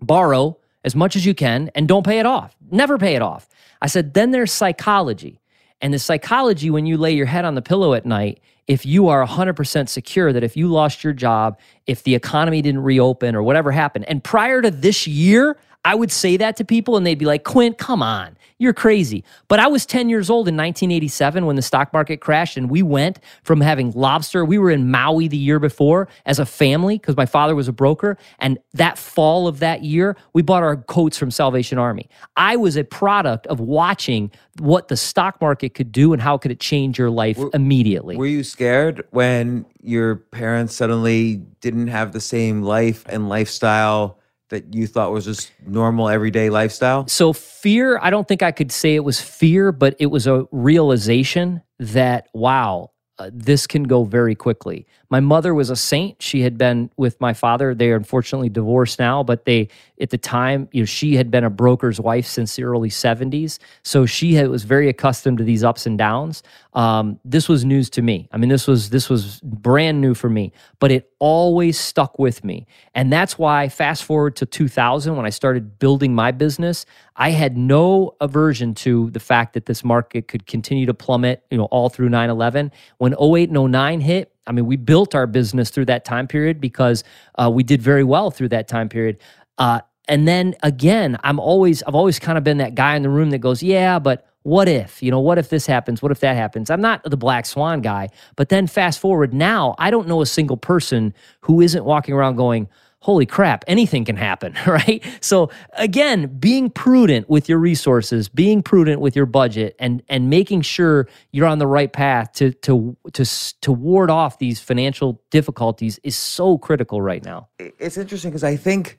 [0.00, 3.48] borrow as much as you can and don't pay it off, never pay it off.
[3.80, 5.40] I said, then there's psychology,
[5.80, 9.08] and the psychology when you lay your head on the pillow at night if you
[9.08, 13.42] are 100% secure that if you lost your job, if the economy didn't reopen or
[13.42, 15.56] whatever happened, and prior to this year,
[15.88, 18.36] I would say that to people and they'd be like, Quint, come on.
[18.58, 19.24] You're crazy.
[19.46, 22.82] But I was 10 years old in 1987 when the stock market crashed, and we
[22.82, 24.44] went from having lobster.
[24.44, 27.72] We were in Maui the year before as a family because my father was a
[27.72, 28.18] broker.
[28.38, 32.10] And that fall of that year, we bought our coats from Salvation Army.
[32.36, 36.50] I was a product of watching what the stock market could do and how could
[36.50, 38.18] it change your life were, immediately.
[38.18, 44.18] Were you scared when your parents suddenly didn't have the same life and lifestyle?
[44.50, 47.06] That you thought was just normal everyday lifestyle?
[47.08, 50.46] So, fear, I don't think I could say it was fear, but it was a
[50.52, 54.86] realization that, wow, uh, this can go very quickly.
[55.10, 56.22] My mother was a saint.
[56.22, 57.74] She had been with my father.
[57.74, 59.68] They are unfortunately divorced now, but they
[60.00, 63.58] at the time, you know, she had been a broker's wife since the early 70s.
[63.82, 66.42] So she had, was very accustomed to these ups and downs.
[66.74, 68.28] Um, this was news to me.
[68.32, 72.44] I mean, this was this was brand new for me, but it always stuck with
[72.44, 72.66] me.
[72.94, 76.84] And that's why fast forward to 2000 when I started building my business,
[77.16, 81.58] I had no aversion to the fact that this market could continue to plummet, you
[81.58, 82.70] know, all through 9/11.
[82.98, 86.60] When 08 and 09 hit, I mean, we built our business through that time period
[86.60, 87.04] because
[87.36, 89.18] uh, we did very well through that time period.
[89.58, 93.10] Uh, and then again, I'm always I've always kind of been that guy in the
[93.10, 95.02] room that goes, yeah, but what if?
[95.02, 96.00] You know, what if this happens?
[96.00, 96.70] What if that happens?
[96.70, 98.08] I'm not the black swan guy.
[98.36, 101.12] But then fast forward now, I don't know a single person
[101.42, 102.68] who isn't walking around going,
[103.08, 105.02] holy crap, anything can happen, right?
[105.22, 105.48] So
[105.78, 111.08] again, being prudent with your resources, being prudent with your budget and and making sure
[111.32, 113.24] you're on the right path to to to
[113.62, 117.48] to ward off these financial difficulties is so critical right now.
[117.58, 118.98] It's interesting because I think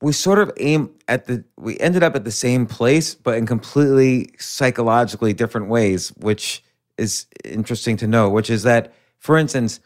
[0.00, 3.44] we sort of aim at the we ended up at the same place but in
[3.44, 6.64] completely psychologically different ways which
[6.96, 9.78] is interesting to know which is that for instance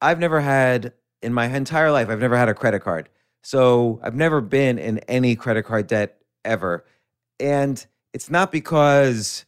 [0.00, 0.92] i've never had
[1.22, 3.08] in my entire life i've never had a credit card.
[3.42, 6.84] So i've never been in any credit card debt ever.
[7.38, 9.44] And it's not because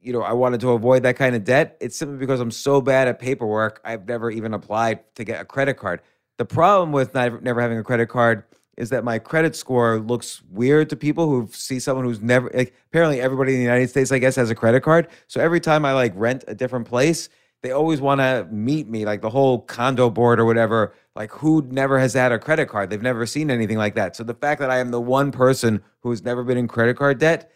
[0.00, 1.76] you know i wanted to avoid that kind of debt.
[1.80, 5.44] It's simply because i'm so bad at paperwork i've never even applied to get a
[5.44, 6.02] credit card.
[6.38, 8.44] The problem with not, never having a credit card
[8.78, 12.72] is that my credit score looks weird to people who see someone who's never like
[12.86, 15.08] apparently everybody in the United States I guess has a credit card.
[15.26, 17.28] So every time I like rent a different place,
[17.62, 21.62] they always want to meet me like the whole condo board or whatever like who
[21.70, 24.60] never has had a credit card they've never seen anything like that so the fact
[24.60, 27.50] that i am the one person who has never been in credit card debt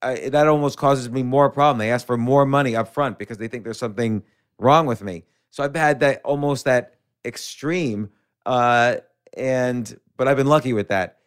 [0.00, 3.38] I, that almost causes me more problem they ask for more money up front because
[3.38, 4.22] they think there's something
[4.58, 6.94] wrong with me so i've had that almost that
[7.24, 8.10] extreme.
[8.44, 8.96] Uh,
[9.36, 11.18] and but I've been lucky with that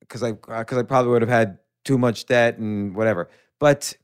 [0.00, 3.28] because I because I probably would have had too much debt and whatever.
[3.58, 3.96] But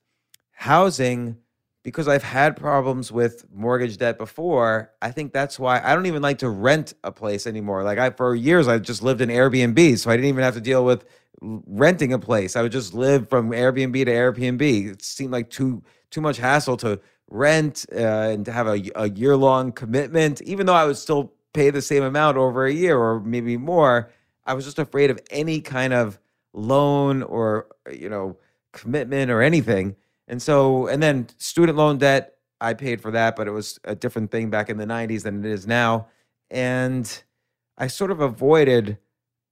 [0.53, 1.37] housing,
[1.83, 6.23] because I've had problems with mortgage debt before, I think that's why I don't even
[6.23, 7.83] like to rent a place anymore.
[7.83, 10.61] Like I for years I just lived in Airbnb, so I didn't even have to
[10.61, 11.05] deal with
[11.41, 12.55] renting a place.
[12.55, 14.93] I would just live from Airbnb to Airbnb.
[14.93, 19.09] It seemed like too too much hassle to rent uh, and to have a, a
[19.11, 22.99] year long commitment, even though I would still pay the same amount over a year
[22.99, 24.11] or maybe more.
[24.45, 26.19] I was just afraid of any kind of
[26.53, 28.37] loan or you know
[28.73, 29.97] commitment or anything.
[30.28, 33.94] And so, and then student loan debt, I paid for that, but it was a
[33.94, 36.09] different thing back in the 90s than it is now.
[36.51, 37.23] And
[37.77, 38.99] I sort of avoided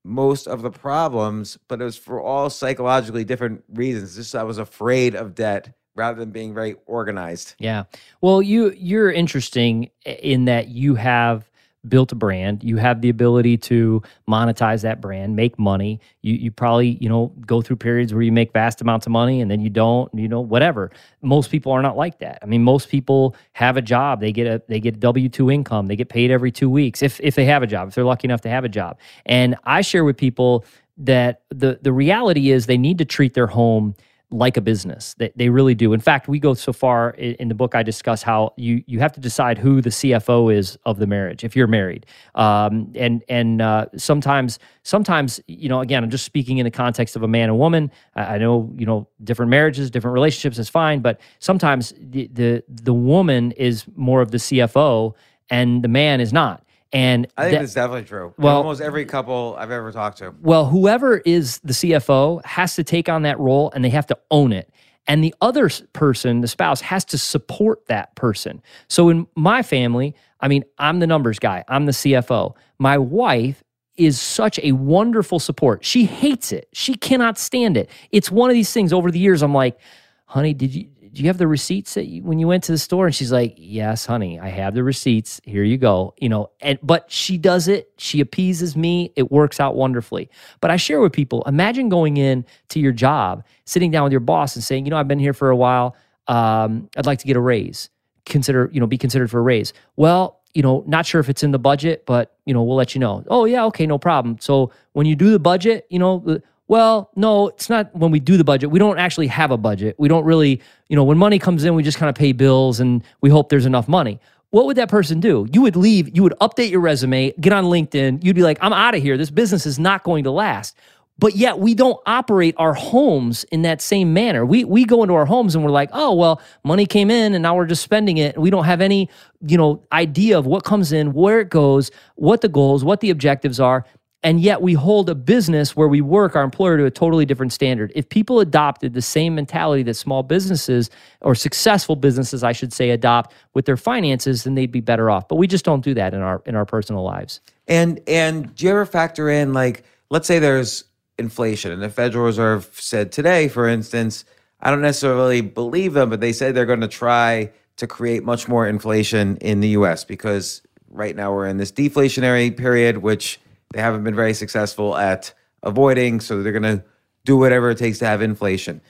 [0.05, 4.16] most of the problems, but it was for all psychologically different reasons.
[4.16, 7.55] Just I was afraid of debt rather than being very organized.
[7.59, 7.84] Yeah.
[8.20, 11.49] Well, you you're interesting eh, in that you have
[11.89, 12.62] built a brand.
[12.62, 16.01] You have the ability to monetize that brand make money.
[16.23, 19.40] You you probably you know go through periods where you make vast amounts of money
[19.40, 20.90] and then you don't you know whatever.
[21.23, 22.39] Most people are not like that.
[22.43, 24.20] I mean most people have a job.
[24.20, 25.86] They get a they get a w2 income.
[25.86, 28.27] They get paid every 2 weeks if if they have a job if they're lucky
[28.27, 28.98] enough to have a job.
[29.27, 30.65] And i share with people
[30.98, 33.94] that the the reality is they need to treat their home
[34.31, 35.15] like a business.
[35.15, 35.93] They, they really do.
[35.93, 37.74] In fact, we go so far in, in, the book.
[37.74, 41.43] I discuss how you you have to decide who the CFO is of the marriage
[41.43, 42.07] if you're married.
[42.35, 47.16] Um, and and uh, sometimes sometimes you know again I'm just speaking in the context
[47.16, 47.90] of a man and woman.
[48.15, 52.62] I, I know you know different marriages, different relationships is fine, but sometimes the, the
[52.69, 55.15] the woman is more of the CFO
[55.51, 56.65] and the man is not.
[56.92, 58.34] And I think that, that's definitely true.
[58.36, 60.34] Well, almost every couple I've ever talked to.
[60.40, 64.18] Well, whoever is the CFO has to take on that role and they have to
[64.30, 64.72] own it.
[65.06, 68.62] And the other person, the spouse, has to support that person.
[68.88, 72.54] So in my family, I mean, I'm the numbers guy, I'm the CFO.
[72.78, 73.62] My wife
[73.96, 75.84] is such a wonderful support.
[75.84, 76.68] She hates it.
[76.72, 77.90] She cannot stand it.
[78.10, 79.78] It's one of these things over the years I'm like,
[80.26, 82.78] honey, did you do you have the receipts that you, when you went to the
[82.78, 83.07] store?
[83.07, 85.41] And she's like, yes, honey, I have the receipts.
[85.45, 86.15] Here you go.
[86.19, 87.91] You know, and but she does it.
[87.99, 89.12] She appeases me.
[89.16, 90.31] It works out wonderfully.
[90.61, 94.20] But I share with people, imagine going in to your job, sitting down with your
[94.20, 95.97] boss and saying, you know, I've been here for a while.
[96.28, 97.91] Um, I'd like to get a raise.
[98.27, 99.73] Consider, you know, be considered for a raise.
[99.97, 102.95] Well, you know, not sure if it's in the budget, but you know, we'll let
[102.95, 103.24] you know.
[103.28, 104.37] Oh yeah, okay, no problem.
[104.41, 108.36] So when you do the budget, you know, well, no, it's not when we do
[108.36, 108.70] the budget.
[108.70, 109.97] We don't actually have a budget.
[109.98, 112.78] We don't really, you know, when money comes in, we just kind of pay bills
[112.78, 114.20] and we hope there's enough money.
[114.51, 115.48] What would that person do?
[115.52, 118.72] You would leave, you would update your resume, get on LinkedIn, you'd be like, I'm
[118.72, 119.16] out of here.
[119.18, 120.76] This business is not going to last.
[121.18, 124.47] But yet we don't operate our homes in that same manner.
[124.47, 127.42] We we go into our homes and we're like, oh well, money came in and
[127.42, 128.38] now we're just spending it.
[128.38, 129.10] We don't have any,
[129.47, 133.10] you know, idea of what comes in, where it goes, what the goals, what the
[133.10, 133.84] objectives are
[134.22, 137.52] and yet we hold a business where we work our employer to a totally different
[137.52, 137.90] standard.
[137.94, 140.90] If people adopted the same mentality that small businesses
[141.22, 145.26] or successful businesses, I should say, adopt with their finances, then they'd be better off.
[145.26, 147.40] But we just don't do that in our in our personal lives.
[147.66, 150.84] And and do you ever factor in like let's say there's
[151.18, 154.24] inflation and the Federal Reserve said today, for instance,
[154.60, 158.48] I don't necessarily believe them, but they said they're going to try to create much
[158.48, 160.60] more inflation in the US because
[160.90, 163.40] right now we're in this deflationary period, which
[163.72, 165.32] they haven't been very successful at
[165.62, 166.84] avoiding, so they're going to
[167.24, 168.80] do whatever it takes to have inflation,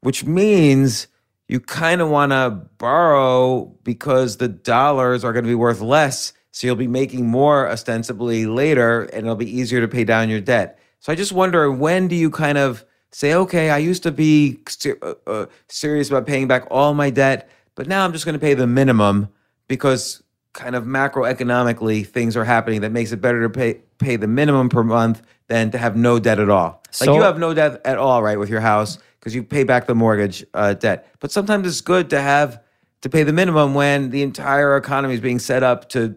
[0.00, 1.08] which means
[1.48, 6.32] you kind of want to borrow because the dollars are going to be worth less.
[6.52, 10.40] So you'll be making more ostensibly later and it'll be easier to pay down your
[10.40, 10.78] debt.
[11.00, 14.60] So I just wonder when do you kind of say, okay, I used to be
[15.02, 18.40] uh, uh, serious about paying back all my debt, but now I'm just going to
[18.40, 19.28] pay the minimum
[19.66, 20.22] because
[20.52, 24.68] kind of macroeconomically things are happening that makes it better to pay pay the minimum
[24.68, 26.82] per month than to have no debt at all.
[26.86, 29.64] Like so, you have no debt at all, right, with your house because you pay
[29.64, 31.08] back the mortgage uh, debt.
[31.20, 32.62] But sometimes it's good to have
[33.02, 36.16] to pay the minimum when the entire economy is being set up to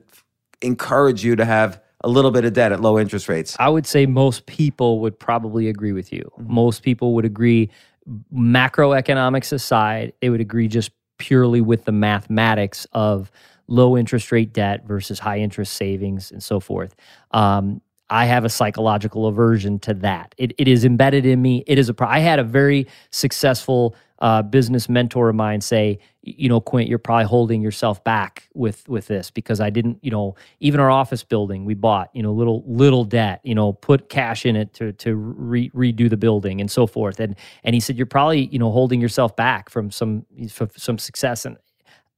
[0.62, 3.56] encourage you to have a little bit of debt at low interest rates.
[3.60, 6.30] I would say most people would probably agree with you.
[6.40, 6.54] Mm-hmm.
[6.54, 7.70] Most people would agree
[8.34, 13.32] macroeconomics aside, they would agree just purely with the mathematics of
[13.74, 16.96] low interest rate debt versus high interest savings and so forth.
[17.32, 20.36] Um, I have a psychological aversion to that.
[20.38, 21.64] It, it is embedded in me.
[21.66, 21.96] It is a.
[22.00, 27.00] I had a very successful uh, business mentor of mine say, you know, Quint, you're
[27.00, 31.24] probably holding yourself back with with this because I didn't, you know, even our office
[31.24, 34.94] building we bought, you know, little little debt, you know, put cash in it to
[34.94, 37.20] to re- redo the building and so forth.
[37.20, 40.98] And and he said you're probably, you know, holding yourself back from some from some
[40.98, 41.46] success.
[41.46, 41.58] And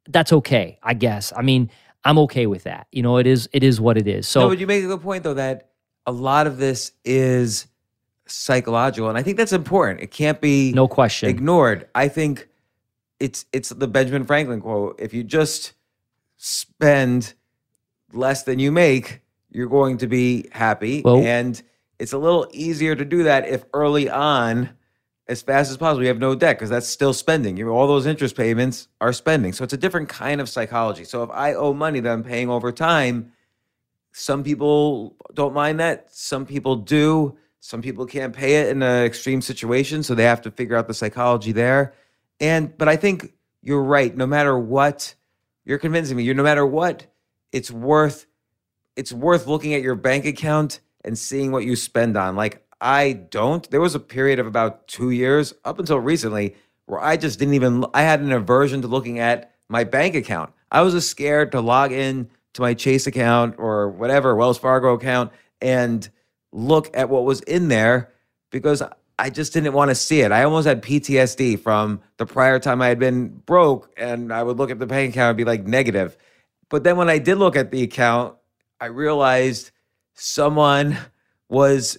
[0.07, 1.33] that's okay, I guess.
[1.35, 1.69] I mean,
[2.03, 2.87] I'm okay with that.
[2.91, 4.27] You know, it is it is what it is.
[4.27, 5.69] So No, but you make a good point though that
[6.05, 7.67] a lot of this is
[8.27, 10.01] psychological and I think that's important.
[10.01, 11.87] It can't be no question ignored.
[11.95, 12.47] I think
[13.19, 14.99] it's it's the Benjamin Franklin quote.
[14.99, 15.73] If you just
[16.37, 17.33] spend
[18.13, 21.01] less than you make, you're going to be happy.
[21.01, 21.61] Well, and
[21.97, 24.69] it's a little easier to do that if early on
[25.27, 26.03] as fast as possible.
[26.03, 27.57] You have no debt because that's still spending.
[27.57, 29.53] You know, all those interest payments are spending.
[29.53, 31.03] So it's a different kind of psychology.
[31.03, 33.31] So if I owe money that I'm paying over time,
[34.11, 36.13] some people don't mind that.
[36.13, 37.37] Some people do.
[37.59, 40.87] some people can't pay it in an extreme situation, so they have to figure out
[40.87, 41.95] the psychology there.
[42.39, 43.33] And but I think
[43.63, 44.15] you're right.
[44.15, 45.15] No matter what,
[45.65, 46.23] you're convincing me.
[46.23, 47.07] You're no matter what,
[47.51, 48.27] it's worth
[48.95, 52.35] it's worth looking at your bank account and seeing what you spend on.
[52.35, 53.69] Like I don't.
[53.69, 57.53] There was a period of about two years up until recently where I just didn't
[57.55, 57.85] even.
[57.93, 60.53] I had an aversion to looking at my bank account.
[60.71, 64.93] I was just scared to log in to my Chase account or whatever Wells Fargo
[64.93, 65.31] account
[65.61, 66.09] and
[66.51, 68.11] look at what was in there
[68.49, 68.81] because
[69.17, 70.31] I just didn't want to see it.
[70.31, 74.57] I almost had PTSD from the prior time I had been broke, and I would
[74.57, 76.17] look at the bank account and be like negative.
[76.69, 78.35] But then when I did look at the account,
[78.79, 79.71] I realized
[80.15, 80.97] someone
[81.47, 81.97] was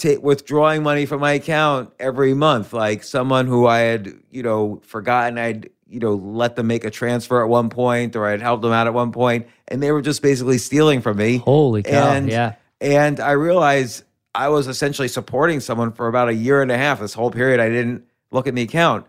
[0.00, 4.80] t- withdrawing money from my account every month, like someone who I had, you know,
[4.82, 8.62] forgotten I'd, you know, let them make a transfer at one point or I'd helped
[8.62, 11.36] them out at one point, and they were just basically stealing from me.
[11.36, 12.12] Holy cow!
[12.12, 12.54] And, yeah.
[12.80, 14.04] And I realized
[14.34, 17.00] I was essentially supporting someone for about a year and a half.
[17.00, 19.06] This whole period, I didn't look at the account.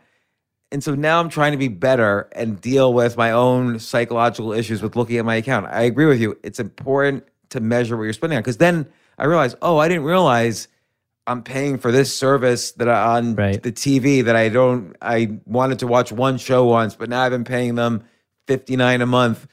[0.73, 4.81] And so now I'm trying to be better and deal with my own psychological issues
[4.81, 5.67] with looking at my account.
[5.67, 6.37] I agree with you.
[6.43, 8.87] It's important to measure what you're spending on because then
[9.17, 10.67] I realized, oh, I didn't realize
[11.31, 13.61] I'm paying for this service that I, on Right.
[13.61, 14.95] the TV that I don't.
[15.01, 18.03] I wanted to watch one show once, but now I've been paying them
[18.47, 19.47] 59 a month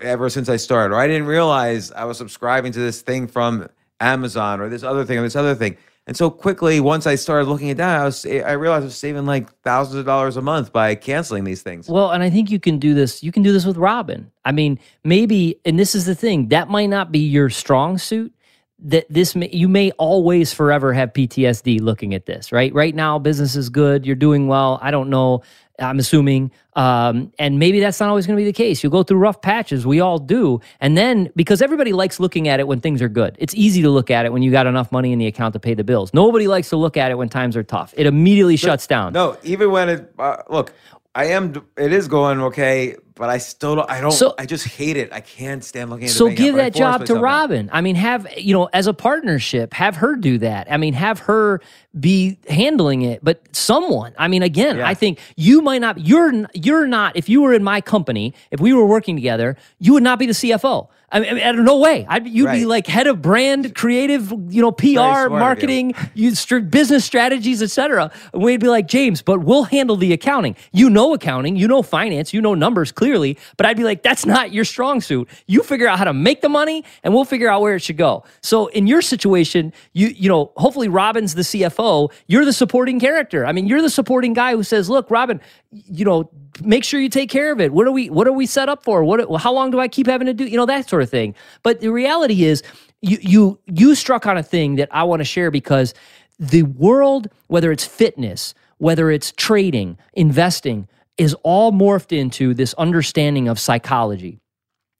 [0.00, 0.94] ever since I started.
[0.94, 3.68] Or I didn't realize I was subscribing to this thing from
[4.00, 5.76] Amazon or this other thing or this other thing.
[6.08, 8.96] And so quickly, once I started looking at that, I was I realized I was
[8.96, 11.88] saving like thousands of dollars a month by canceling these things.
[11.88, 13.24] Well, and I think you can do this.
[13.24, 14.30] You can do this with Robin.
[14.44, 18.32] I mean, maybe, and this is the thing that might not be your strong suit.
[18.80, 22.72] That this may, you may always forever have PTSD looking at this, right?
[22.74, 24.04] Right now, business is good.
[24.04, 24.78] You're doing well.
[24.82, 25.42] I don't know.
[25.78, 28.82] I'm assuming, um, and maybe that's not always going to be the case.
[28.82, 29.86] You'll go through rough patches.
[29.86, 33.36] We all do, and then because everybody likes looking at it when things are good,
[33.38, 35.60] it's easy to look at it when you got enough money in the account to
[35.60, 36.14] pay the bills.
[36.14, 37.92] Nobody likes to look at it when times are tough.
[37.96, 39.12] It immediately shuts down.
[39.12, 40.72] No, even when it uh, look,
[41.16, 41.54] I am.
[41.78, 43.90] It is going okay, but I still don't.
[43.90, 44.10] I don't.
[44.12, 45.14] So- I just hate it.
[45.14, 46.10] I can't stand looking at.
[46.10, 47.14] So give that job to.
[47.14, 47.70] Robin.
[47.72, 50.70] I mean, have you know, as a partnership, have her do that.
[50.70, 51.62] I mean, have her
[51.98, 53.20] be handling it.
[53.24, 54.86] But someone, I mean, again, Yeah.
[54.86, 55.98] I think you might not.
[56.06, 57.16] You're you're not.
[57.16, 60.26] If you were in my company, if we were working together, you would not be
[60.26, 60.88] the CFO.
[61.12, 62.04] I mean, I no way.
[62.08, 67.04] I'd, you'd be like head of brand, creative, you know, PR, marketing, you str- business
[67.04, 68.10] strategies, etc.
[68.32, 70.56] And we'd be like James, but we'll handle the accounting.
[70.72, 73.38] You know accounting, you know finance, you know numbers clearly.
[73.56, 75.28] But I'd be like, that's not your strong suit.
[75.46, 77.98] You figure out how to make the money, and we'll figure out where it should
[77.98, 78.24] go.
[78.42, 82.10] So in your situation, you you know, hopefully Robin's the CFO.
[82.26, 83.46] You're the supporting character.
[83.46, 86.30] I mean, you're the supporting guy who says, look, Robin, you know,
[86.62, 87.72] make sure you take care of it.
[87.72, 89.04] What are we what are we set up for?
[89.04, 90.44] What how long do I keep having to do?
[90.44, 91.34] You know, that sort of thing.
[91.62, 92.62] But the reality is
[93.02, 95.94] you you you struck on a thing that I want to share because
[96.38, 103.48] the world, whether it's fitness, whether it's trading, investing, is all morphed into this understanding
[103.48, 104.38] of psychology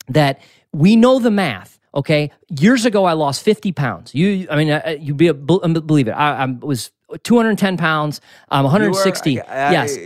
[0.09, 0.40] that
[0.73, 1.78] we know the math.
[1.94, 4.14] Okay, years ago I lost fifty pounds.
[4.14, 6.12] You, I mean, uh, uh you be um, believe it.
[6.12, 6.90] I, I was
[7.23, 8.20] two hundred ten pounds.
[8.51, 8.94] I'm one You were-
[9.48, 9.97] I- I- yes,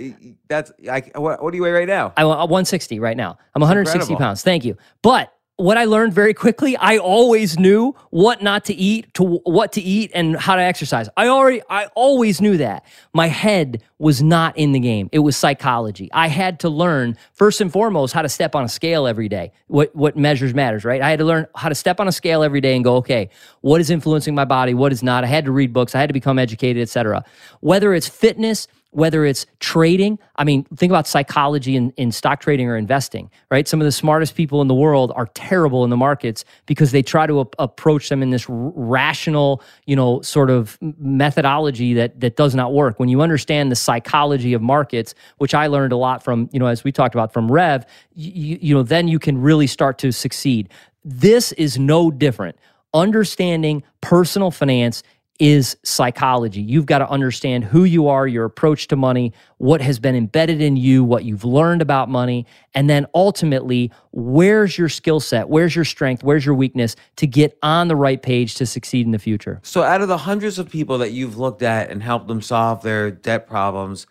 [0.49, 0.73] that's.
[0.89, 2.13] I, what, what do you weigh right now?
[2.17, 3.39] I'm uh, 160 right now.
[3.55, 4.19] I'm 160 incredible.
[4.19, 4.43] pounds.
[4.43, 4.77] Thank you.
[5.03, 9.73] But what I learned very quickly, I always knew what not to eat, to what
[9.73, 11.09] to eat, and how to exercise.
[11.17, 12.87] I already, I always knew that.
[13.13, 15.11] My head was not in the game.
[15.13, 16.09] It was psychology.
[16.13, 19.53] I had to learn first and foremost how to step on a scale every day.
[19.67, 21.03] What what measures matters, right?
[21.03, 23.29] I had to learn how to step on a scale every day and go, okay,
[23.61, 24.73] what is influencing my body?
[24.73, 25.25] What is not?
[25.25, 25.95] I had to read books.
[25.95, 27.23] I had to become educated, etc.
[27.61, 32.69] Whether it's fitness whether it's trading i mean think about psychology in, in stock trading
[32.69, 33.67] or investing right?
[33.67, 37.03] Some of the smartest people in the world are terrible in the markets because they
[37.03, 42.21] try to ap- approach them in this r- rational you know sort of methodology that
[42.21, 42.99] that does not work.
[43.01, 46.67] When you understand the psychology of markets which i learned a lot from you know
[46.67, 47.85] as we talked about from rev
[48.15, 50.69] you, you know then you can really start to succeed.
[51.05, 52.57] This is no different.
[52.93, 55.03] Understanding personal finance
[55.41, 56.61] is psychology.
[56.61, 60.61] You've got to understand who you are, your approach to money, what has been embedded
[60.61, 65.49] in you, what you've learned about money, and then ultimately, where's your skill set?
[65.49, 66.23] Where's your strength?
[66.23, 69.61] Where's your weakness to get on the right page to succeed in the future?
[69.63, 72.83] So, out of the hundreds of people that you've looked at and helped them solve
[72.83, 74.07] their debt problems,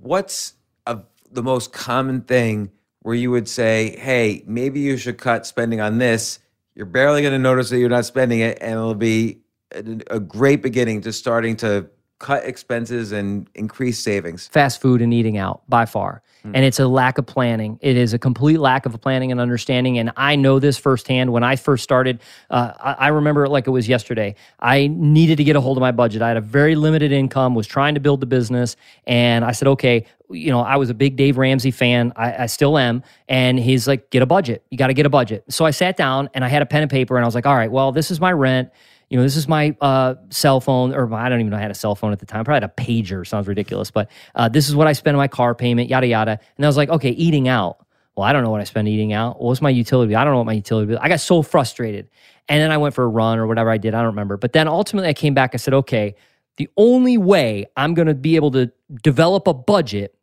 [0.00, 0.54] what's
[0.86, 1.00] a,
[1.32, 2.70] the most common thing
[3.00, 6.38] where you would say, hey, maybe you should cut spending on this?
[6.76, 9.43] You're barely going to notice that you're not spending it, and it'll be
[9.74, 11.88] a, great beginning to starting to
[12.18, 14.48] cut expenses and increase savings?
[14.48, 16.22] fast food and eating out by far.
[16.52, 17.78] And it's a lack of planning.
[17.80, 19.98] It is a complete lack of planning and understanding.
[19.98, 21.32] And I know this firsthand.
[21.32, 22.20] When I first started,
[22.50, 24.34] uh, I, I remember it like it was yesterday.
[24.60, 26.20] I needed to get a hold of my budget.
[26.20, 28.76] I had a very limited income, was trying to build the business.
[29.06, 32.12] And I said, okay, you know, I was a big Dave Ramsey fan.
[32.14, 33.02] I, I still am.
[33.26, 34.64] And he's like, get a budget.
[34.70, 35.44] You got to get a budget.
[35.48, 37.46] So I sat down and I had a pen and paper and I was like,
[37.46, 38.70] all right, well, this is my rent
[39.10, 41.70] you know, this is my uh, cell phone, or I don't even know I had
[41.70, 42.44] a cell phone at the time.
[42.44, 43.26] Probably had a pager.
[43.26, 46.38] Sounds ridiculous, but uh, this is what I spend on my car payment, yada yada.
[46.56, 47.84] And I was like, okay, eating out.
[48.16, 49.40] Well, I don't know what I spend eating out.
[49.40, 50.14] Well, what's my utility?
[50.14, 50.98] I don't know what my utility bill.
[51.00, 52.08] I got so frustrated,
[52.48, 53.94] and then I went for a run or whatever I did.
[53.94, 54.36] I don't remember.
[54.36, 55.50] But then ultimately, I came back.
[55.54, 56.14] I said, okay,
[56.56, 58.70] the only way I'm going to be able to
[59.02, 60.14] develop a budget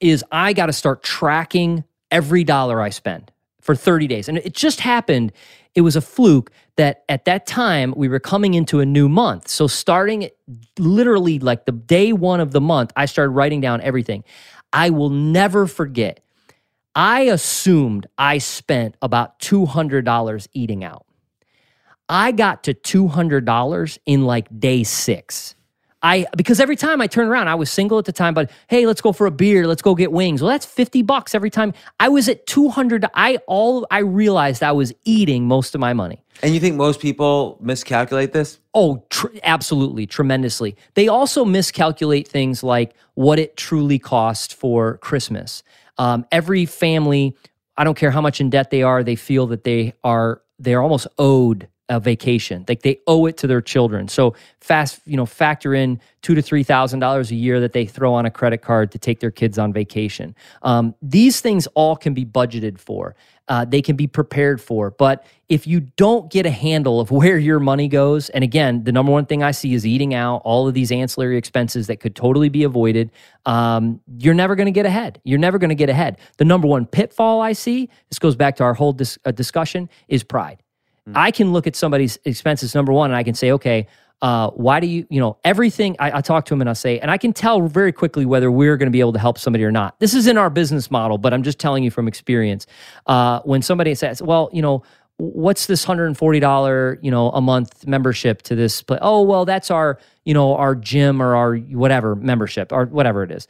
[0.00, 3.30] is I got to start tracking every dollar I spend
[3.60, 4.28] for 30 days.
[4.28, 5.32] And it just happened,
[5.74, 9.48] it was a fluke that at that time we were coming into a new month.
[9.48, 10.28] So starting
[10.78, 14.24] literally like the day one of the month, I started writing down everything.
[14.72, 16.20] I will never forget.
[16.94, 21.06] I assumed I spent about $200 eating out.
[22.08, 25.54] I got to $200 in like day 6.
[26.04, 28.86] I because every time I turn around, I was single at the time, but hey,
[28.86, 30.42] let's go for a beer, let's go get wings.
[30.42, 31.72] Well, that's 50 bucks every time.
[31.98, 36.22] I was at 200 I all I realized I was eating most of my money.
[36.42, 38.58] And you think most people miscalculate this?
[38.74, 40.76] Oh, tr- absolutely, tremendously.
[40.92, 45.62] They also miscalculate things like what it truly cost for Christmas.
[45.96, 47.34] Um, every family,
[47.78, 50.82] I don't care how much in debt they are, they feel that they are they're
[50.82, 52.64] almost owed a vacation.
[52.66, 54.08] Like they owe it to their children.
[54.08, 57.84] So fast, you know, factor in two to three thousand dollars a year that they
[57.84, 60.34] throw on a credit card to take their kids on vacation.
[60.62, 63.14] Um, these things all can be budgeted for.
[63.46, 64.90] Uh, they can be prepared for.
[64.90, 68.92] But if you don't get a handle of where your money goes, and again, the
[68.92, 72.16] number one thing I see is eating out, all of these ancillary expenses that could
[72.16, 73.10] totally be avoided,
[73.44, 75.20] um, you're never going to get ahead.
[75.24, 76.16] You're never going to get ahead.
[76.38, 79.90] The number one pitfall I see, this goes back to our whole dis- uh, discussion,
[80.08, 80.63] is pride.
[81.12, 83.86] I can look at somebody's expenses, number one, and I can say, okay,
[84.22, 86.98] uh, why do you, you know, everything I, I talk to him and I say,
[86.98, 89.64] and I can tell very quickly whether we're going to be able to help somebody
[89.64, 90.00] or not.
[90.00, 92.66] This is in our business model, but I'm just telling you from experience.
[93.06, 94.82] Uh, when somebody says, well, you know,
[95.18, 99.96] what's this $140 you know a month membership to this place oh well that's our
[100.24, 103.46] you know our gym or our whatever membership or whatever it is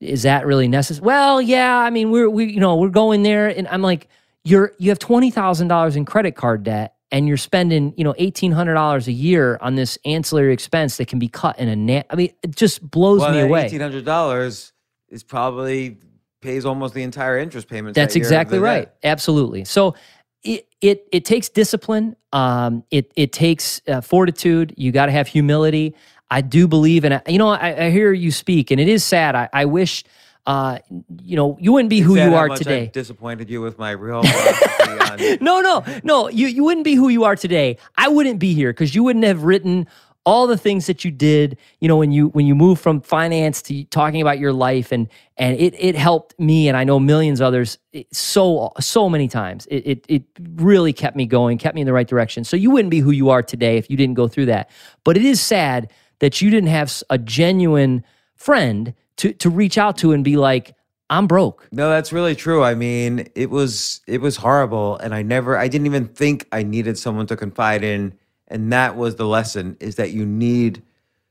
[0.00, 3.46] is that really necessary well yeah i mean we're we you know we're going there
[3.46, 4.08] and i'm like
[4.44, 9.12] you're you have $20000 in credit card debt and you're spending you know $1800 a
[9.12, 12.56] year on this ancillary expense that can be cut in a na- i mean it
[12.56, 14.72] just blows well, me away eighteen hundred dollars
[15.08, 15.98] is probably
[16.42, 17.94] pays almost the entire interest payment.
[17.94, 18.86] That's that exactly right.
[18.86, 18.98] debt.
[19.04, 19.64] Absolutely.
[19.64, 19.94] So
[20.42, 22.16] it it it takes discipline.
[22.32, 24.74] Um, it it takes uh, fortitude.
[24.76, 25.94] You got to have humility.
[26.30, 29.04] I do believe, and I- you know, I, I hear you speak, and it is
[29.04, 29.34] sad.
[29.34, 30.02] I, I wish,
[30.46, 30.78] uh,
[31.22, 32.84] you know, you wouldn't be who you are today.
[32.84, 36.28] I disappointed you with my real on no, no, no.
[36.28, 37.78] You you wouldn't be who you are today.
[37.96, 39.86] I wouldn't be here because you wouldn't have written
[40.24, 41.58] all the things that you did.
[41.80, 45.08] You know, when you when you moved from finance to talking about your life, and
[45.36, 47.78] and it it helped me, and I know millions of others
[48.12, 49.66] so so many times.
[49.70, 50.22] It it it
[50.54, 52.42] really kept me going, kept me in the right direction.
[52.42, 54.70] So you wouldn't be who you are today if you didn't go through that.
[55.04, 58.04] But it is sad that you didn't have a genuine
[58.34, 60.74] friend to to reach out to and be like,
[61.12, 61.68] I'm broke.
[61.72, 62.64] No, that's really true.
[62.64, 66.62] I mean, it was it was horrible and I never I didn't even think I
[66.62, 68.14] needed someone to confide in
[68.48, 70.82] and that was the lesson is that you need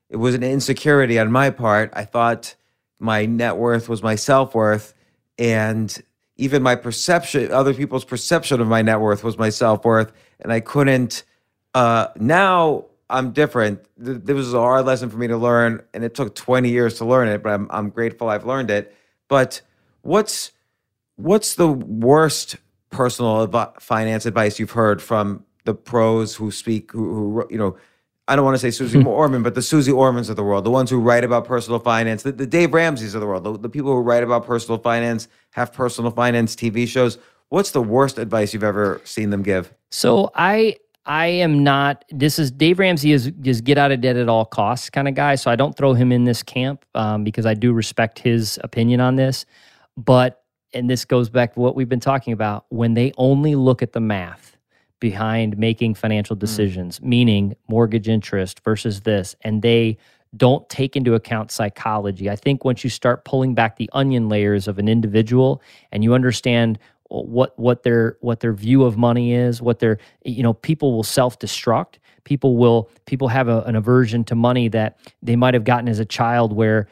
[0.10, 1.92] it was an insecurity on my part.
[1.96, 2.56] I thought
[3.00, 4.94] my net worth was my self-worth
[5.40, 6.00] and
[6.38, 10.60] even my perception other people's perception of my net worth was my self-worth and I
[10.60, 11.24] couldn't
[11.74, 13.86] uh now I'm different.
[13.98, 17.06] This was a hard lesson for me to learn and it took 20 years to
[17.06, 18.96] learn it, but I'm I'm grateful I've learned it.
[19.28, 19.62] But
[20.02, 20.52] what's
[21.18, 22.56] what's the worst
[22.90, 23.48] personal
[23.80, 27.78] finance advice you've heard from the pros who speak who, who you know
[28.28, 30.72] I don't want to say Susie Orman, but the Susie Ormans of the world, the
[30.72, 33.70] ones who write about personal finance, the, the Dave Ramseys of the world, the, the
[33.70, 37.18] people who write about personal finance, have personal finance TV shows.
[37.50, 39.74] What's the worst advice you've ever seen them give?
[39.90, 40.78] So I
[41.12, 42.06] I am not.
[42.10, 45.14] This is Dave Ramsey is just get out of debt at all costs kind of
[45.14, 45.36] guy.
[45.36, 49.02] So I don't throw him in this camp um, because I do respect his opinion
[49.02, 49.46] on this.
[49.98, 50.42] But
[50.74, 53.92] and this goes back to what we've been talking about when they only look at
[53.92, 54.56] the math
[55.02, 59.98] behind making financial decisions, meaning mortgage interest versus this, and they
[60.38, 62.30] don't take into account psychology.
[62.30, 65.62] I think once you start pulling back the onion layers of an individual
[65.92, 66.80] and you understand
[67.12, 71.04] what what their what their view of money is, what their you know people will
[71.04, 75.64] self destruct People will people have a, an aversion to money that they might have
[75.64, 76.88] gotten as a child where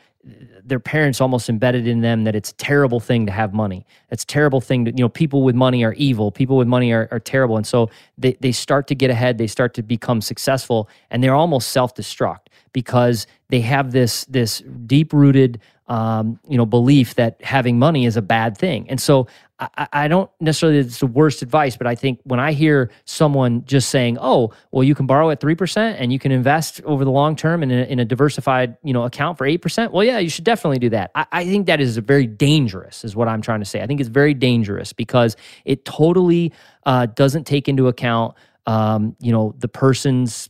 [0.63, 3.85] their parents almost embedded in them that it's a terrible thing to have money.
[4.11, 6.29] It's a terrible thing to, you know, people with money are evil.
[6.31, 7.57] People with money are, are terrible.
[7.57, 11.33] And so they, they start to get ahead, they start to become successful, and they're
[11.33, 18.05] almost self-destruct because they have this this deep-rooted um, you know belief that having money
[18.05, 18.89] is a bad thing.
[18.89, 19.27] And so
[19.59, 23.65] I, I don't necessarily it's the worst advice, but I think when I hear someone
[23.65, 27.03] just saying, "Oh, well, you can borrow at three percent and you can invest over
[27.03, 30.03] the long term in a, in a diversified you know account for eight percent," well,
[30.03, 31.11] yeah, you should definitely do that.
[31.15, 33.81] I, I think that is very dangerous, is what I'm trying to say.
[33.81, 35.35] I think it's very dangerous because
[35.65, 36.53] it totally
[36.85, 38.35] uh, doesn't take into account
[38.65, 40.49] um, you know, the person's,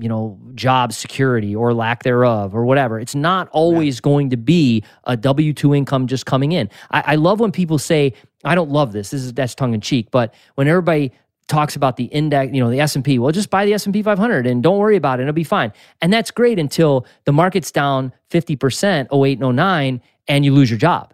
[0.00, 2.98] you know, job security or lack thereof or whatever.
[2.98, 6.70] It's not always going to be a W 2 income just coming in.
[6.90, 8.14] I, I love when people say,
[8.44, 9.10] I don't love this.
[9.10, 10.10] This is that's tongue in cheek.
[10.10, 11.12] But when everybody
[11.48, 14.62] talks about the index, you know, the S&P, well, just buy the S&P 500 and
[14.62, 15.22] don't worry about it.
[15.24, 15.72] It'll be fine.
[16.00, 20.78] And that's great until the market's down 50%, 08 and 09, and you lose your
[20.78, 21.12] job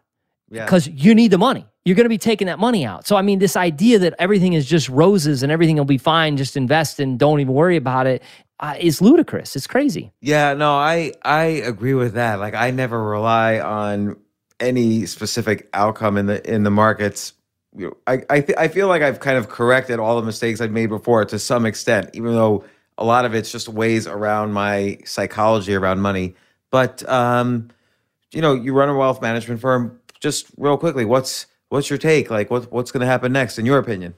[0.66, 3.06] because you need the money you're going to be taking that money out.
[3.06, 6.36] So, I mean, this idea that everything is just roses and everything will be fine,
[6.36, 8.22] just invest and don't even worry about it,
[8.60, 9.54] uh, is ludicrous.
[9.56, 10.12] It's crazy.
[10.20, 12.38] Yeah, no, I I agree with that.
[12.38, 14.16] Like, I never rely on
[14.60, 17.34] any specific outcome in the in the markets.
[18.06, 20.86] I I, th- I feel like I've kind of corrected all the mistakes I've made
[20.86, 22.64] before to some extent, even though
[22.96, 26.34] a lot of it's just ways around my psychology around money.
[26.70, 27.68] But um,
[28.32, 30.00] you know, you run a wealth management firm.
[30.20, 32.30] Just real quickly, what's What's your take?
[32.30, 34.14] Like, what, what's going to happen next, in your opinion?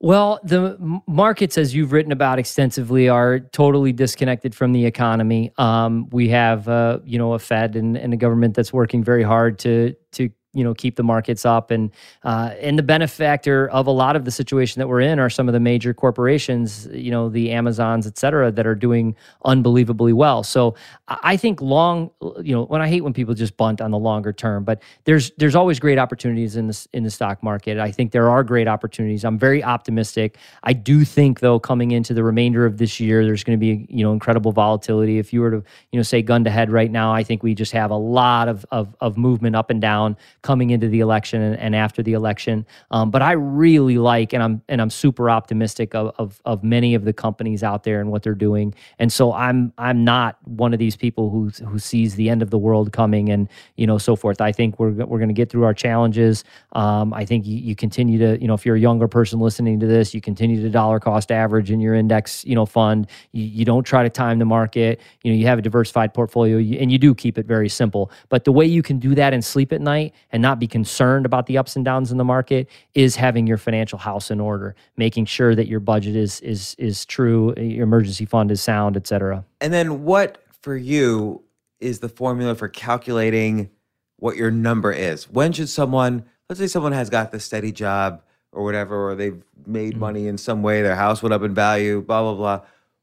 [0.00, 0.76] Well, the
[1.08, 5.52] markets, as you've written about extensively, are totally disconnected from the economy.
[5.58, 9.24] Um, we have, uh, you know, a Fed and, and a government that's working very
[9.24, 11.70] hard to to you know keep the markets up.
[11.70, 11.90] And
[12.24, 15.48] uh, and the benefactor of a lot of the situation that we're in are some
[15.48, 19.14] of the major corporations you know the amazons et cetera that are doing
[19.44, 20.42] unbelievably well.
[20.42, 20.74] So
[21.08, 22.10] i think long
[22.42, 25.30] you know when i hate when people just bunt on the longer term but there's
[25.38, 27.78] there's always great opportunities in this in the stock market.
[27.78, 29.24] I think there are great opportunities.
[29.24, 30.36] I'm very optimistic.
[30.62, 33.86] I do think though coming into the remainder of this year there's going to be
[33.88, 35.18] you know incredible volatility.
[35.18, 37.54] If you were to you know say gun to head right now i think we
[37.54, 41.42] just have a lot of of, of movement up and down coming into the election
[41.42, 42.66] and, and after the election.
[42.90, 46.94] Um, but I really like, and I'm and I'm super optimistic of, of, of many
[46.94, 48.74] of the companies out there and what they're doing.
[48.98, 52.50] And so I'm I'm not one of these people who who sees the end of
[52.50, 54.40] the world coming and you know so forth.
[54.40, 56.44] I think we're we're going to get through our challenges.
[56.72, 59.80] Um, I think you, you continue to you know if you're a younger person listening
[59.80, 63.08] to this, you continue to dollar cost average in your index you know fund.
[63.32, 65.00] You, you don't try to time the market.
[65.22, 68.10] You know you have a diversified portfolio and you do keep it very simple.
[68.28, 71.26] But the way you can do that and sleep at night and not be concerned
[71.26, 74.74] about the ups and downs in the market is having your financial house in order,
[74.96, 79.06] making sure that your budget is is is true, your emergency fund is sound, et
[79.06, 79.44] cetera.
[79.60, 81.42] And then what for you
[81.80, 83.70] is the formula for calculating
[84.16, 85.30] what your number is?
[85.30, 88.22] When should someone, let's say someone has got the steady job
[88.52, 90.00] or whatever, or they've made mm-hmm.
[90.00, 92.60] money in some way, their house went up in value, blah, blah, blah.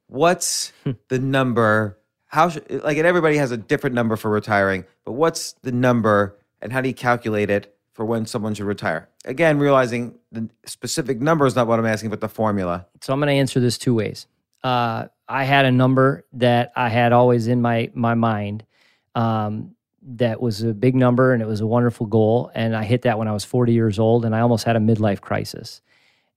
[0.07, 0.91] What's hmm.
[1.07, 1.97] the number?
[2.27, 6.37] How should, like, and everybody has a different number for retiring, but what's the number
[6.65, 9.07] and how do you calculate it for when someone should retire?
[9.23, 12.87] Again, realizing the specific number is not what I'm asking, but the formula.
[13.01, 14.25] So I'm going to answer this two ways.
[14.63, 18.65] Uh, I had a number that I had always in my my mind.
[19.13, 19.75] Um,
[20.07, 22.51] that was a big number and it was a wonderful goal.
[22.53, 24.79] And I hit that when I was 40 years old, and I almost had a
[24.79, 25.81] midlife crisis.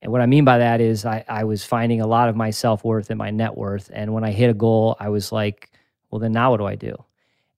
[0.01, 2.51] And what I mean by that is I, I was finding a lot of my
[2.51, 3.91] self worth and my net worth.
[3.93, 5.71] And when I hit a goal, I was like,
[6.11, 7.03] well, then now what do I do?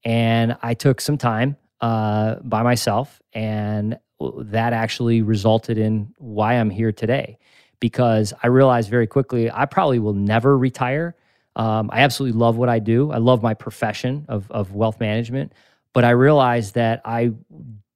[0.05, 3.20] And I took some time uh, by myself.
[3.32, 7.39] And that actually resulted in why I'm here today
[7.81, 11.16] because I realized very quickly I probably will never retire.
[11.57, 13.11] Um, I absolutely love what I do.
[13.11, 15.52] I love my profession of, of wealth management,
[15.93, 17.32] but I realized that I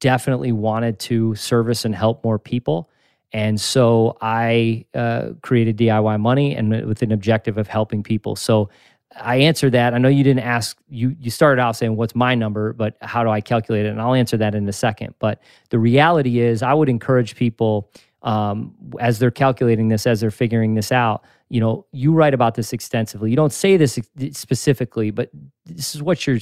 [0.01, 2.91] definitely wanted to service and help more people.
[3.33, 8.37] And so I uh, created DIY Money and with an objective of helping people.
[8.37, 8.71] So
[9.21, 9.95] I answered that.
[9.95, 13.23] I know you didn't ask you you started off saying what's my number, but how
[13.23, 13.91] do I calculate it?
[13.91, 15.15] And I'll answer that in a second.
[15.19, 17.91] But the reality is I would encourage people
[18.23, 22.55] um, as they're calculating this, as they're figuring this out, you know, you write about
[22.55, 23.29] this extensively.
[23.29, 23.99] You don't say this
[24.33, 25.31] specifically, but
[25.67, 26.39] this is what you're,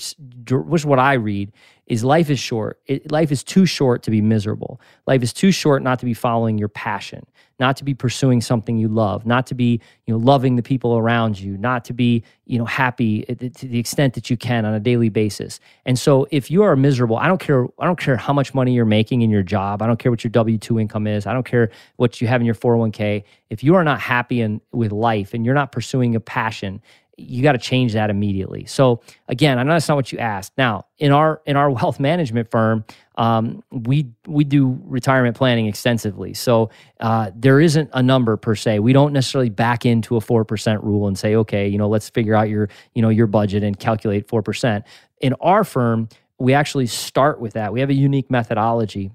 [0.49, 1.53] which is what I read
[1.87, 2.81] is life is short.
[2.87, 4.81] It, life is too short to be miserable.
[5.09, 7.27] Life is too short not to be following your passion
[7.63, 10.99] not to be pursuing something you love, not to be, you know, loving the people
[10.99, 14.37] around you, not to be, you know, happy eh, eh, to the extent that you
[14.37, 15.61] can on a daily basis.
[15.87, 18.75] And so if you are miserable, I don't care I don't care how much money
[18.75, 19.81] you're making in your job.
[19.81, 21.25] I don't care what your W2 income is.
[21.25, 23.23] I don't care what you have in your 401k.
[23.49, 26.83] If you are not happy with life and you're not pursuing a passion,
[27.17, 28.65] you got to change that immediately.
[28.67, 30.53] So again, I know that's not what you asked.
[30.57, 32.85] Now, in our in our wealth management firm,
[33.17, 36.35] um, we we do retirement planning extensively.
[36.35, 36.71] So
[37.01, 38.79] uh, there isn't a number per se.
[38.79, 42.09] We don't necessarily back into a four percent rule and say, okay, you know, let's
[42.09, 44.85] figure out your you know your budget and calculate four percent.
[45.21, 46.09] In our firm,
[46.39, 47.73] we actually start with that.
[47.73, 49.13] We have a unique methodology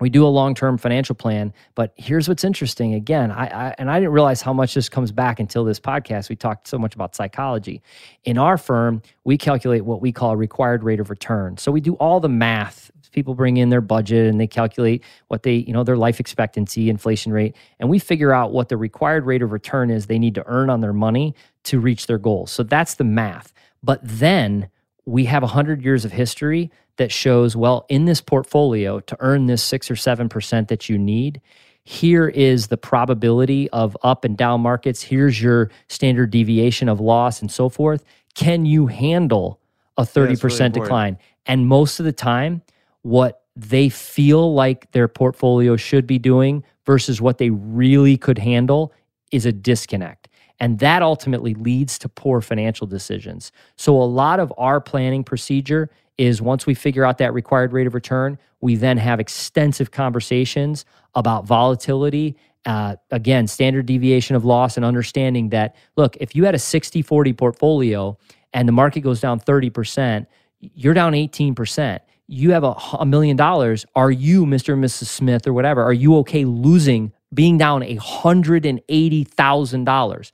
[0.00, 2.94] we do a long-term financial plan but here's what's interesting.
[2.94, 6.28] Again I, I, and i didn't realize how much this comes back until this podcast.
[6.28, 7.82] We talked so much about psychology.
[8.24, 11.56] In our firm we calculate what we call a required rate of return.
[11.58, 12.90] So we do all the math.
[13.12, 16.88] People bring in their budget and they calculate what they you know their life expectancy
[16.88, 20.36] inflation rate and we figure out what the required rate of return is they need
[20.36, 22.50] to earn on their money to reach their goals.
[22.50, 23.52] So that's the math.
[23.82, 24.68] But then
[25.10, 29.62] we have 100 years of history that shows, well, in this portfolio, to earn this
[29.62, 31.40] six or 7% that you need,
[31.82, 35.02] here is the probability of up and down markets.
[35.02, 38.04] Here's your standard deviation of loss and so forth.
[38.34, 39.58] Can you handle
[39.96, 41.18] a 30% really decline?
[41.46, 42.62] And most of the time,
[43.02, 48.92] what they feel like their portfolio should be doing versus what they really could handle
[49.32, 50.28] is a disconnect.
[50.60, 53.50] And that ultimately leads to poor financial decisions.
[53.76, 57.86] So, a lot of our planning procedure is once we figure out that required rate
[57.86, 60.84] of return, we then have extensive conversations
[61.14, 62.36] about volatility.
[62.66, 67.00] Uh, again, standard deviation of loss and understanding that, look, if you had a 60
[67.00, 68.18] 40 portfolio
[68.52, 70.26] and the market goes down 30%,
[70.60, 72.00] you're down 18%.
[72.26, 73.86] You have a, a million dollars.
[73.94, 74.74] Are you, Mr.
[74.74, 75.06] and Mrs.
[75.06, 80.32] Smith or whatever, are you okay losing, being down $180,000?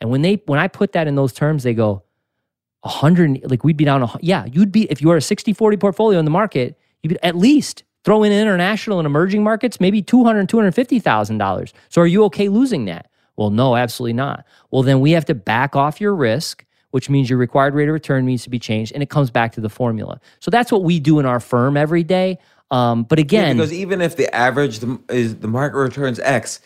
[0.00, 2.02] And when they when I put that in those terms, they go,
[2.82, 5.76] 100 like we'd be down a, yeah you'd be if you were a 60 40
[5.76, 10.00] portfolio in the market you'd be at least throw in international and emerging markets maybe
[10.00, 11.74] 200 250000 dollars.
[11.88, 13.10] So are you okay losing that?
[13.36, 14.44] Well no absolutely not.
[14.70, 17.92] Well then we have to back off your risk which means your required rate of
[17.92, 20.20] return needs to be changed and it comes back to the formula.
[20.38, 22.38] So that's what we do in our firm every day.
[22.70, 26.60] Um, but again yeah, because even if the average is the market returns x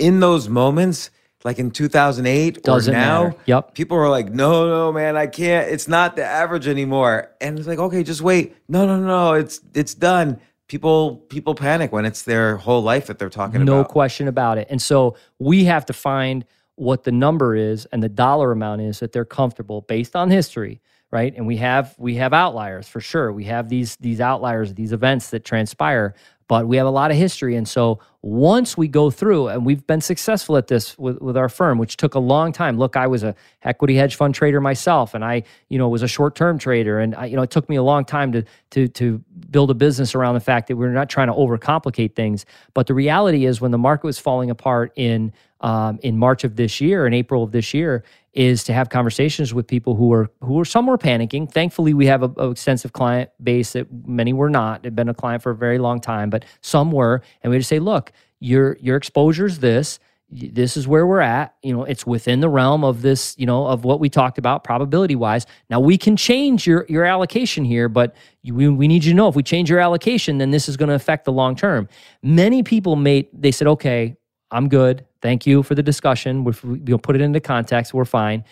[0.00, 1.10] in those moments
[1.44, 3.36] like in 2008 Doesn't or now, matter.
[3.46, 3.74] Yep.
[3.74, 5.68] people are like, no, no, man, I can't.
[5.70, 7.30] It's not the average anymore.
[7.40, 8.56] And it's like, okay, just wait.
[8.68, 10.40] No, no, no, it's it's done.
[10.68, 13.82] People people panic when it's their whole life that they're talking no about.
[13.82, 14.68] No question about it.
[14.70, 16.44] And so we have to find
[16.76, 20.80] what the number is and the dollar amount is that they're comfortable based on history
[21.12, 24.92] right and we have we have outliers for sure we have these these outliers these
[24.92, 26.14] events that transpire
[26.52, 27.56] but we have a lot of history.
[27.56, 31.48] And so once we go through, and we've been successful at this with, with our
[31.48, 32.76] firm, which took a long time.
[32.76, 36.08] Look, I was a equity hedge fund trader myself, and I, you know, was a
[36.08, 38.86] short term trader, and I, you know, it took me a long time to to
[38.88, 42.44] to build a business around the fact that we're not trying to overcomplicate things.
[42.74, 45.32] But the reality is, when the market was falling apart in
[45.62, 49.52] um, in March of this year, in April of this year, is to have conversations
[49.52, 51.50] with people who are who are some were panicking.
[51.50, 54.82] Thankfully, we have a, extensive client base that many were not.
[54.82, 57.68] They've been a client for a very long time, but some were, and we just
[57.68, 59.98] say, look, your your exposure is this.
[60.34, 61.54] This is where we're at.
[61.62, 63.34] You know, it's within the realm of this.
[63.38, 65.46] You know, of what we talked about probability wise.
[65.68, 69.16] Now we can change your your allocation here, but you, we we need you to
[69.16, 71.86] know if we change your allocation, then this is going to affect the long term.
[72.22, 74.16] Many people made they said, okay,
[74.52, 75.04] I'm good.
[75.22, 76.44] Thank you for the discussion.
[76.44, 77.94] We'll, put it into context.
[77.94, 78.44] We're fine.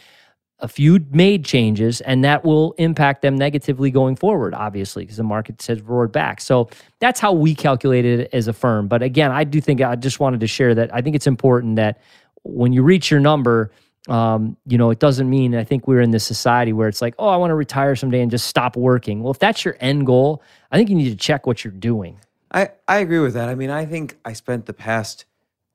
[0.61, 5.23] A few made changes, and that will impact them negatively going forward, obviously, because the
[5.23, 6.41] market has roared back.
[6.41, 6.69] So
[6.99, 8.89] that's how we calculate it as a firm.
[8.89, 11.77] But again, I do think I just wanted to share that I think it's important
[11.77, 12.01] that
[12.43, 13.71] when you reach your number,
[14.09, 17.15] um, you know, it doesn't mean I think we're in this society where it's like,
[17.19, 19.23] oh, I want to retire someday and just stop working.
[19.23, 22.19] Well, if that's your end goal, I think you need to check what you're doing.
[22.53, 23.49] I, I agree with that.
[23.49, 25.25] I mean, I think I spent the past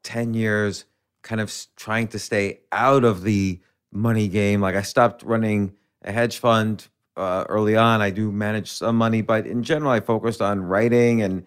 [0.05, 0.85] 10 years
[1.23, 3.59] kind of trying to stay out of the
[3.91, 4.61] money game.
[4.61, 5.73] Like I stopped running
[6.03, 6.87] a hedge fund
[7.17, 8.01] uh, early on.
[8.01, 11.45] I do manage some money, but in general, I focused on writing and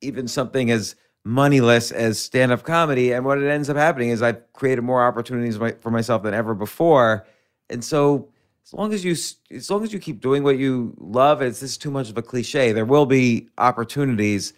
[0.00, 3.12] even something as moneyless as stand up comedy.
[3.12, 6.54] And what it ends up happening is I've created more opportunities for myself than ever
[6.54, 7.26] before.
[7.68, 8.28] And so,
[8.64, 11.72] as long as you as long as you keep doing what you love, it's this
[11.72, 12.72] is too much of a cliche.
[12.72, 14.52] There will be opportunities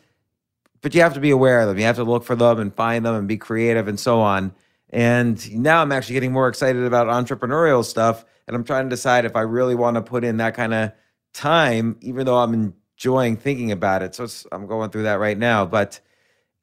[0.83, 1.79] but you have to be aware of them.
[1.79, 4.53] You have to look for them and find them and be creative and so on.
[4.91, 8.25] And now I'm actually getting more excited about entrepreneurial stuff.
[8.47, 10.93] And I'm trying to decide if I really want to put in that kind of
[11.33, 14.15] time, even though I'm enjoying thinking about it.
[14.15, 15.65] So I'm going through that right now.
[15.65, 16.01] But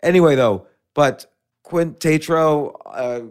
[0.03, 1.25] anyway, though, but
[1.63, 3.21] Quint Tatro, uh,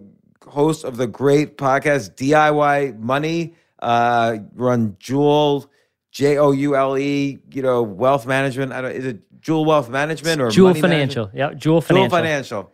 [0.48, 5.70] host of the great podcast DIY Money, uh, run Joule,
[6.10, 8.73] J O U L E, you know, wealth management.
[8.73, 11.27] I don't, is it Joule Wealth Management or Joule Financial.
[11.27, 11.35] Management?
[11.35, 12.09] Yeah, Joule Financial.
[12.09, 12.73] Joule Financial.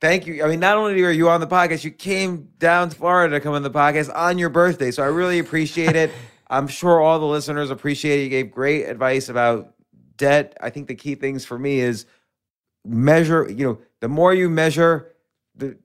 [0.00, 0.44] Thank you.
[0.44, 3.40] I mean, not only are you on the podcast, you came down to Florida to
[3.40, 4.90] come on the podcast on your birthday.
[4.90, 6.10] So I really appreciate it.
[6.50, 8.24] I'm sure all the listeners appreciate it.
[8.24, 9.74] You gave great advice about
[10.16, 10.56] debt.
[10.60, 12.06] I think the key things for me is
[12.84, 15.14] measure, you know, the more you measure,
[15.54, 15.78] the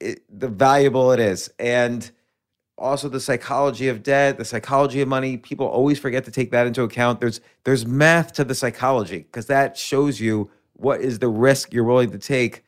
[0.00, 1.50] it, the valuable it is.
[1.58, 2.08] And
[2.78, 5.36] also the psychology of debt, the psychology of money.
[5.36, 7.20] People always forget to take that into account.
[7.20, 11.84] There's there's math to the psychology because that shows you what is the risk you're
[11.84, 12.64] willing to take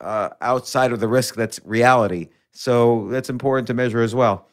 [0.00, 2.28] uh, outside of the risk that's reality.
[2.52, 4.48] So that's important to measure as well.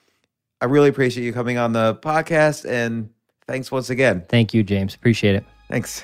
[0.62, 3.10] I really appreciate you coming on the podcast and
[3.48, 4.26] thanks once again.
[4.28, 4.96] Thank you, James.
[4.96, 5.46] Appreciate it.
[5.70, 6.04] Thanks.